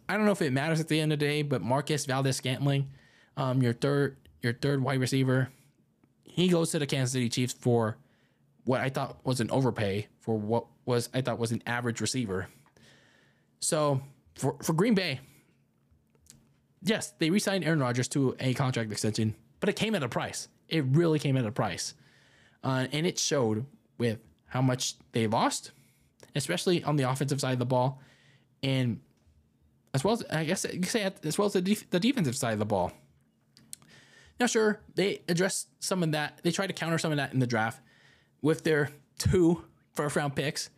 I 0.10 0.18
don't 0.18 0.26
know 0.26 0.34
if 0.34 0.42
it 0.42 0.52
matters 0.52 0.82
at 0.82 0.90
the 0.90 1.00
end 1.00 1.14
of 1.14 1.20
the 1.20 1.26
day, 1.26 1.44
but 1.44 1.62
Marcus 1.62 2.06
Valdes-Scantling, 2.06 2.90
um, 3.38 3.62
your 3.62 3.72
third 3.72 4.18
your 4.42 4.52
third 4.52 4.84
wide 4.84 5.00
receiver, 5.00 5.48
he 6.24 6.50
goes 6.50 6.72
to 6.72 6.80
the 6.80 6.86
Kansas 6.86 7.14
City 7.14 7.30
Chiefs 7.30 7.54
for 7.54 7.96
what 8.66 8.82
I 8.82 8.90
thought 8.90 9.26
was 9.26 9.40
an 9.40 9.50
overpay 9.50 10.10
for 10.20 10.38
what 10.38 10.66
was 10.86 11.08
I 11.14 11.22
thought 11.22 11.40
was 11.40 11.54
an 11.54 11.64
average 11.66 12.02
receiver. 12.02 12.50
So 13.62 14.02
for 14.34 14.58
for 14.62 14.74
Green 14.74 14.94
Bay, 14.94 15.22
yes, 16.84 17.14
they 17.18 17.30
re-signed 17.30 17.64
Aaron 17.64 17.80
Rodgers 17.80 18.10
to 18.10 18.36
a 18.42 18.54
contract 18.56 18.92
extension, 18.92 19.36
but 19.62 19.70
it 19.70 19.78
came 19.78 19.96
at 19.96 20.04
a 20.04 20.10
price. 20.10 20.50
It 20.68 20.84
really 20.84 21.18
came 21.18 21.38
at 21.38 21.46
a 21.46 21.52
price, 21.54 21.94
uh, 22.62 22.88
and 22.92 23.08
it 23.08 23.18
showed 23.18 23.66
with 23.98 24.20
how 24.48 24.62
much 24.62 24.96
they 25.12 25.28
lost, 25.28 25.72
especially 26.36 26.84
on 26.84 26.96
the 26.96 27.10
offensive 27.10 27.40
side 27.40 27.54
of 27.54 27.60
the 27.60 27.66
ball, 27.66 28.02
and 28.64 29.00
as 29.94 30.04
well 30.04 30.14
as 30.16 30.24
I 30.32 30.44
guess 30.44 30.66
you 30.72 30.84
say 30.84 31.10
as 31.24 31.38
well 31.38 31.48
as 31.48 31.54
the, 31.54 31.62
def- 31.62 31.90
the 31.90 32.00
defensive 32.00 32.36
side 32.36 32.54
of 32.54 32.60
the 32.60 32.66
ball. 32.66 32.92
Now, 34.40 34.48
sure, 34.48 34.82
they 34.96 35.22
addressed 35.30 35.70
some 35.82 36.04
of 36.04 36.12
that. 36.12 36.40
They 36.44 36.52
tried 36.52 36.68
to 36.68 36.74
counter 36.74 36.98
some 36.98 37.12
of 37.12 37.18
that 37.18 37.34
in 37.34 37.40
the 37.40 37.48
draft 37.48 37.82
with 38.42 38.64
their 38.64 38.90
two 39.18 39.64
first 39.94 40.16
round 40.16 40.36
picks 40.36 40.70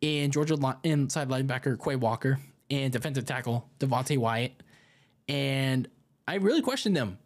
in 0.00 0.30
Georgia 0.30 0.54
inside 0.84 1.28
linebacker 1.28 1.82
Quay 1.82 1.96
Walker 1.96 2.38
and 2.70 2.92
defensive 2.92 3.24
tackle 3.24 3.68
Devonte 3.78 4.18
Wyatt. 4.18 4.52
And 5.28 5.88
I 6.28 6.36
really 6.36 6.62
questioned 6.62 6.96
them. 6.96 7.18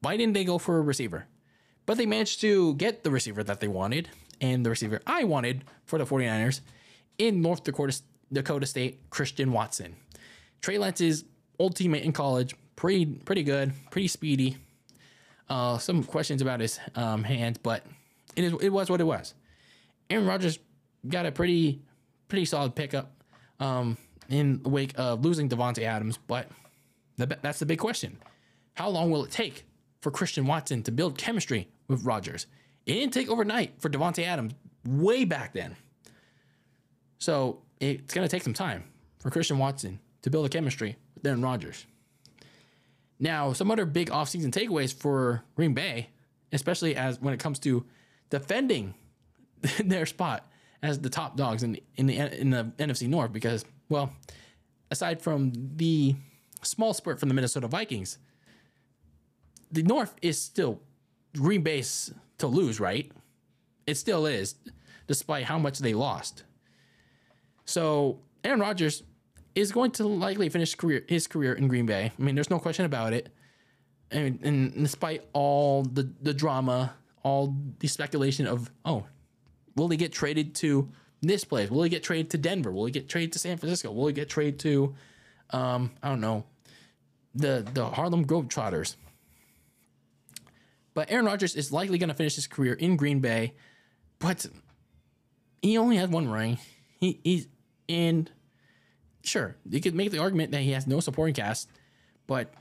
Why 0.00 0.16
didn't 0.16 0.34
they 0.34 0.44
go 0.44 0.58
for 0.58 0.78
a 0.78 0.82
receiver? 0.82 1.26
But 1.86 1.98
they 1.98 2.06
managed 2.06 2.40
to 2.42 2.74
get 2.74 3.02
the 3.02 3.10
receiver 3.10 3.42
that 3.44 3.60
they 3.60 3.68
wanted 3.68 4.08
and 4.40 4.64
the 4.64 4.70
receiver 4.70 5.00
I 5.06 5.24
wanted 5.24 5.64
for 5.84 5.98
the 5.98 6.04
49ers 6.04 6.60
in 7.18 7.42
North 7.42 7.64
Dakota, 7.64 8.00
Dakota 8.32 8.66
State, 8.66 9.10
Christian 9.10 9.52
Watson. 9.52 9.96
Trey 10.60 10.78
Lance's 10.78 11.24
old 11.58 11.74
teammate 11.74 12.02
in 12.02 12.12
college, 12.12 12.54
pretty 12.76 13.06
pretty 13.06 13.42
good, 13.42 13.72
pretty 13.90 14.08
speedy. 14.08 14.56
Uh, 15.48 15.76
some 15.78 16.02
questions 16.02 16.40
about 16.40 16.60
his 16.60 16.78
um, 16.94 17.24
hands, 17.24 17.58
but 17.58 17.84
it 18.36 18.44
is 18.44 18.52
it 18.60 18.70
was 18.70 18.90
what 18.90 19.00
it 19.00 19.04
was. 19.04 19.34
Aaron 20.08 20.26
Rodgers 20.26 20.58
got 21.08 21.26
a 21.26 21.32
pretty 21.32 21.82
pretty 22.28 22.44
solid 22.44 22.74
pickup 22.74 23.12
um, 23.60 23.96
in 24.28 24.62
the 24.62 24.68
wake 24.68 24.92
of 24.96 25.24
losing 25.24 25.48
Davante 25.48 25.82
Adams, 25.82 26.18
but 26.26 26.48
the, 27.18 27.38
that's 27.42 27.58
the 27.58 27.66
big 27.66 27.78
question: 27.78 28.18
How 28.74 28.88
long 28.88 29.10
will 29.10 29.24
it 29.24 29.30
take 29.30 29.64
for 30.02 30.10
Christian 30.10 30.46
Watson 30.46 30.82
to 30.82 30.92
build 30.92 31.16
chemistry 31.16 31.68
with 31.88 32.04
Rodgers. 32.04 32.46
It 32.84 32.94
didn't 32.94 33.14
take 33.14 33.30
overnight 33.30 33.80
for 33.80 33.88
Davante 33.88 34.24
Adams 34.24 34.52
way 34.84 35.24
back 35.24 35.54
then. 35.54 35.76
So 37.18 37.62
it's 37.80 38.12
going 38.12 38.26
to 38.26 38.30
take 38.30 38.42
some 38.42 38.52
time 38.52 38.84
for 39.20 39.30
Christian 39.30 39.58
Watson 39.58 40.00
to 40.22 40.30
build 40.30 40.44
a 40.44 40.48
chemistry 40.48 40.96
with 41.14 41.24
Aaron 41.24 41.40
Rodgers. 41.40 41.86
Now, 43.20 43.52
some 43.52 43.70
other 43.70 43.86
big 43.86 44.10
offseason 44.10 44.50
takeaways 44.50 44.92
for 44.92 45.44
Green 45.54 45.72
Bay, 45.72 46.10
especially 46.52 46.96
as 46.96 47.20
when 47.20 47.32
it 47.32 47.38
comes 47.38 47.60
to 47.60 47.84
defending 48.28 48.94
their 49.84 50.04
spot 50.06 50.50
as 50.82 50.98
the 50.98 51.10
top 51.10 51.36
dogs 51.36 51.62
in 51.62 51.72
the, 51.74 51.82
in 51.94 52.06
the 52.06 52.40
in 52.40 52.50
the 52.50 52.64
NFC 52.78 53.08
North, 53.08 53.32
because 53.32 53.64
well, 53.88 54.12
aside 54.90 55.22
from 55.22 55.52
the 55.76 56.16
small 56.62 56.92
spurt 56.92 57.20
from 57.20 57.28
the 57.28 57.34
Minnesota 57.36 57.68
Vikings, 57.68 58.18
the 59.72 59.82
North 59.82 60.14
is 60.22 60.40
still 60.40 60.80
Green 61.36 61.62
Bay's 61.62 62.12
to 62.38 62.46
lose, 62.46 62.78
right? 62.78 63.10
It 63.86 63.96
still 63.96 64.26
is, 64.26 64.54
despite 65.06 65.44
how 65.44 65.58
much 65.58 65.78
they 65.78 65.94
lost. 65.94 66.44
So 67.64 68.20
Aaron 68.44 68.60
Rodgers 68.60 69.02
is 69.54 69.72
going 69.72 69.90
to 69.92 70.06
likely 70.06 70.48
finish 70.48 70.74
career, 70.74 71.04
his 71.08 71.26
career 71.26 71.54
in 71.54 71.68
Green 71.68 71.86
Bay. 71.86 72.12
I 72.16 72.22
mean, 72.22 72.34
there's 72.34 72.50
no 72.50 72.58
question 72.58 72.84
about 72.84 73.12
it. 73.12 73.28
And, 74.10 74.38
and 74.42 74.74
despite 74.74 75.24
all 75.32 75.82
the, 75.82 76.10
the 76.20 76.34
drama, 76.34 76.94
all 77.22 77.56
the 77.78 77.88
speculation 77.88 78.46
of, 78.46 78.70
oh, 78.84 79.06
will 79.74 79.88
he 79.88 79.96
get 79.96 80.12
traded 80.12 80.54
to 80.56 80.90
this 81.22 81.44
place? 81.44 81.70
Will 81.70 81.82
he 81.82 81.88
get 81.88 82.02
traded 82.02 82.30
to 82.30 82.38
Denver? 82.38 82.70
Will 82.72 82.84
he 82.84 82.92
get 82.92 83.08
traded 83.08 83.32
to 83.32 83.38
San 83.38 83.56
Francisco? 83.56 83.90
Will 83.90 84.06
he 84.06 84.12
get 84.12 84.28
traded 84.28 84.58
to, 84.60 84.94
um, 85.50 85.92
I 86.02 86.08
don't 86.10 86.20
know, 86.20 86.44
the 87.34 87.66
the 87.72 87.86
Harlem 87.86 88.26
Globetrotters? 88.26 88.96
But 90.94 91.10
Aaron 91.10 91.26
Rodgers 91.26 91.56
is 91.56 91.72
likely 91.72 91.98
going 91.98 92.08
to 92.08 92.14
finish 92.14 92.34
his 92.34 92.46
career 92.46 92.74
in 92.74 92.96
Green 92.96 93.20
Bay, 93.20 93.54
but 94.18 94.46
he 95.62 95.78
only 95.78 95.96
has 95.96 96.08
one 96.08 96.28
ring. 96.28 96.58
He 97.00 97.20
he's 97.24 97.48
and 97.88 98.30
sure 99.24 99.56
you 99.68 99.80
could 99.80 99.94
make 99.94 100.10
the 100.10 100.18
argument 100.18 100.52
that 100.52 100.62
he 100.62 100.72
has 100.72 100.86
no 100.86 101.00
supporting 101.00 101.34
cast, 101.34 101.68
but 102.26 102.52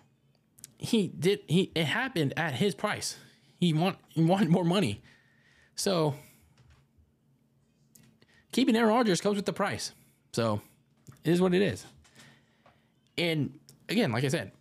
he 0.78 1.08
did 1.08 1.42
he 1.48 1.72
it 1.76 1.86
happened 1.86 2.34
at 2.38 2.54
his 2.54 2.74
price. 2.74 3.18
He 3.60 3.74
want 3.74 3.98
he 4.10 4.24
wanted 4.24 4.50
more 4.50 4.66
money, 4.66 5.02
so 5.76 6.16
keeping 8.52 8.76
Aaron 8.76 8.90
Rodgers 8.90 9.22
comes 9.22 9.36
with 9.36 9.46
the 9.46 9.54
price. 9.54 9.92
So 10.34 10.62
it 11.24 11.32
is 11.32 11.42
what 11.42 11.54
it 11.54 11.62
is. 11.62 11.86
And 13.18 13.60
again, 13.90 14.12
like 14.12 14.24
I 14.24 14.30
said, 14.30 14.52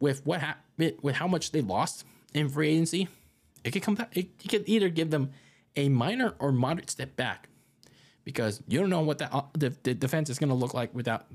with 0.00 0.24
what 0.26 0.40
ha- 0.40 0.58
with 0.78 1.14
how 1.14 1.28
much 1.28 1.52
they 1.52 1.60
lost 1.60 2.04
in 2.34 2.48
free 2.48 2.70
agency, 2.70 3.08
it 3.64 3.72
could 3.72 3.82
come 3.82 3.94
back. 3.94 4.16
It, 4.16 4.48
could 4.48 4.68
either 4.68 4.88
give 4.88 5.10
them 5.10 5.30
a 5.76 5.88
minor 5.88 6.34
or 6.38 6.52
moderate 6.52 6.90
step 6.90 7.16
back 7.16 7.48
because 8.24 8.62
you 8.68 8.78
don't 8.78 8.90
know 8.90 9.00
what 9.00 9.18
that 9.18 9.32
uh, 9.32 9.42
the, 9.54 9.74
the 9.82 9.94
defense 9.94 10.30
is 10.30 10.38
going 10.38 10.48
to 10.48 10.54
look 10.54 10.74
like 10.74 10.94
without 10.94 11.26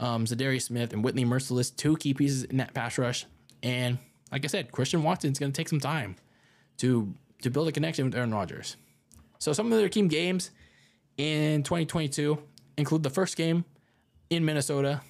um, 0.00 0.24
Za'Darius 0.24 0.62
Smith 0.62 0.92
and 0.92 1.04
Whitney 1.04 1.24
Mercilus, 1.24 1.74
two 1.74 1.96
key 1.96 2.14
pieces 2.14 2.44
in 2.44 2.56
that 2.58 2.74
pass 2.74 2.98
rush. 2.98 3.26
And 3.62 3.98
like 4.32 4.44
I 4.44 4.48
said, 4.48 4.72
Christian 4.72 5.02
Watson's 5.02 5.38
going 5.38 5.52
to 5.52 5.56
take 5.56 5.68
some 5.68 5.80
time 5.80 6.16
to 6.78 7.14
to 7.42 7.50
build 7.50 7.68
a 7.68 7.72
connection 7.72 8.06
with 8.06 8.14
Aaron 8.14 8.32
Rodgers. 8.32 8.76
So 9.38 9.52
some 9.52 9.70
of 9.70 9.78
their 9.78 9.88
key 9.88 10.06
games 10.08 10.50
in 11.18 11.62
2022 11.62 12.38
include 12.78 13.02
the 13.02 13.10
first 13.10 13.36
game 13.36 13.64
in 14.30 14.44
Minnesota. 14.44 15.02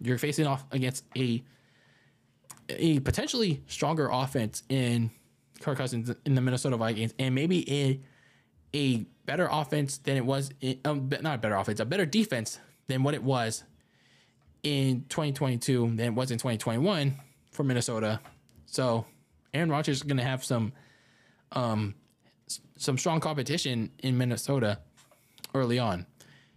You're 0.00 0.18
facing 0.18 0.46
off 0.46 0.64
against 0.72 1.04
a 1.16 1.42
a 2.68 3.00
potentially 3.00 3.62
stronger 3.66 4.08
offense 4.10 4.62
in 4.68 5.10
Kirk 5.60 5.78
Cousins 5.78 6.14
in 6.24 6.34
the 6.34 6.40
Minnesota 6.40 6.76
Vikings, 6.76 7.14
and 7.18 7.34
maybe 7.34 7.70
a 7.72 8.00
a 8.74 9.06
better 9.24 9.48
offense 9.50 9.98
than 9.98 10.16
it 10.16 10.24
was, 10.24 10.50
in, 10.60 10.78
um, 10.84 11.08
not 11.20 11.36
a 11.36 11.38
better 11.38 11.54
offense, 11.54 11.80
a 11.80 11.84
better 11.84 12.06
defense 12.06 12.58
than 12.88 13.02
what 13.02 13.14
it 13.14 13.22
was 13.22 13.64
in 14.62 15.04
2022 15.08 15.96
than 15.96 16.00
it 16.00 16.14
was 16.14 16.30
in 16.30 16.38
2021 16.38 17.16
for 17.52 17.64
Minnesota. 17.64 18.20
So 18.66 19.06
Aaron 19.54 19.70
Rodgers 19.70 19.98
is 19.98 20.02
going 20.02 20.18
to 20.18 20.22
have 20.22 20.44
some 20.44 20.72
um, 21.52 21.94
some 22.76 22.98
strong 22.98 23.20
competition 23.20 23.90
in 24.00 24.18
Minnesota 24.18 24.80
early 25.54 25.78
on. 25.78 26.06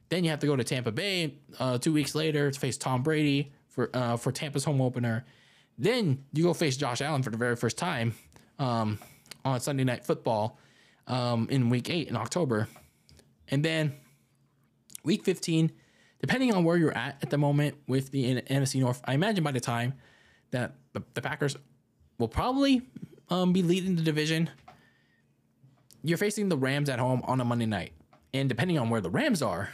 Then 0.10 0.24
you 0.24 0.32
have 0.32 0.40
to 0.40 0.48
go 0.48 0.56
to 0.56 0.64
Tampa 0.64 0.92
Bay 0.92 1.36
uh, 1.60 1.78
two 1.78 1.94
weeks 1.94 2.16
later 2.16 2.52
to 2.52 2.60
face 2.60 2.78
Tom 2.78 3.04
Brady 3.04 3.52
for 3.68 3.90
uh, 3.94 4.18
for 4.18 4.32
Tampa's 4.32 4.64
home 4.64 4.82
opener. 4.82 5.26
Then 5.80 6.26
you 6.34 6.44
go 6.44 6.54
face 6.54 6.76
Josh 6.76 7.02
Allen 7.02 7.24
for 7.24 7.30
the 7.30 7.38
very 7.38 7.56
first 7.56 7.78
time 7.78 8.14
um, 8.60 9.00
on 9.46 9.62
Sunday 9.62 9.86
Night 9.86 10.06
Football 10.06 10.60
um, 11.08 11.48
in 11.50 11.70
Week 11.70 11.90
Eight 11.90 12.10
in 12.10 12.18
October, 12.18 12.68
and 13.48 13.64
then 13.64 13.94
Week 15.06 15.24
15, 15.24 15.72
depending 16.20 16.54
on 16.54 16.66
where 16.66 16.76
you're 16.76 16.96
at 16.96 17.18
at 17.22 17.30
the 17.30 17.38
moment 17.38 17.78
with 17.88 18.12
the 18.12 18.42
NFC 18.42 18.82
North, 18.82 19.02
I 19.06 19.14
imagine 19.14 19.42
by 19.42 19.54
the 19.54 19.62
time 19.62 19.94
that 20.52 20.76
the, 20.92 21.02
the 21.14 21.22
Packers 21.22 21.56
will 22.18 22.28
probably 22.28 22.82
um, 23.30 23.54
be 23.54 23.64
leading 23.64 23.96
the 23.96 24.02
division, 24.02 24.50
you're 26.04 26.18
facing 26.18 26.50
the 26.50 26.58
Rams 26.58 26.90
at 26.90 27.00
home 27.00 27.22
on 27.24 27.40
a 27.40 27.46
Monday 27.46 27.66
night, 27.66 27.94
and 28.34 28.50
depending 28.50 28.78
on 28.78 28.90
where 28.90 29.00
the 29.00 29.10
Rams 29.10 29.42
are 29.42 29.70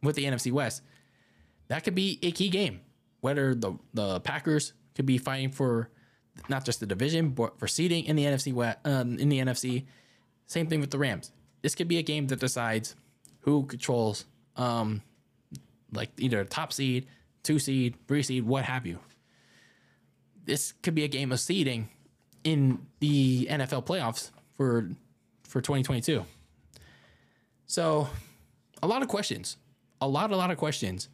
with 0.00 0.14
the 0.14 0.24
NFC 0.26 0.52
West, 0.52 0.82
that 1.66 1.82
could 1.82 1.96
be 1.96 2.20
a 2.22 2.30
key 2.30 2.48
game. 2.50 2.82
Whether 3.20 3.52
the 3.56 3.76
the 3.92 4.20
Packers 4.20 4.74
could 4.98 5.06
be 5.06 5.16
fighting 5.16 5.52
for 5.52 5.88
not 6.48 6.64
just 6.64 6.80
the 6.80 6.86
division, 6.86 7.30
but 7.30 7.56
for 7.56 7.68
seeding 7.68 8.04
in 8.04 8.16
the 8.16 8.24
NFC 8.24 8.76
um, 8.84 9.16
in 9.16 9.28
the 9.28 9.38
NFC. 9.38 9.84
Same 10.48 10.66
thing 10.66 10.80
with 10.80 10.90
the 10.90 10.98
Rams. 10.98 11.30
This 11.62 11.76
could 11.76 11.86
be 11.86 11.98
a 11.98 12.02
game 12.02 12.26
that 12.26 12.40
decides 12.40 12.96
who 13.42 13.64
controls, 13.66 14.24
um, 14.56 15.02
like 15.92 16.10
either 16.18 16.44
top 16.44 16.72
seed, 16.72 17.06
two 17.44 17.60
seed, 17.60 17.94
three 18.08 18.24
seed, 18.24 18.44
what 18.44 18.64
have 18.64 18.86
you. 18.86 18.98
This 20.44 20.72
could 20.82 20.96
be 20.96 21.04
a 21.04 21.08
game 21.08 21.30
of 21.30 21.38
seeding 21.38 21.90
in 22.42 22.84
the 22.98 23.46
NFL 23.48 23.86
playoffs 23.86 24.32
for 24.56 24.90
for 25.44 25.60
2022. 25.60 26.24
So, 27.66 28.08
a 28.82 28.88
lot 28.88 29.02
of 29.02 29.08
questions, 29.08 29.58
a 30.00 30.08
lot, 30.08 30.32
a 30.32 30.36
lot 30.36 30.50
of 30.50 30.58
questions. 30.58 31.08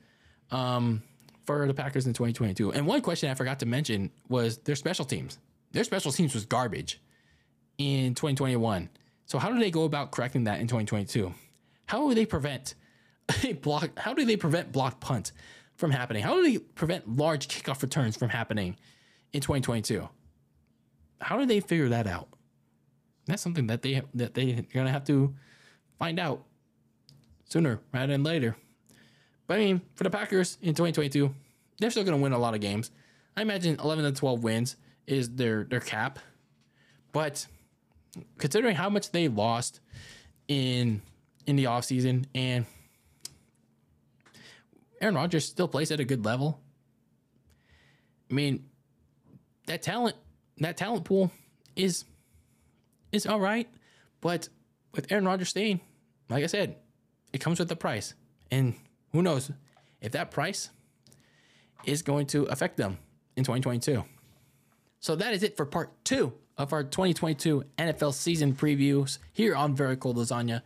Um, 0.51 1.03
for 1.45 1.67
the 1.67 1.75
Packers 1.75 2.07
in 2.07 2.13
2022. 2.13 2.73
And 2.73 2.87
one 2.87 3.01
question 3.01 3.31
I 3.31 3.35
forgot 3.35 3.61
to 3.61 3.67
mention 3.67 4.11
was 4.29 4.59
their 4.59 4.77
special 4.77 5.05
teams. 5.05 5.39
Their 5.73 5.85
special 5.85 6.13
teams 6.13 6.35
was 6.35 6.45
garbage 6.47 7.01
in 7.79 8.15
2021. 8.15 8.89
So 9.27 9.39
how 9.39 9.51
do 9.51 9.59
they 9.59 9.71
go 9.71 9.85
about 9.85 10.13
correcting 10.13 10.45
that 10.45 10.61
in 10.61 10.67
2022? 10.67 11.33
How 11.87 12.09
do 12.09 12.15
they 12.15 12.27
prevent 12.27 12.75
a 13.45 13.53
block? 13.55 13.99
How 13.99 14.15
do 14.15 14.25
they 14.25 14.37
prevent 14.37 14.73
blocked 14.73 15.01
punt 15.01 15.33
from 15.77 15.91
happening? 15.91 16.23
How 16.23 16.35
do 16.35 16.43
they 16.43 16.59
prevent 16.59 17.17
large 17.17 17.49
kickoff 17.49 17.83
returns 17.83 18.17
from 18.17 18.29
happening 18.29 18.77
in 19.33 19.41
2022? 19.41 20.09
How 21.21 21.39
do 21.39 21.47
they 21.47 21.61
figure 21.61 21.89
that 21.89 22.07
out? 22.07 22.29
That's 23.27 23.43
something 23.43 23.67
that 23.69 23.83
they 23.83 24.03
that 24.15 24.35
they're 24.35 24.63
gonna 24.73 24.93
have 24.93 25.05
to 25.05 25.35
find 25.99 26.19
out 26.19 26.45
sooner 27.49 27.81
rather 27.93 28.13
than 28.13 28.23
later. 28.23 28.57
But 29.47 29.59
I 29.59 29.61
mean, 29.61 29.83
for 29.95 30.05
the 30.05 30.11
Packers 30.11 30.59
in 30.63 30.71
2022, 30.71 31.35
they're 31.79 31.91
still 31.91 32.05
going 32.05 32.17
to 32.17 32.23
win 32.23 32.33
a 32.33 32.39
lot 32.39 32.55
of 32.55 32.61
games. 32.61 32.91
I 33.37 33.43
imagine 33.43 33.79
11 33.83 34.05
to 34.05 34.13
12 34.13 34.43
wins 34.43 34.77
is 35.07 35.31
their 35.31 35.65
their 35.65 35.81
cap. 35.81 36.19
But 37.13 37.47
considering 38.39 38.77
how 38.77 38.89
much 38.89 39.11
they 39.11 39.29
lost 39.29 39.81
in 40.49 41.03
in 41.47 41.57
the 41.57 41.65
offseason 41.65 42.25
and 42.35 42.65
Aaron 45.01 45.15
Rodgers 45.15 45.45
still 45.45 45.69
plays 45.69 45.91
at 45.91 46.01
a 46.01 46.05
good 46.05 46.25
level. 46.25 46.61
I 48.31 48.35
mean, 48.35 48.65
that 49.67 49.83
talent 49.83 50.17
that 50.59 50.77
talent 50.77 51.05
pool 51.05 51.31
is 51.77 52.05
is 53.13 53.27
all 53.27 53.41
right, 53.41 53.69
but 54.21 54.49
with 54.93 55.11
Aaron 55.13 55.27
Rodgers 55.27 55.51
staying, 55.51 55.81
like 56.29 56.43
I 56.43 56.47
said, 56.47 56.77
it 57.33 57.41
comes 57.41 57.59
with 57.59 57.69
the 57.69 57.77
price. 57.77 58.15
And 58.51 58.75
who 59.15 59.23
knows 59.23 59.51
if 60.01 60.11
that 60.13 60.33
price 60.33 60.71
is 61.85 62.03
going 62.03 62.27
to 62.27 62.43
affect 62.47 62.77
them 62.77 62.99
in 63.37 63.45
2022. 63.45 64.05
So 64.99 65.15
that 65.15 65.33
is 65.33 65.45
it 65.45 65.57
for 65.57 65.65
part 65.65 66.05
two 66.05 66.33
of 66.59 66.73
our 66.73 66.83
2022 66.83 67.63
NFL 67.79 68.13
season 68.13 68.55
previews 68.55 69.19
here 69.33 69.55
on 69.55 69.77
Very 69.77 69.97
Cold 69.97 70.17
Lasagna. 70.17 70.63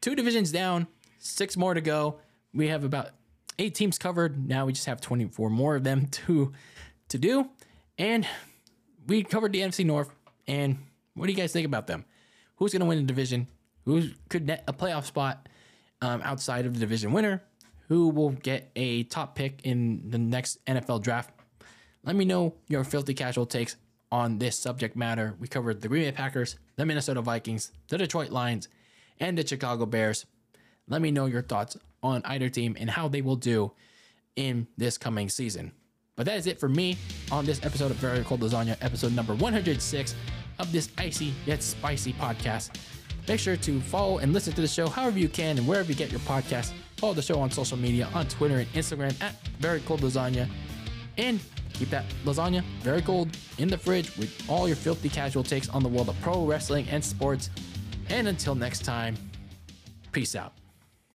Two 0.00 0.14
divisions 0.14 0.52
down, 0.52 0.86
six 1.18 1.56
more 1.56 1.74
to 1.74 1.80
go. 1.80 2.20
We 2.54 2.68
have 2.68 2.84
about 2.84 3.10
eight 3.58 3.74
teams 3.74 3.98
covered. 3.98 4.48
Now 4.48 4.66
we 4.66 4.72
just 4.72 4.86
have 4.86 5.00
24 5.00 5.50
more 5.50 5.74
of 5.74 5.82
them 5.82 6.06
to 6.26 6.52
to 7.08 7.18
do. 7.18 7.50
And 7.98 8.26
we 9.08 9.24
covered 9.24 9.52
the 9.52 9.60
NFC 9.60 9.84
North. 9.84 10.10
And 10.46 10.78
what 11.14 11.26
do 11.26 11.32
you 11.32 11.38
guys 11.38 11.52
think 11.52 11.66
about 11.66 11.88
them? 11.88 12.04
Who's 12.56 12.72
going 12.72 12.80
to 12.80 12.86
win 12.86 12.98
the 12.98 13.04
division? 13.04 13.48
Who 13.86 14.10
could 14.28 14.46
net 14.46 14.62
a 14.68 14.72
playoff 14.72 15.04
spot 15.04 15.48
um, 16.00 16.20
outside 16.22 16.66
of 16.66 16.74
the 16.74 16.80
division 16.80 17.12
winner? 17.12 17.42
Who 17.88 18.08
will 18.08 18.30
get 18.30 18.70
a 18.76 19.04
top 19.04 19.34
pick 19.34 19.60
in 19.64 20.10
the 20.10 20.18
next 20.18 20.64
NFL 20.66 21.02
draft. 21.02 21.30
Let 22.04 22.16
me 22.16 22.24
know 22.24 22.54
your 22.68 22.84
filthy 22.84 23.14
casual 23.14 23.46
takes 23.46 23.76
on 24.12 24.38
this 24.38 24.58
subject 24.58 24.96
matter. 24.96 25.34
We 25.40 25.48
covered 25.48 25.80
the 25.80 25.88
Green 25.88 26.04
Bay 26.04 26.12
Packers, 26.12 26.56
the 26.76 26.86
Minnesota 26.86 27.20
Vikings, 27.22 27.72
the 27.88 27.98
Detroit 27.98 28.30
Lions, 28.30 28.68
and 29.18 29.36
the 29.36 29.46
Chicago 29.46 29.86
Bears. 29.86 30.26
Let 30.88 31.02
me 31.02 31.10
know 31.10 31.26
your 31.26 31.42
thoughts 31.42 31.76
on 32.02 32.22
either 32.24 32.48
team 32.48 32.76
and 32.78 32.90
how 32.90 33.08
they 33.08 33.22
will 33.22 33.36
do 33.36 33.72
in 34.36 34.68
this 34.76 34.98
coming 34.98 35.28
season. 35.28 35.72
But 36.14 36.26
that 36.26 36.38
is 36.38 36.46
it 36.46 36.60
for 36.60 36.68
me 36.68 36.96
on 37.30 37.44
this 37.44 37.64
episode 37.64 37.90
of 37.90 37.96
Very 37.98 38.22
Cold 38.24 38.40
Lasagna, 38.40 38.76
episode 38.80 39.12
number 39.12 39.34
106 39.34 40.14
of 40.58 40.72
this 40.72 40.90
icy 40.96 41.32
yet 41.44 41.62
spicy 41.62 42.12
podcast. 42.14 42.70
Make 43.28 43.40
sure 43.40 43.56
to 43.56 43.80
follow 43.80 44.18
and 44.18 44.32
listen 44.32 44.52
to 44.54 44.60
the 44.60 44.68
show 44.68 44.88
however 44.88 45.18
you 45.18 45.28
can 45.28 45.58
and 45.58 45.66
wherever 45.66 45.90
you 45.90 45.96
get 45.96 46.10
your 46.10 46.20
podcast. 46.20 46.72
Follow 46.96 47.14
the 47.14 47.22
show 47.22 47.38
on 47.40 47.50
social 47.50 47.76
media 47.76 48.08
on 48.14 48.26
Twitter 48.28 48.58
and 48.58 48.72
Instagram 48.72 49.20
at 49.22 49.34
Very 49.58 49.80
Cold 49.80 50.00
Lasagna. 50.00 50.48
And 51.18 51.40
keep 51.72 51.90
that 51.90 52.04
lasagna 52.24 52.62
very 52.80 53.02
cold 53.02 53.36
in 53.58 53.68
the 53.68 53.76
fridge 53.76 54.16
with 54.16 54.32
all 54.48 54.66
your 54.66 54.76
filthy 54.76 55.08
casual 55.08 55.42
takes 55.42 55.68
on 55.68 55.82
the 55.82 55.88
world 55.88 56.08
of 56.08 56.20
pro 56.22 56.44
wrestling 56.44 56.88
and 56.88 57.04
sports. 57.04 57.50
And 58.08 58.28
until 58.28 58.54
next 58.54 58.84
time, 58.84 59.16
peace 60.12 60.34
out. 60.34 60.52